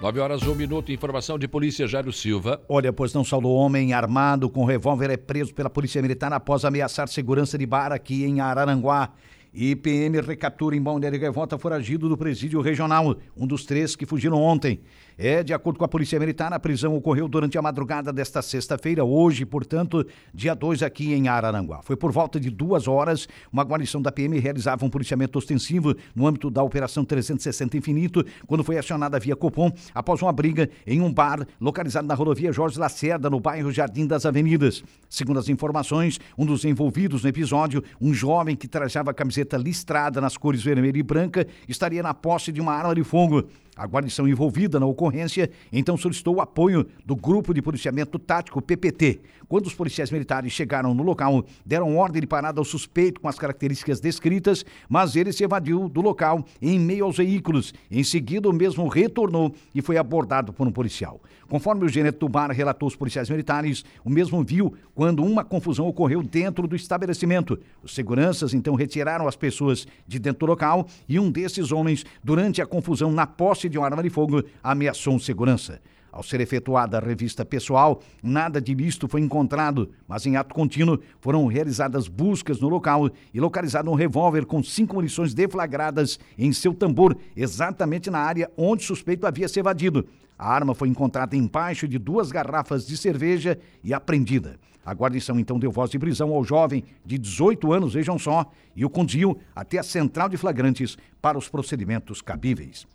[0.00, 0.90] 9 horas, 1 minuto.
[0.90, 2.60] Informação de polícia Jairo Silva.
[2.68, 7.06] Olha, pois não saldo homem armado com revólver é preso pela Polícia Militar após ameaçar
[7.06, 9.12] segurança de bar aqui em Araranguá.
[9.54, 14.80] IPM recaptura em Balneário Gaivota foragido do presídio regional, um dos três que fugiram ontem.
[15.18, 19.04] É, de acordo com a Polícia Militar, a prisão ocorreu durante a madrugada desta sexta-feira,
[19.04, 21.80] hoje, portanto, dia 2 aqui em Araranguá.
[21.82, 26.26] Foi por volta de duas horas, uma guarnição da PM realizava um policiamento ostensivo no
[26.26, 31.12] âmbito da Operação 360 Infinito, quando foi acionada via Copom após uma briga em um
[31.12, 34.82] bar localizado na rodovia Jorge Lacerda, no bairro Jardim das Avenidas.
[35.08, 40.36] Segundo as informações, um dos envolvidos no episódio, um jovem que trajava camiseta listrada nas
[40.36, 43.44] cores vermelha e branca, estaria na posse de uma arma de fogo.
[43.74, 49.20] A guarnição envolvida na ocorrência então solicitou o apoio do Grupo de Policiamento Tático PPT.
[49.48, 53.38] Quando os policiais militares chegaram no local, deram ordem de parada ao suspeito com as
[53.38, 57.72] características descritas, mas ele se evadiu do local em meio aos veículos.
[57.90, 61.20] Em seguida, o mesmo retornou e foi abordado por um policial.
[61.48, 65.86] Conforme o gerente do bar relatou aos policiais militares, o mesmo viu quando uma confusão
[65.86, 67.58] ocorreu dentro do estabelecimento.
[67.82, 72.62] Os seguranças então retiraram as pessoas de dentro do local e um desses homens, durante
[72.62, 75.80] a confusão na posse de uma arma de fogo, ameaçou um segurança.
[76.12, 80.98] Ao ser efetuada a revista pessoal, nada de visto foi encontrado, mas em ato contínuo
[81.18, 86.74] foram realizadas buscas no local e localizado um revólver com cinco munições deflagradas em seu
[86.74, 90.06] tambor, exatamente na área onde o suspeito havia se evadido.
[90.38, 94.58] A arma foi encontrada embaixo de duas garrafas de cerveja e apreendida.
[94.84, 98.44] A guarnição então deu voz de prisão ao jovem de 18 anos, vejam só,
[98.76, 102.86] e o conduziu até a central de flagrantes para os procedimentos cabíveis.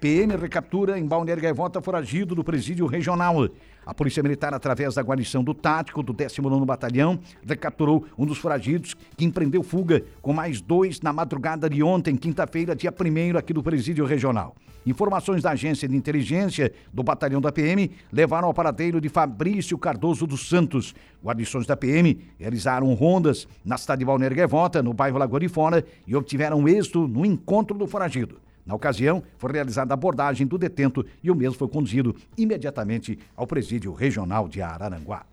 [0.00, 3.48] PM recaptura em Balneário Gaivota foragido do presídio regional.
[3.84, 8.94] A Polícia Militar, através da guarnição do tático do 19º Batalhão, recapturou um dos foragidos
[9.16, 13.62] que empreendeu fuga com mais dois na madrugada de ontem, quinta-feira, dia 1 aqui do
[13.62, 14.54] presídio regional.
[14.84, 20.26] Informações da agência de inteligência do batalhão da PM levaram ao paradeiro de Fabrício Cardoso
[20.26, 20.94] dos Santos.
[21.24, 24.36] Guarnições da PM realizaram rondas na cidade de Balneário
[24.84, 28.38] no bairro Lagoa de Fora, e obtiveram êxito no encontro do foragido.
[28.66, 33.46] Na ocasião, foi realizada a abordagem do detento e o mesmo foi conduzido imediatamente ao
[33.46, 35.24] presídio regional de Araranguá.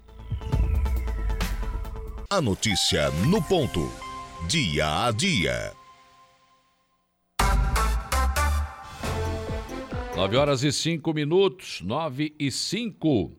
[2.30, 3.92] A notícia no ponto.
[4.48, 5.74] Dia a dia.
[10.16, 13.32] 9 horas e 5 minutos, 9 e 5.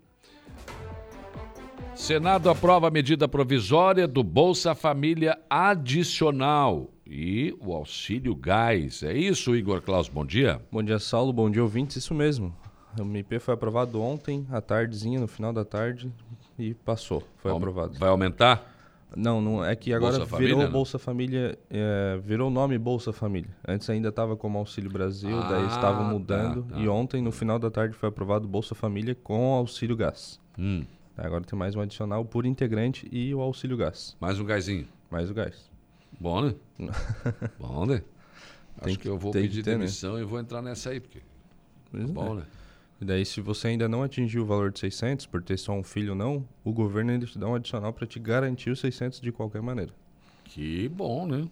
[1.95, 9.03] Senado aprova a medida provisória do Bolsa Família adicional e o auxílio gás.
[9.03, 10.61] É isso, Igor Klaus, bom dia.
[10.71, 12.55] Bom dia, Saulo, bom dia, ouvintes, isso mesmo.
[12.99, 16.13] O MP foi aprovado ontem, à tardezinha, no final da tarde,
[16.59, 17.99] e passou, foi Vai- aprovado.
[17.99, 18.73] Vai aumentar?
[19.17, 20.71] Não, não é que agora Bolsa virou Família?
[20.73, 23.51] Bolsa Família, é, virou o nome Bolsa Família.
[23.67, 26.79] Antes ainda estava como Auxílio Brasil, Ah, daí estavam tá, mudando, tá.
[26.81, 30.41] e ontem, no final da tarde, foi aprovado Bolsa Família com Auxílio Gás.
[30.59, 30.85] Hum,
[31.17, 34.89] Agora tem mais um adicional por integrante e o Auxílio Gás, mais um gásinho.
[35.09, 35.71] mais o gás.
[36.21, 36.55] Bom, né?
[37.59, 38.03] Bom, né?
[38.79, 39.79] Acho Tem que eu vou que pedir ter, né?
[39.79, 41.21] demissão e vou entrar nessa aí, porque
[41.91, 42.13] Pois é é.
[42.13, 42.45] bom, né?
[43.01, 45.83] E daí, se você ainda não atingiu o valor de 600, por ter só um
[45.83, 49.21] filho ou não, o governo ainda te dá um adicional para te garantir os 600
[49.21, 49.93] de qualquer maneira.
[50.45, 51.49] Que bom, né?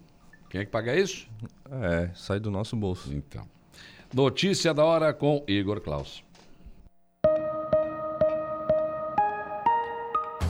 [0.49, 1.27] Quem é que paga isso?
[1.69, 3.13] É, sai do nosso bolso.
[3.13, 3.45] Então.
[4.13, 6.23] Notícia da hora com Igor Klaus.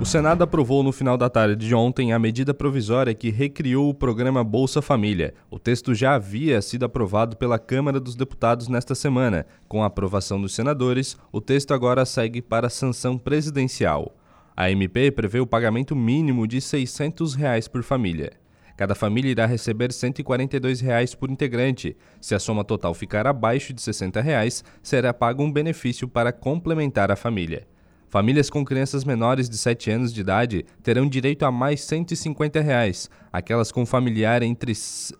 [0.00, 3.94] O Senado aprovou no final da tarde de ontem a medida provisória que recriou o
[3.94, 5.34] programa Bolsa Família.
[5.50, 9.44] O texto já havia sido aprovado pela Câmara dos Deputados nesta semana.
[9.68, 14.16] Com a aprovação dos senadores, o texto agora segue para a sanção presidencial.
[14.56, 18.32] A MP prevê o pagamento mínimo de 600 reais por família.
[18.78, 21.94] Cada família irá receber 142 reais por integrante.
[22.22, 27.10] Se a soma total ficar abaixo de 60 reais, será pago um benefício para complementar
[27.10, 27.68] a família.
[28.10, 33.08] Famílias com crianças menores de 7 anos de idade terão direito a mais 150 reais.
[33.32, 34.72] Aquelas com familiar entre,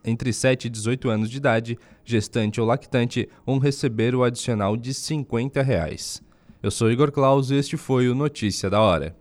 [0.05, 4.93] entre 7 e 18 anos de idade, gestante ou lactante, vão receber o adicional de
[4.93, 6.21] 50 reais.
[6.61, 9.15] Eu sou Igor Claus e este foi o Notícia da Hora.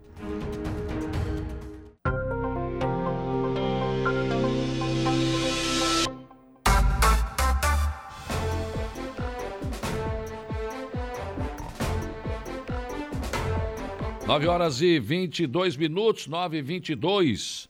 [14.29, 17.67] Nove horas e 22 minutos, 9 e 22.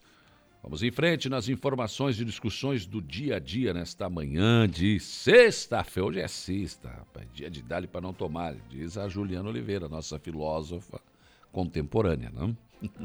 [0.62, 6.06] Vamos em frente nas informações e discussões do dia a dia nesta manhã de sexta-feira.
[6.06, 10.18] Hoje é sexta, rapaz, dia de dali para não tomar, diz a Juliana Oliveira, nossa
[10.18, 11.00] filósofa
[11.50, 12.54] contemporânea, não?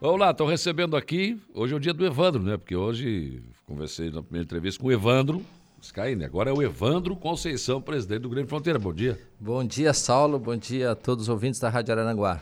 [0.00, 2.56] Vamos lá, estou recebendo aqui, hoje é o dia do Evandro, né?
[2.56, 5.40] Porque hoje conversei na primeira entrevista com o Evandro
[5.82, 8.78] Scaini, agora é o Evandro Conceição, presidente do Grande Fronteira.
[8.78, 9.18] Bom dia.
[9.40, 10.38] Bom dia, Saulo.
[10.38, 12.40] Bom dia a todos os ouvintes da Rádio Araranguá.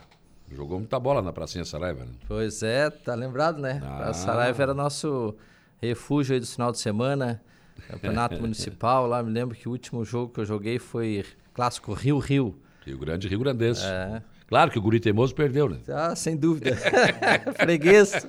[0.52, 2.12] Jogou muita bola na Pracinha Saraiva, né?
[2.28, 3.80] Pois é, tá lembrado, né?
[3.82, 4.10] Ah.
[4.10, 5.34] A Saraiva era nosso
[5.80, 7.40] refúgio aí do final de semana,
[7.88, 9.22] campeonato municipal lá.
[9.22, 12.54] Me lembro que o último jogo que eu joguei foi clássico Rio-Rio.
[12.84, 13.86] Rio Grande, Rio Grandense.
[13.86, 14.22] É.
[14.50, 15.78] Claro que o Guri Teimoso perdeu, né?
[15.88, 16.74] Ah, sem dúvida.
[17.54, 18.26] Freguês.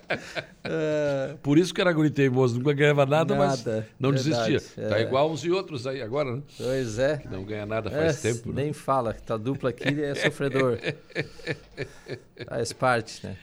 [0.64, 4.88] É, Por isso que era Guri Teimoso, nunca ganhava nada, mas Nada, não verdade, desistia.
[4.88, 5.02] Tá é.
[5.02, 6.44] igual uns e outros aí agora, né?
[6.56, 7.18] pois é.
[7.18, 8.62] Que não ganha nada faz É, tempo, né?
[8.66, 10.78] Nem fala, que tá dupla aqui é sofredor.
[12.48, 13.36] Faz parte, né?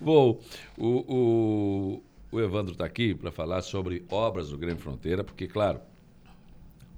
[0.00, 0.40] Bom,
[0.76, 2.02] o, o,
[2.32, 5.80] o Evandro está aqui para falar sobre obras do Grêmio Fronteira, porque, claro,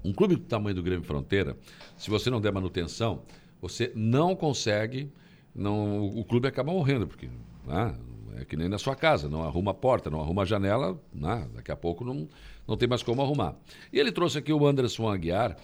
[0.02, 1.56] um clube do tamanho do Grêmio Fronteira,
[1.98, 3.22] se você não der manutenção,
[3.60, 5.12] você não consegue,
[5.56, 7.28] não, o clube acaba morrendo, porque
[7.66, 7.94] né,
[8.36, 11.48] é que nem na sua casa, não arruma a porta, não arruma a janela, né,
[11.54, 12.28] daqui a pouco não,
[12.68, 13.54] não tem mais como arrumar.
[13.92, 15.56] E ele trouxe aqui o Anderson Aguiar,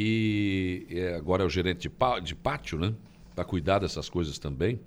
[0.00, 2.92] que é- agora é o gerente de, pá- de pátio, né?
[3.34, 4.80] Para cuidar dessas coisas também.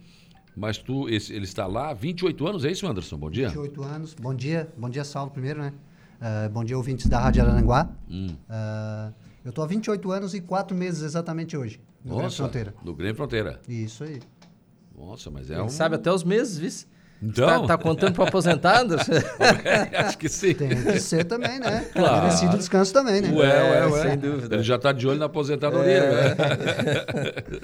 [0.56, 3.18] Mas tu, esse- ele está lá há 28 anos, é isso, Anderson?
[3.18, 3.48] Bom dia.
[3.50, 4.14] 28 anos.
[4.14, 5.74] Bom dia, bom dia, Saulo, primeiro, né?
[6.20, 7.90] Ah, bom dia, ouvintes da Rádio Araranguá.
[8.10, 8.36] Hum.
[8.50, 9.12] Ah,
[9.46, 12.74] eu estou há 28 anos e 4 meses exatamente hoje, no Grande Nossa, Fronteira.
[12.84, 13.62] do Grêmio Fronteira.
[13.68, 14.20] Isso aí.
[15.00, 15.70] Nossa, mas é Ele um...
[15.70, 16.86] sabe até os meses, vice?
[17.22, 17.62] Então...
[17.62, 19.12] Tá, tá contando para aposentar, Anderson?
[19.98, 20.54] Acho que sim.
[20.54, 21.86] Tem que ser também, né?
[21.94, 22.24] Claro.
[22.24, 23.30] Merecido descanso também, né?
[23.30, 24.02] Ué, ué, É, ué.
[24.02, 24.56] sem dúvida.
[24.56, 25.98] Ele já está de olho na aposentadoria.
[25.98, 26.30] É.
[26.30, 26.36] né?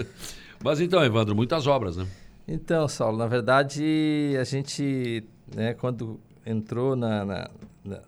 [0.64, 2.06] Mas então, Evandro, muitas obras, né?
[2.48, 7.50] Então, Saulo, na verdade, a gente, né, quando entrou na, na,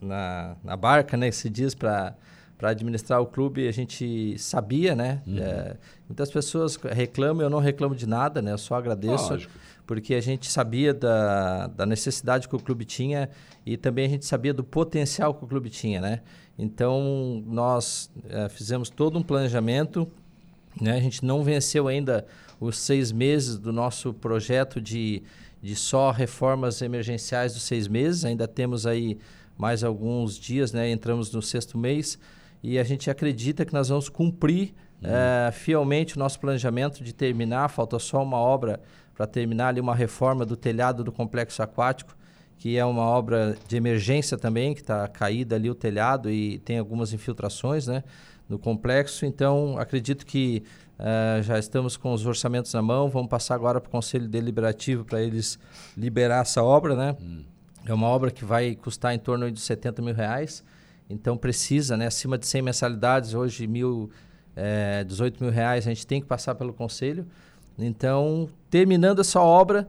[0.01, 2.13] na, na barca, né, esses dias para
[2.57, 5.21] para administrar o clube, a gente sabia, né?
[5.27, 5.37] Uhum.
[5.37, 5.77] é,
[6.09, 8.51] muitas pessoas reclamam, eu não reclamo de nada, né?
[8.51, 9.53] Eu só agradeço, Lógico.
[9.85, 13.29] porque a gente sabia da, da necessidade que o clube tinha
[13.65, 16.21] e também a gente sabia do potencial que o clube tinha, né?
[16.57, 20.07] Então, nós é, fizemos todo um planejamento,
[20.81, 20.97] né?
[20.97, 22.25] A gente não venceu ainda
[22.59, 25.21] os seis meses do nosso projeto de,
[25.61, 28.25] de só reformas emergenciais dos seis meses.
[28.25, 29.19] Ainda temos aí
[29.55, 30.89] mais alguns dias, né?
[30.89, 32.17] Entramos no sexto mês.
[32.63, 37.69] E a gente acredita que nós vamos cumprir é, fielmente o nosso planejamento de terminar.
[37.69, 38.81] Falta só uma obra
[39.15, 42.15] para terminar ali uma reforma do telhado do complexo aquático,
[42.57, 46.79] que é uma obra de emergência também, que está caída ali o telhado e tem
[46.79, 48.03] algumas infiltrações né,
[48.49, 49.25] no complexo.
[49.25, 50.63] Então, acredito que
[50.99, 55.05] uh, já estamos com os orçamentos na mão, vamos passar agora para o Conselho Deliberativo
[55.05, 55.59] para eles
[55.95, 56.95] liberar essa obra.
[56.95, 57.15] Né?
[57.21, 57.43] Hum.
[57.85, 60.63] É uma obra que vai custar em torno de 70 mil reais,
[61.09, 64.09] então precisa, né, acima de 100 mensalidades, hoje mil,
[64.55, 67.25] é, 18 mil reais, a gente tem que passar pelo Conselho.
[67.77, 69.87] Então, terminando essa obra,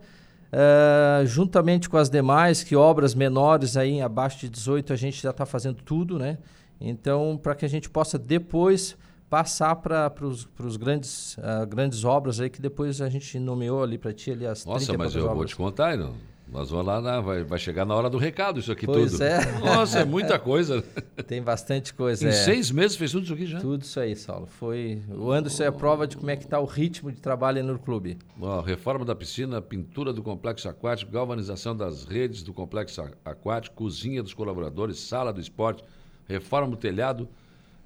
[0.52, 5.30] uh, juntamente com as demais, que obras menores aí abaixo de 18 a gente já
[5.30, 6.38] está fazendo tudo, né?
[6.80, 8.96] Então, para que a gente possa depois
[9.28, 14.12] passar para os grandes uh, grandes obras aí que depois a gente nomeou ali para
[14.12, 15.36] ti ali as Nossa, mas eu obras.
[15.36, 16.14] vou te contar, não.
[16.50, 19.22] Nós vamos lá, na, vai, vai chegar na hora do recado isso aqui pois tudo.
[19.22, 19.44] É.
[19.60, 20.82] Nossa, é muita coisa.
[21.26, 22.24] Tem bastante coisa.
[22.24, 22.32] Em é.
[22.32, 23.60] seis meses fez tudo isso aqui já?
[23.60, 24.46] Tudo isso aí, Saulo.
[24.46, 25.02] Foi...
[25.10, 25.66] O Anderson oh.
[25.66, 28.18] é a prova de como é que está o ritmo de trabalho no clube.
[28.40, 34.22] Oh, reforma da piscina, pintura do complexo aquático, galvanização das redes do complexo aquático, cozinha
[34.22, 35.84] dos colaboradores, sala do esporte,
[36.26, 37.28] reforma do telhado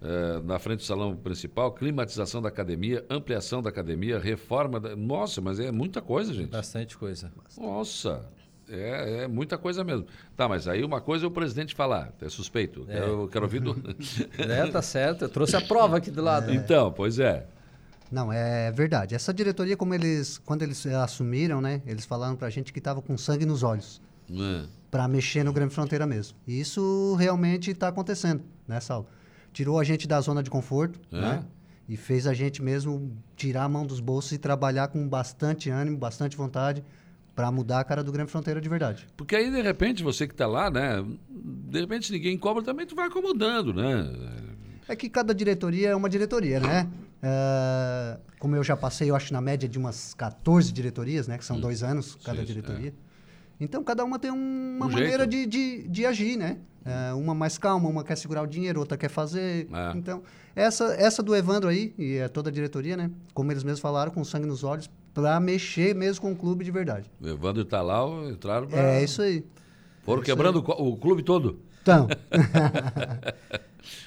[0.00, 4.96] eh, na frente do salão principal, climatização da academia, ampliação da academia, reforma da...
[4.96, 6.50] Nossa, mas é muita coisa, gente.
[6.50, 7.32] Bastante coisa.
[7.56, 8.28] Nossa.
[8.68, 10.06] É, é, muita coisa mesmo.
[10.36, 12.86] Tá, mas aí uma coisa é o presidente falar, é suspeito.
[12.88, 12.98] É.
[12.98, 13.76] Eu quero ouvir do.
[14.38, 15.22] é, tá certo.
[15.24, 16.50] Eu trouxe a prova aqui do lado.
[16.50, 16.54] É.
[16.54, 17.46] Então, pois é.
[18.10, 19.14] Não, é verdade.
[19.14, 23.16] Essa diretoria, como eles, quando eles assumiram, né, eles falaram pra gente que estava com
[23.16, 24.02] sangue nos olhos.
[24.30, 24.66] É.
[24.90, 26.36] Para mexer no Grande Fronteira mesmo.
[26.46, 29.08] E isso realmente está acontecendo, né, Sal?
[29.50, 31.20] Tirou a gente da zona de conforto, é.
[31.20, 31.44] né?
[31.88, 35.96] E fez a gente mesmo tirar a mão dos bolsos e trabalhar com bastante ânimo,
[35.96, 36.84] bastante vontade
[37.34, 39.08] para mudar a cara do Grande Fronteira de verdade.
[39.16, 41.04] Porque aí, de repente, você que está lá, né?
[41.28, 44.12] De repente, ninguém cobra, também tu vai acomodando, né?
[44.88, 46.88] É que cada diretoria é uma diretoria, né?
[47.22, 51.38] É, como eu já passei, eu acho, na média de umas 14 diretorias, né?
[51.38, 51.60] Que são hum.
[51.60, 52.90] dois anos cada Sim, diretoria.
[52.90, 53.12] É.
[53.60, 56.58] Então, cada uma tem um, uma um maneira de, de, de, agir, né?
[56.84, 59.68] É, uma mais calma, uma quer segurar o dinheiro, outra quer fazer.
[59.72, 59.96] É.
[59.96, 60.22] Então,
[60.54, 63.10] essa, essa do Evandro aí, e é toda a diretoria, né?
[63.32, 66.70] Como eles mesmos falaram, com sangue nos olhos, para mexer mesmo com o clube de
[66.70, 67.10] verdade.
[67.20, 68.78] O Evandro está lá, entraram pra...
[68.78, 69.44] É isso aí.
[70.02, 71.60] Foram é quebrando o, o clube todo.
[71.82, 72.08] Então.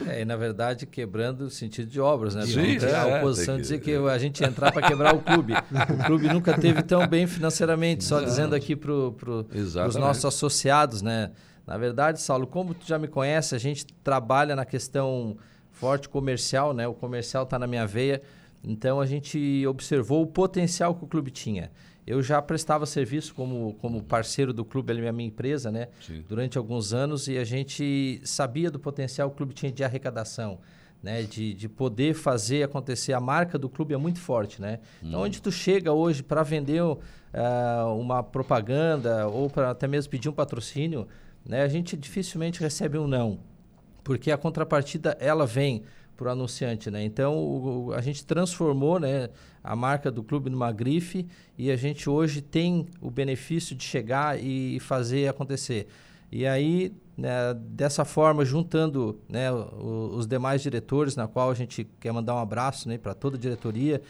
[0.08, 2.46] É, e na verdade, quebrando o sentido de obras, né?
[2.46, 3.62] Sim, é, a oposição que...
[3.62, 5.54] dizer que a gente ia entrar para quebrar o clube.
[5.54, 8.30] O clube nunca teve tão bem financeiramente, só Exato.
[8.30, 9.46] dizendo aqui para pro,
[9.88, 11.32] os nossos associados, né?
[11.68, 15.36] Na verdade, Saulo, como tu já me conhece, a gente trabalha na questão
[15.72, 16.88] forte comercial, né?
[16.88, 18.22] O comercial está na minha veia.
[18.66, 21.72] Então a gente observou o potencial que o clube tinha.
[22.06, 25.88] Eu já prestava serviço como, como parceiro do clube, ali, minha empresa, né?
[26.02, 26.24] Sim.
[26.28, 30.60] Durante alguns anos e a gente sabia do potencial que o clube tinha de arrecadação.
[31.04, 33.14] Né, de, de poder fazer acontecer.
[33.14, 34.80] A marca do clube é muito forte, né?
[35.04, 35.24] Então, hum.
[35.26, 36.98] onde tu chega hoje para vender uh,
[38.00, 41.08] uma propaganda ou para até mesmo pedir um patrocínio,
[41.46, 43.38] né, a gente dificilmente recebe um não,
[44.04, 45.84] porque a contrapartida ela vem
[46.16, 47.04] para o anunciante, né?
[47.04, 49.30] Então o, a gente transformou, né,
[49.64, 51.28] a marca do clube numa grife
[51.58, 55.88] e a gente hoje tem o benefício de chegar e fazer acontecer.
[56.32, 61.86] E aí né, dessa forma, juntando né, os, os demais diretores, na qual a gente
[62.00, 64.02] quer mandar um abraço né, para toda a diretoria,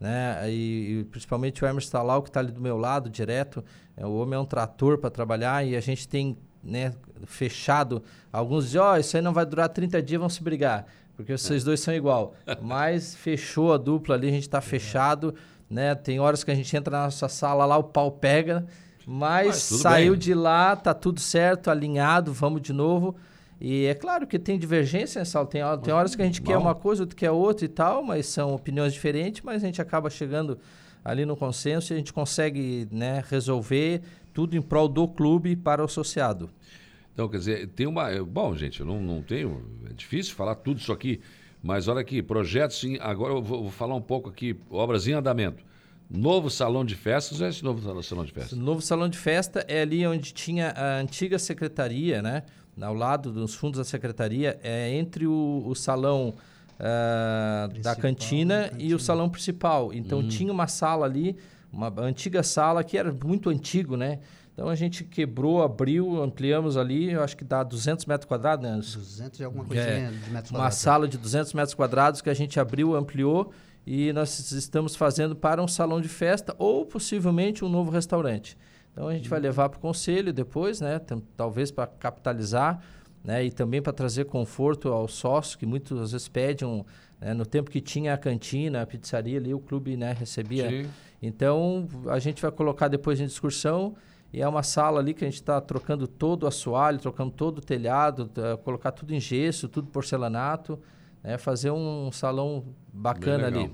[0.00, 3.64] né, e, e principalmente o Emerson Talau, que está ali do meu lado, direto.
[3.96, 6.92] É, o homem é um trator para trabalhar e a gente tem né,
[7.26, 8.02] fechado.
[8.32, 10.86] Alguns dizem, ó, oh, isso aí não vai durar 30 dias, vão se brigar
[11.16, 12.34] porque vocês dois são igual.
[12.60, 15.34] Mas fechou a dupla ali, a gente está fechado,
[15.70, 15.94] né?
[15.94, 18.66] Tem horas que a gente entra na nossa sala lá, o pau pega,
[19.06, 20.20] mas, mas saiu bem.
[20.20, 23.14] de lá, tá tudo certo, alinhado, vamos de novo.
[23.60, 25.48] E é claro que tem divergência nessa aula.
[25.48, 26.48] Tem, tem horas que a gente Bom.
[26.48, 29.80] quer uma coisa, outra quer outra e tal, mas são opiniões diferentes, mas a gente
[29.80, 30.58] acaba chegando
[31.04, 35.80] ali no consenso e a gente consegue né, resolver tudo em prol do clube para
[35.80, 36.50] o associado.
[37.14, 38.10] Então, quer dizer, tem uma.
[38.24, 39.64] Bom, gente, eu não, não tenho.
[39.88, 41.20] É difícil falar tudo isso aqui,
[41.62, 42.80] mas olha aqui, projetos.
[42.80, 45.64] Sim, agora eu vou, vou falar um pouco aqui, obras em andamento.
[46.10, 48.54] Novo salão de festas é esse novo salão de festa?
[48.54, 52.42] novo salão de festa é ali onde tinha a antiga secretaria, né?
[52.80, 56.34] Ao lado dos fundos da secretaria, é entre o, o salão
[56.74, 59.92] uh, da cantina, cantina, e o salão principal.
[59.92, 60.28] Então hum.
[60.28, 61.36] tinha uma sala ali,
[61.72, 64.18] uma antiga sala que era muito antigo, né?
[64.54, 68.76] Então a gente quebrou, abriu, ampliamos ali, eu acho que dá 200 metros quadrados, né?
[68.76, 72.34] 200 e alguma coisinha é, de metros Uma sala de 200 metros quadrados que a
[72.34, 73.50] gente abriu, ampliou
[73.84, 78.56] e nós estamos fazendo para um salão de festa ou possivelmente um novo restaurante.
[78.92, 81.00] Então a gente vai levar para o conselho depois, né?
[81.36, 82.80] Talvez para capitalizar
[83.24, 83.42] né?
[83.42, 86.84] E também para trazer conforto aos sócios que muitas vezes pedem
[87.18, 87.32] né?
[87.32, 90.68] no tempo que tinha a cantina, a pizzaria ali, o clube né, recebia.
[90.68, 90.90] Sim.
[91.22, 93.96] Então a gente vai colocar depois em discussão
[94.34, 97.58] e é uma sala ali que a gente está trocando todo o assoalho, trocando todo
[97.58, 100.76] o telhado, tá, colocar tudo em gesso, tudo porcelanato
[101.24, 103.72] é fazer um salão bacana ali.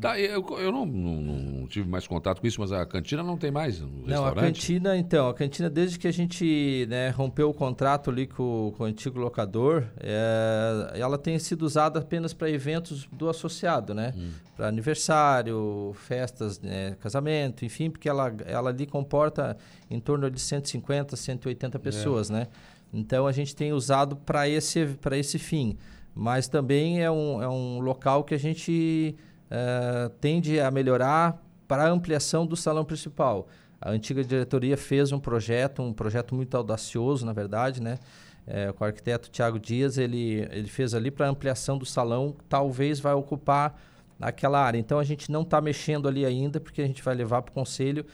[0.00, 3.36] Tá, eu, eu não, não, não, tive mais contato com isso, mas a cantina não
[3.36, 7.48] tem mais no não, a cantina, então, a cantina desde que a gente né, rompeu
[7.48, 12.50] o contrato ali com, com o antigo locador, é, ela tem sido usada apenas para
[12.50, 14.12] eventos do associado, né?
[14.16, 14.30] Hum.
[14.56, 19.56] Para aniversário, festas, né, casamento, enfim, porque ela, ela ali comporta
[19.88, 22.32] em torno de 150, 180 pessoas, é.
[22.32, 22.48] né?
[22.92, 25.78] Então a gente tem usado para esse, esse fim
[26.14, 29.16] mas também é um, é um local que a gente
[29.50, 33.48] uh, tende a melhorar para a ampliação do salão principal.
[33.80, 37.98] A antiga diretoria fez um projeto, um projeto muito audacioso, na verdade, né?
[38.46, 42.98] É, com o arquiteto Tiago Dias, ele, ele fez ali para ampliação do salão, talvez
[42.98, 43.80] vai ocupar
[44.20, 44.78] aquela área.
[44.78, 47.54] Então a gente não está mexendo ali ainda, porque a gente vai levar para o
[47.54, 48.04] conselho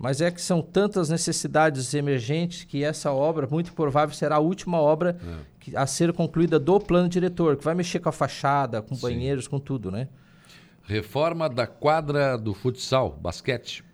[0.00, 4.80] mas é que são tantas necessidades emergentes que essa obra, muito provável, será a última
[4.80, 5.36] obra é.
[5.60, 9.02] que, a ser concluída do plano diretor, que vai mexer com a fachada, com Sim.
[9.02, 10.08] banheiros, com tudo, né?
[10.84, 13.84] Reforma da quadra do futsal, basquete.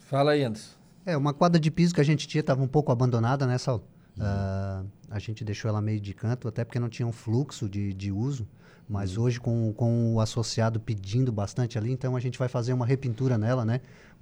[0.00, 0.76] Fala aí, Anderson.
[1.06, 3.82] É, uma quadra de piso que a gente tinha, estava um pouco abandonada, né, Saulo?
[4.18, 4.22] Uhum.
[4.22, 7.94] Uh, a gente deixou ela meio de canto, até porque não tinha um fluxo de,
[7.94, 8.46] de uso.
[8.86, 9.24] Mas uhum.
[9.24, 13.38] hoje, com, com o associado pedindo bastante ali, então a gente vai fazer uma repintura
[13.38, 13.80] nela, né?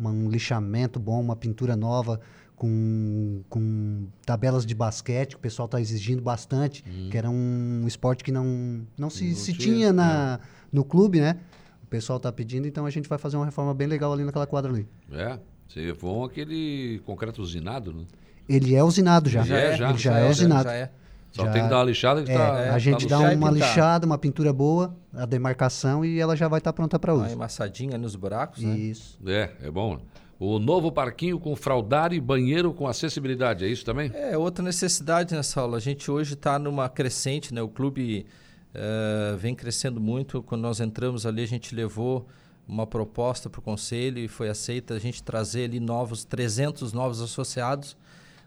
[0.09, 2.21] Um lixamento bom, uma pintura nova
[2.57, 7.09] com, com tabelas de basquete, que o pessoal está exigindo bastante, hum.
[7.11, 10.47] que era um esporte que não, não se, não se tinha na, é.
[10.71, 11.39] no clube, né?
[11.83, 14.47] O pessoal está pedindo, então a gente vai fazer uma reforma bem legal ali naquela
[14.47, 14.87] quadra ali.
[15.11, 18.05] É, seria bom aquele concreto usinado, né?
[18.47, 19.43] Ele é usinado já.
[19.43, 20.65] já é, já, Ele já, já é, é usinado.
[20.65, 20.91] Já é.
[21.33, 23.51] Só já, tem que dar uma lixada que é, tá, A gente tá dá uma
[23.51, 27.25] lixada, uma pintura boa, a demarcação e ela já vai estar tá pronta para uso.
[27.25, 28.77] Uma amassadinha nos buracos, né?
[28.77, 29.19] Isso.
[29.27, 30.01] É, é bom.
[30.41, 34.11] O novo parquinho com fraldar e banheiro com acessibilidade, é isso também?
[34.15, 35.77] É, outra necessidade nessa aula.
[35.77, 37.61] A gente hoje está numa crescente, né?
[37.61, 38.27] O clube
[38.75, 40.43] uh, vem crescendo muito.
[40.43, 42.27] Quando nós entramos ali, a gente levou
[42.67, 47.21] uma proposta para o conselho e foi aceita a gente trazer ali novos, 300 novos
[47.21, 47.97] associados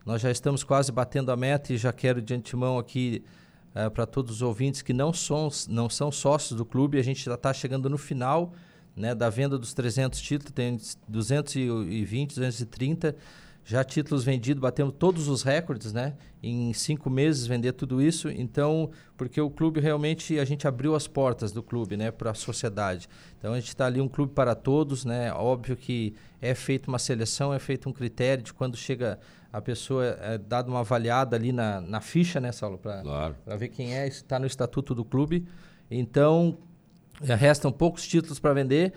[0.06, 3.24] nós já estamos quase batendo a meta e já quero de antemão aqui
[3.76, 7.24] uh, para todos os ouvintes que não são, não são sócios do clube, a gente
[7.24, 8.54] já está chegando no final
[8.96, 10.78] né, da venda dos 300 títulos, tem
[11.08, 13.16] 220, 230
[13.66, 16.16] já títulos vendidos, batemos todos os recordes, né?
[16.42, 18.30] Em cinco meses vender tudo isso.
[18.30, 22.34] Então, porque o clube realmente a gente abriu as portas do clube, né, para a
[22.34, 23.08] sociedade.
[23.40, 25.32] Então a gente está ali um clube para todos, né?
[25.32, 29.18] Óbvio que é feita uma seleção, é feito um critério de quando chega
[29.54, 32.80] a pessoa é dada uma avaliada ali na, na ficha, né, Saulo?
[32.80, 33.36] Para claro.
[33.56, 35.46] ver quem é, está no estatuto do clube.
[35.92, 36.58] Então,
[37.22, 38.94] é, restam poucos títulos para vender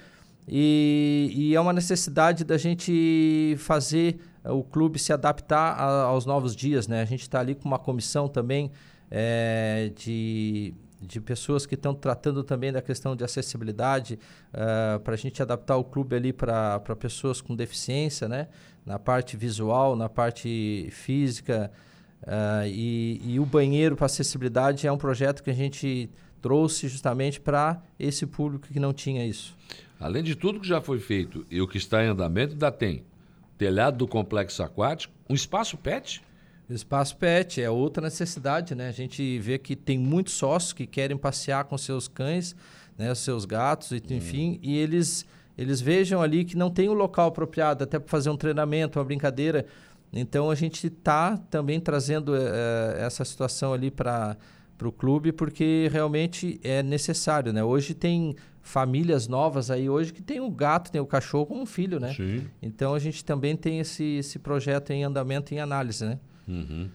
[0.49, 6.57] e, e, é uma necessidade da gente fazer o clube se adaptar a, aos novos
[6.57, 7.03] dias, né?
[7.03, 8.71] A gente está ali com uma comissão também
[9.11, 14.19] é, de de pessoas que estão tratando também da questão de acessibilidade,
[14.49, 18.49] uh, para a gente adaptar o clube ali para pessoas com deficiência, né?
[18.87, 21.71] Na parte visual, na parte física.
[22.23, 26.09] Uh, e, e, o banheiro para acessibilidade é um projeto que a gente
[26.41, 29.55] trouxe justamente para esse público que não tinha isso.
[30.01, 33.05] Além de tudo que já foi feito e o que está em andamento, ainda tem
[33.59, 36.23] telhado do complexo aquático, um espaço pet
[36.69, 38.89] o espaço pet é outra necessidade, né?
[38.89, 42.57] A gente vê que tem muitos sócios que querem passear com seus cães,
[42.99, 44.59] né, seus gatos, e, enfim, hum.
[44.63, 45.25] e eles
[45.57, 48.99] eles vejam ali que não tem o um local apropriado até para fazer um treinamento,
[48.99, 49.67] uma brincadeira.
[50.13, 54.37] Então a gente está também trazendo é, essa situação ali para
[54.77, 57.65] para o clube porque realmente é necessário, né?
[57.65, 61.67] Hoje tem famílias novas aí hoje que tem o gato, tem o cachorro como um
[61.67, 62.13] filho, né?
[62.13, 62.45] Sim.
[62.61, 66.19] Então a gente também tem esse, esse projeto em andamento, em análise, né?
[66.47, 66.89] Uhum.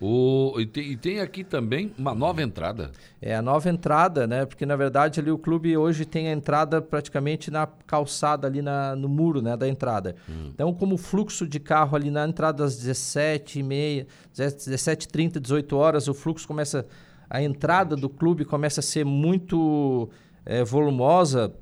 [0.00, 2.92] O, e, tem, e, tem, aqui também uma nova entrada.
[3.20, 4.46] É, a nova entrada, né?
[4.46, 8.94] Porque na verdade ali o clube hoje tem a entrada praticamente na calçada ali na,
[8.94, 9.56] no muro, né?
[9.56, 10.14] Da entrada.
[10.28, 10.50] Hum.
[10.54, 14.06] Então, como o fluxo de carro ali na entrada às 17h30,
[14.36, 16.86] 17h30, 18 horas, o fluxo começa.
[17.28, 20.08] A entrada do clube começa a ser muito
[20.46, 21.52] é, volumosa,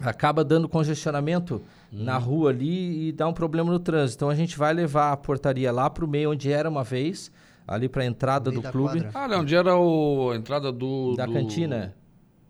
[0.00, 1.62] acaba dando congestionamento
[1.92, 2.04] hum.
[2.04, 4.18] na rua ali e dá um problema no trânsito.
[4.18, 7.30] Então a gente vai levar a portaria lá para o meio onde era uma vez,
[7.66, 9.00] ali para a entrada do clube.
[9.02, 9.10] Quadra.
[9.14, 11.32] Ah, não, onde era o, a entrada do da do...
[11.32, 11.94] cantina.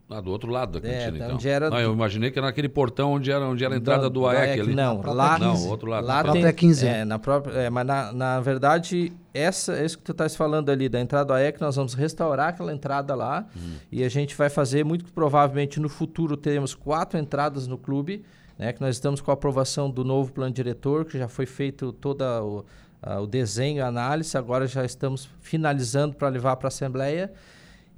[0.09, 1.35] Ah, do outro lado da É, cantina, da então.
[1.37, 4.09] onde era não, eu imaginei que era naquele portão onde era, onde era a entrada
[4.09, 4.73] do, AEC ali.
[4.73, 5.69] Não, lá, Não, 15.
[5.69, 6.07] outro lado.
[6.07, 6.87] Lá tem, própria 15.
[6.87, 10.71] É, na própria, é, mas na, na verdade, essa, é isso que tu estás falando
[10.71, 13.47] ali, da entrada do AEC, nós vamos restaurar aquela entrada lá
[13.91, 18.25] e a gente vai fazer, muito provavelmente no futuro, teremos quatro entradas no clube,
[18.57, 21.93] né, que nós estamos com a aprovação do novo plano diretor, que já foi feito
[21.93, 22.65] todo o,
[23.07, 27.33] a- o desenho a análise, agora já estamos finalizando para levar para a Assembleia.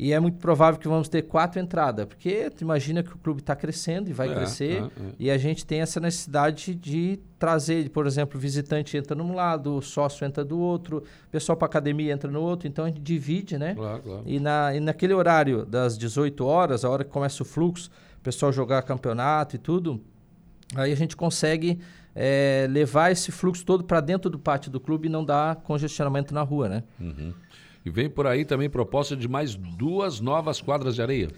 [0.01, 3.41] E é muito provável que vamos ter quatro entradas, porque tu imagina que o clube
[3.41, 4.91] está crescendo e vai É, crescer, é, é.
[5.19, 9.75] e a gente tem essa necessidade de trazer, por exemplo, o visitante entra num lado,
[9.75, 13.01] o sócio entra do outro, o pessoal para academia entra no outro, então a gente
[13.01, 13.75] divide, né?
[13.75, 14.23] Claro, claro.
[14.25, 18.23] E, na, e naquele horário das 18 horas, a hora que começa o fluxo, o
[18.23, 20.01] pessoal jogar campeonato e tudo,
[20.77, 21.81] aí a gente consegue
[22.21, 26.35] eh, levar esse fluxo todo para dentro do pátio do clube e não dar congestionamento
[26.35, 26.83] na rua, né?
[27.01, 27.33] Uhum.
[27.87, 31.29] E vem por aí também proposta de mais duas novas quadras de areia.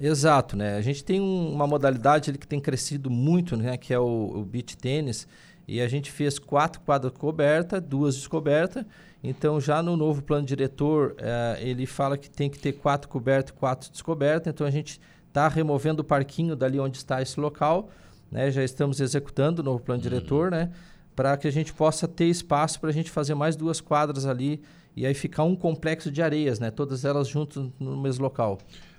[0.00, 0.76] Exato, né?
[0.76, 3.76] A gente tem um- uma modalidade ali que tem crescido muito, né?
[3.76, 5.28] Que é o, o beach tênis.
[5.68, 8.84] E a gente fez quatro quadras cobertas, duas descobertas.
[9.22, 13.50] Então, já no novo plano diretor, eh, ele fala que tem que ter quatro cobertas
[13.54, 14.52] e quatro descobertas.
[14.52, 17.88] Então, a gente está removendo o parquinho dali onde está esse local.
[18.30, 18.50] Né?
[18.50, 20.70] Já estamos executando o novo plano diretor, né?
[21.14, 24.60] Para que a gente possa ter espaço para a gente fazer mais duas quadras ali.
[24.94, 26.70] E aí ficar um complexo de areias, né?
[26.70, 28.58] Todas elas juntas no mesmo local.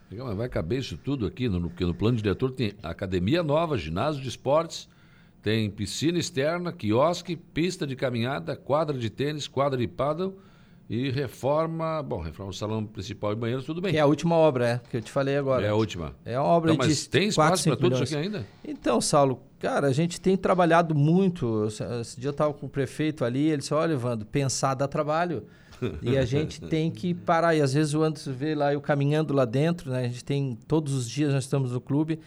[0.09, 3.77] Legal, mas vai caber isso tudo aqui, no, porque no plano diretor tem academia nova,
[3.77, 4.87] ginásio de esportes,
[5.41, 10.37] tem piscina externa, quiosque, pista de caminhada, quadra de tênis, quadra de paddle
[10.89, 13.91] e reforma, bom, reforma do salão principal e banheiro, tudo bem.
[13.91, 15.65] Que é a última obra, é, que eu te falei agora.
[15.65, 16.15] É a última.
[16.23, 18.45] É uma obra Então, mas de tem espaço 4, para 5 tudo isso aqui ainda?
[18.65, 21.65] Então, Saulo, cara, a gente tem trabalhado muito.
[21.65, 25.43] Esse- dia eu estava com o prefeito ali, ele disse, olha, Evandro, pensar dá trabalho.
[26.01, 27.53] e a gente tem que parar.
[27.55, 30.05] E às vezes o Anderson vê lá eu caminhando lá dentro, né?
[30.05, 32.19] A gente tem, todos os dias nós estamos no clube,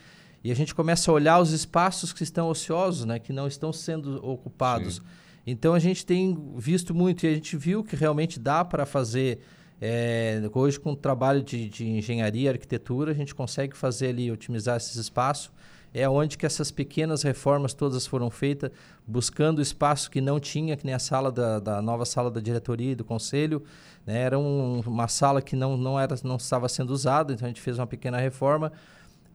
[0.45, 3.19] e a gente começa a olhar os espaços que estão ociosos, né?
[3.19, 5.03] Que não estão sendo ocupados.
[5.47, 9.39] Então a gente tem visto muito, e a gente viu que realmente dá para fazer.
[9.81, 14.77] é, hoje, com o trabalho de, de engenharia, arquitetura, a gente consegue fazer ali, otimizar
[14.77, 15.51] esses espaços.
[15.93, 18.71] É onde que essas pequenas reformas todas foram feitas,
[19.05, 22.93] buscando espaço que não tinha, que nem a sala da, da nova sala da diretoria
[22.93, 23.65] e do conselho.
[24.07, 24.21] né?
[24.23, 27.61] Era um- uma sala que não, não, era, não estava sendo usada, então a gente
[27.61, 28.71] fez uma pequena reforma.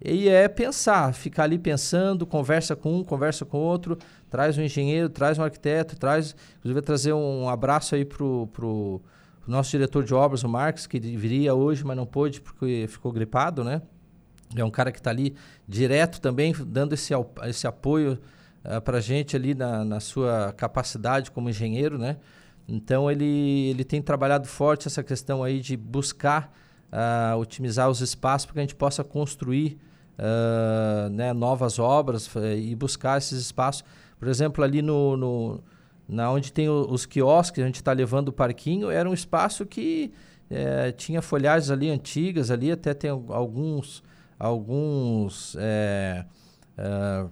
[0.03, 3.97] E é pensar, ficar ali pensando, conversa com um, conversa com outro,
[4.29, 6.35] traz um engenheiro, traz um arquiteto, traz.
[6.59, 9.01] Inclusive, trazer um abraço aí pro, pro,
[9.47, 13.63] nosso diretor de obras, o Marcos, que viria hoje, mas não pôde porque ficou gripado,
[13.63, 13.81] né?
[14.55, 15.35] É um cara que está ali
[15.67, 17.13] direto também, dando esse,
[17.47, 18.19] esse apoio
[18.83, 22.17] para a gente ali na, na sua capacidade como engenheiro, né?
[22.67, 26.51] Então ele, ele tem trabalhado forte essa questão aí de buscar
[26.91, 29.77] ah, otimizar os espaços para que a gente possa construir
[30.17, 33.83] ah, né, novas obras e buscar esses espaços.
[34.17, 35.63] Por exemplo, ali no, no
[36.07, 39.65] na onde tem o- os quiosques, a gente está levando o parquinho, era um espaço
[39.65, 40.13] que
[40.51, 44.03] eh, tinha folhagens ali antigas, ali até tem al- alguns,
[44.37, 46.23] alguns eh,
[46.77, 47.27] ah,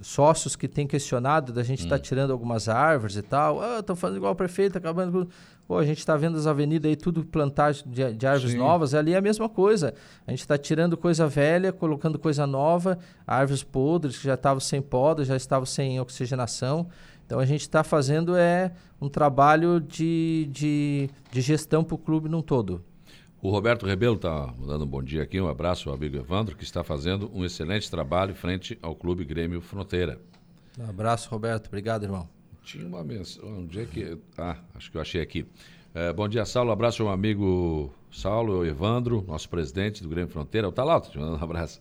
[0.00, 3.60] sócios que têm questionado da gente estar tirando algumas árvores e tal.
[3.60, 5.32] Ah, estão fazendo igual o prefeito, acabando com...
[5.68, 8.58] Pô, a gente está vendo as avenidas aí, tudo plantagem de, de árvores Sim.
[8.58, 9.92] novas, ali é a mesma coisa.
[10.26, 14.80] A gente está tirando coisa velha, colocando coisa nova, árvores podres que já estavam sem
[14.80, 16.88] poda, já estavam sem oxigenação.
[17.26, 22.30] Então a gente está fazendo é um trabalho de, de, de gestão para o clube
[22.30, 22.82] num todo.
[23.42, 26.64] O Roberto Rebelo está dando um bom dia aqui, um abraço ao amigo Evandro, que
[26.64, 30.18] está fazendo um excelente trabalho frente ao Clube Grêmio Fronteira.
[30.80, 31.66] Um abraço, Roberto.
[31.66, 32.37] Obrigado, irmão.
[32.68, 33.50] Tinha uma mensagem.
[33.50, 34.18] Onde é que.
[34.36, 35.46] Ah, acho que eu achei aqui.
[35.94, 36.70] Eh, bom dia, Saulo.
[36.70, 40.70] Abraço ao amigo Saulo, o Evandro, nosso presidente do Grêmio Fronteira.
[40.70, 41.80] Tá lá, te mandando um abraço.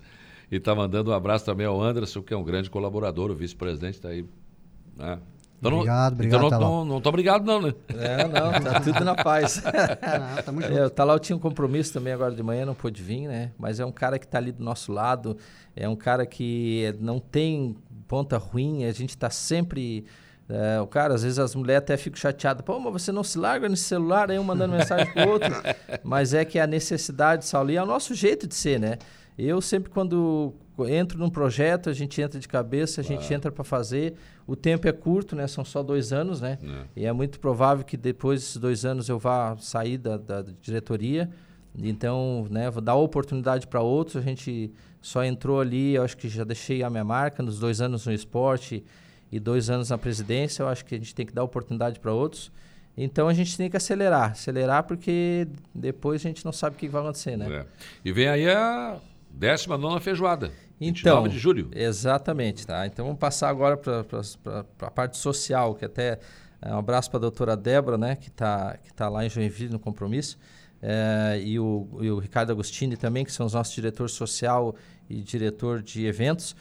[0.50, 3.96] E está mandando um abraço também ao Anderson, que é um grande colaborador, o vice-presidente
[3.96, 4.24] está aí.
[4.96, 5.20] né?
[5.60, 6.72] Então não- Obrigado, obrigado, Então não, Talal.
[6.72, 7.74] não, não tô obrigado, não, né?
[7.90, 9.62] É, não, tá tudo na paz.
[9.66, 10.74] Não, tamo junto.
[10.74, 13.52] É, o Talal tinha um compromisso também agora de manhã, não pôde vir, né?
[13.58, 15.36] Mas é um cara que está ali do nosso lado,
[15.76, 17.76] é um cara que não tem
[18.08, 20.06] ponta ruim, a gente está sempre.
[20.50, 23.38] É, o cara, às vezes as mulheres até ficam chateadas, pô, mas você não se
[23.38, 25.50] larga nesse celular, aí um mandando mensagem pro outro.
[26.04, 28.98] Mas é que a necessidade, Saulo, e é o nosso jeito de ser, né?
[29.38, 30.54] Eu sempre, quando
[30.88, 34.16] entro num projeto, a gente entra de cabeça, a gente entra para fazer.
[34.48, 35.48] O tempo é curto, né?
[35.48, 36.58] São só dois anos, né?
[36.96, 41.30] E é muito provável que depois desses dois anos eu vá sair da, da diretoria.
[41.78, 44.16] Então, né, vou dar oportunidade para outros.
[44.16, 44.72] A gente
[45.02, 48.14] só entrou ali, eu acho que já deixei a minha marca nos dois anos no
[48.14, 48.84] esporte
[49.32, 50.64] e dois anos na presidência.
[50.64, 52.52] Eu acho que a gente tem que dar oportunidade para outros.
[52.98, 56.88] Então a gente tem que acelerar, acelerar porque depois a gente não sabe o que
[56.88, 57.48] vai acontecer, né?
[57.48, 57.66] É.
[58.04, 59.00] E vem aí a,
[59.38, 60.52] Décima nona feijoada.
[60.82, 61.70] Então, 29 de julho.
[61.76, 62.88] Exatamente, tá?
[62.88, 64.04] Então vamos passar agora para
[64.82, 66.20] a parte social, que até
[66.60, 69.72] é, um abraço para a doutora Débora, né, que está que tá lá em Joinville
[69.72, 70.40] no compromisso,
[70.82, 74.76] é, e, o, e o Ricardo Agostini também, que são os nossos diretor social
[75.08, 76.56] e diretor de eventos.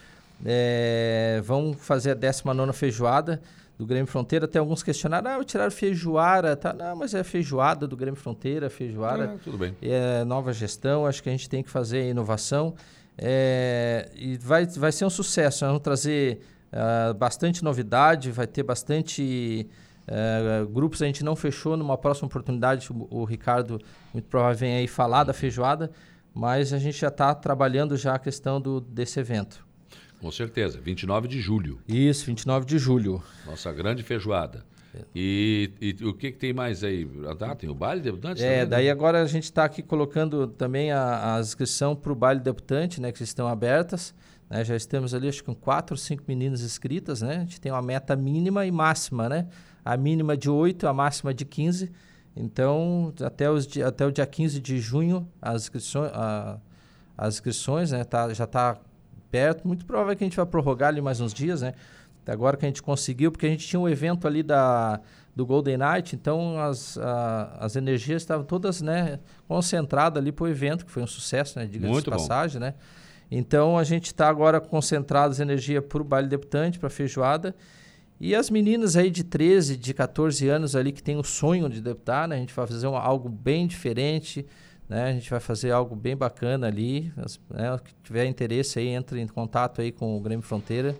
[0.44, 3.40] É, vão fazer a 19 feijoada
[3.78, 4.48] do Grêmio Fronteira.
[4.48, 6.72] Tem alguns questionaram, ah, tiraram feijoara, tá?
[6.72, 9.24] Não, mas é feijoada do Grêmio Fronteira, feijoara.
[9.24, 9.76] É, tudo bem.
[9.82, 12.74] É nova gestão, acho que a gente tem que fazer inovação.
[13.18, 15.64] É, e vai, vai ser um sucesso.
[15.64, 16.40] Vamos trazer
[16.72, 19.68] uh, bastante novidade, vai ter bastante
[20.08, 21.02] uh, grupos.
[21.02, 22.90] A gente não fechou numa próxima oportunidade.
[22.90, 23.80] O, o Ricardo,
[24.12, 25.90] muito provavelmente, vem aí falar da feijoada,
[26.34, 29.65] mas a gente já está trabalhando já a questão do, desse evento.
[30.20, 31.78] Com certeza, 29 de julho.
[31.86, 33.22] Isso, 29 de julho.
[33.44, 34.64] Nossa grande feijoada.
[35.14, 37.09] E, e, o que, que, tem mais aí?
[37.40, 38.43] Ah, tem o baile debutante?
[38.43, 38.66] É, também, né?
[38.66, 43.01] daí agora a gente está aqui colocando também a, a inscrição para o baile debutante,
[43.01, 43.12] né?
[43.12, 44.14] Que estão abertas.
[44.48, 44.64] Né?
[44.64, 47.36] Já estamos ali, acho que com quatro ou cinco meninas inscritas, né?
[47.36, 49.48] A gente tem uma meta mínima e máxima, né?
[49.84, 51.90] A mínima de 8, a máxima de 15.
[52.34, 56.59] Então, até, os, até o dia 15 de junho, as inscrições, a,
[57.16, 58.05] as inscrições né?
[58.05, 58.78] Tá, já está
[59.36, 59.68] perto.
[59.68, 61.74] Muito provável que a gente vai prorrogar ali mais uns dias, né?
[62.22, 64.98] Até agora que a gente conseguiu, porque a gente tinha um evento ali da,
[65.34, 70.48] do Golden Night, então as, a, as energias estavam todas né, concentradas ali para o
[70.48, 71.66] evento, que foi um sucesso, né?
[71.66, 72.66] Diga-se de passagem, bom.
[72.66, 72.74] né?
[73.30, 77.54] Então a gente está agora concentrado as energias para o baile debutante, para a feijoada.
[78.18, 81.82] E as meninas aí de 13, de 14 anos ali que tem o sonho de
[81.82, 82.36] deputar, né?
[82.36, 84.46] A gente vai fazer um, algo bem diferente,
[84.88, 85.08] né?
[85.08, 87.12] A gente vai fazer algo bem bacana ali.
[87.50, 87.78] Né?
[87.84, 90.96] Que tiver interesse aí, entre em contato aí com o Grêmio Fronteira.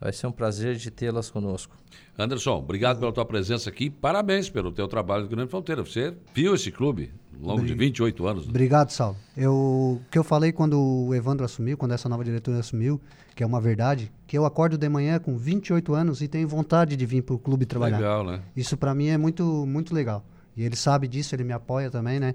[0.00, 1.74] Vai ser um prazer de tê-las conosco.
[2.18, 3.88] Anderson, obrigado pela tua presença aqui.
[3.88, 5.82] Parabéns pelo teu trabalho do Grande Fronteira.
[5.82, 8.44] Você viu esse clube ao longo de 28 anos.
[8.44, 8.50] Né?
[8.50, 9.16] Obrigado, Saulo.
[9.36, 13.00] Eu, o que eu falei quando o Evandro assumiu, quando essa nova diretora assumiu,
[13.34, 16.96] que é uma verdade, que eu acordo de manhã com 28 anos e tenho vontade
[16.96, 17.96] de vir para o clube trabalhar.
[17.96, 18.42] Legal, né?
[18.54, 20.24] Isso para mim é muito, muito legal.
[20.56, 22.34] E ele sabe disso, ele me apoia também, né?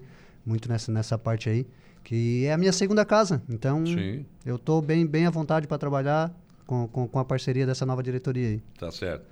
[0.50, 1.68] Muito nessa, nessa parte aí.
[2.04, 3.40] Que é a minha segunda casa.
[3.48, 4.26] Então, Sim.
[4.44, 6.34] eu estou bem, bem à vontade para trabalhar
[6.66, 8.62] com, com, com, a parceria dessa nova diretoria aí.
[8.80, 9.26] Tá certo.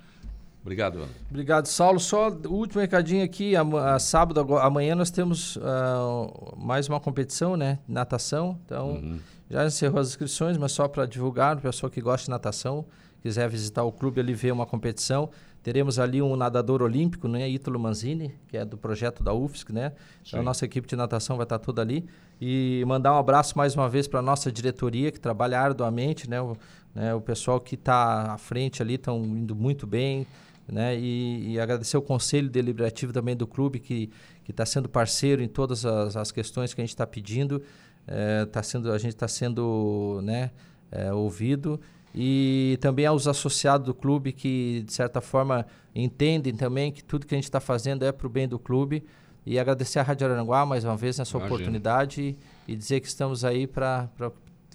[0.61, 1.09] Obrigado, Ana.
[1.27, 1.99] Obrigado, Saulo.
[1.99, 3.55] Só o último recadinho aqui.
[3.55, 7.79] A, a sábado, agora, amanhã, nós temos uh, mais uma competição, né?
[7.87, 8.59] Natação.
[8.63, 9.19] Então, uhum.
[9.49, 12.85] já encerrou as inscrições, mas só para divulgar, o pessoal que gosta de natação,
[13.23, 15.31] quiser visitar o clube ali ver uma competição.
[15.63, 19.91] Teremos ali um nadador olímpico, né, Ítalo Manzini, que é do projeto da UFSC, né?
[20.25, 22.07] Então, a nossa equipe de natação vai estar toda ali.
[22.39, 26.39] E mandar um abraço mais uma vez para a nossa diretoria, que trabalha arduamente, né?
[26.39, 26.55] O,
[26.95, 30.25] né, o pessoal que está à frente ali estão indo muito bem,
[30.67, 30.97] né?
[30.97, 34.09] E, e, agradecer o conselho deliberativo também do clube, que
[34.47, 37.61] está sendo parceiro em todas as, as questões que a gente está pedindo.
[38.07, 40.51] É, tá sendo, a gente está sendo né,
[40.89, 41.79] é, ouvido
[42.13, 47.35] e também aos associados do clube que, de certa forma, entendem também que tudo que
[47.35, 49.03] a gente está fazendo é para o bem do clube.
[49.45, 51.55] E agradecer a Rádio Aranguá mais uma vez nessa Imagina.
[51.55, 52.35] oportunidade
[52.67, 54.09] e, dizer que estamos aí para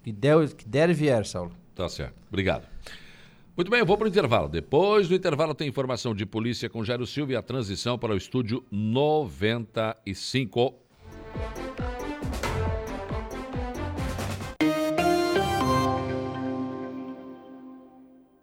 [0.02, 1.52] que der, que der e vier, Saulo.
[1.74, 2.14] Tá certo.
[2.28, 2.66] Obrigado.
[3.54, 4.48] Muito bem, eu vou para o intervalo.
[4.48, 8.16] Depois do intervalo tem informação de polícia com Jairo Silva e a transição para o
[8.16, 10.74] estúdio 95.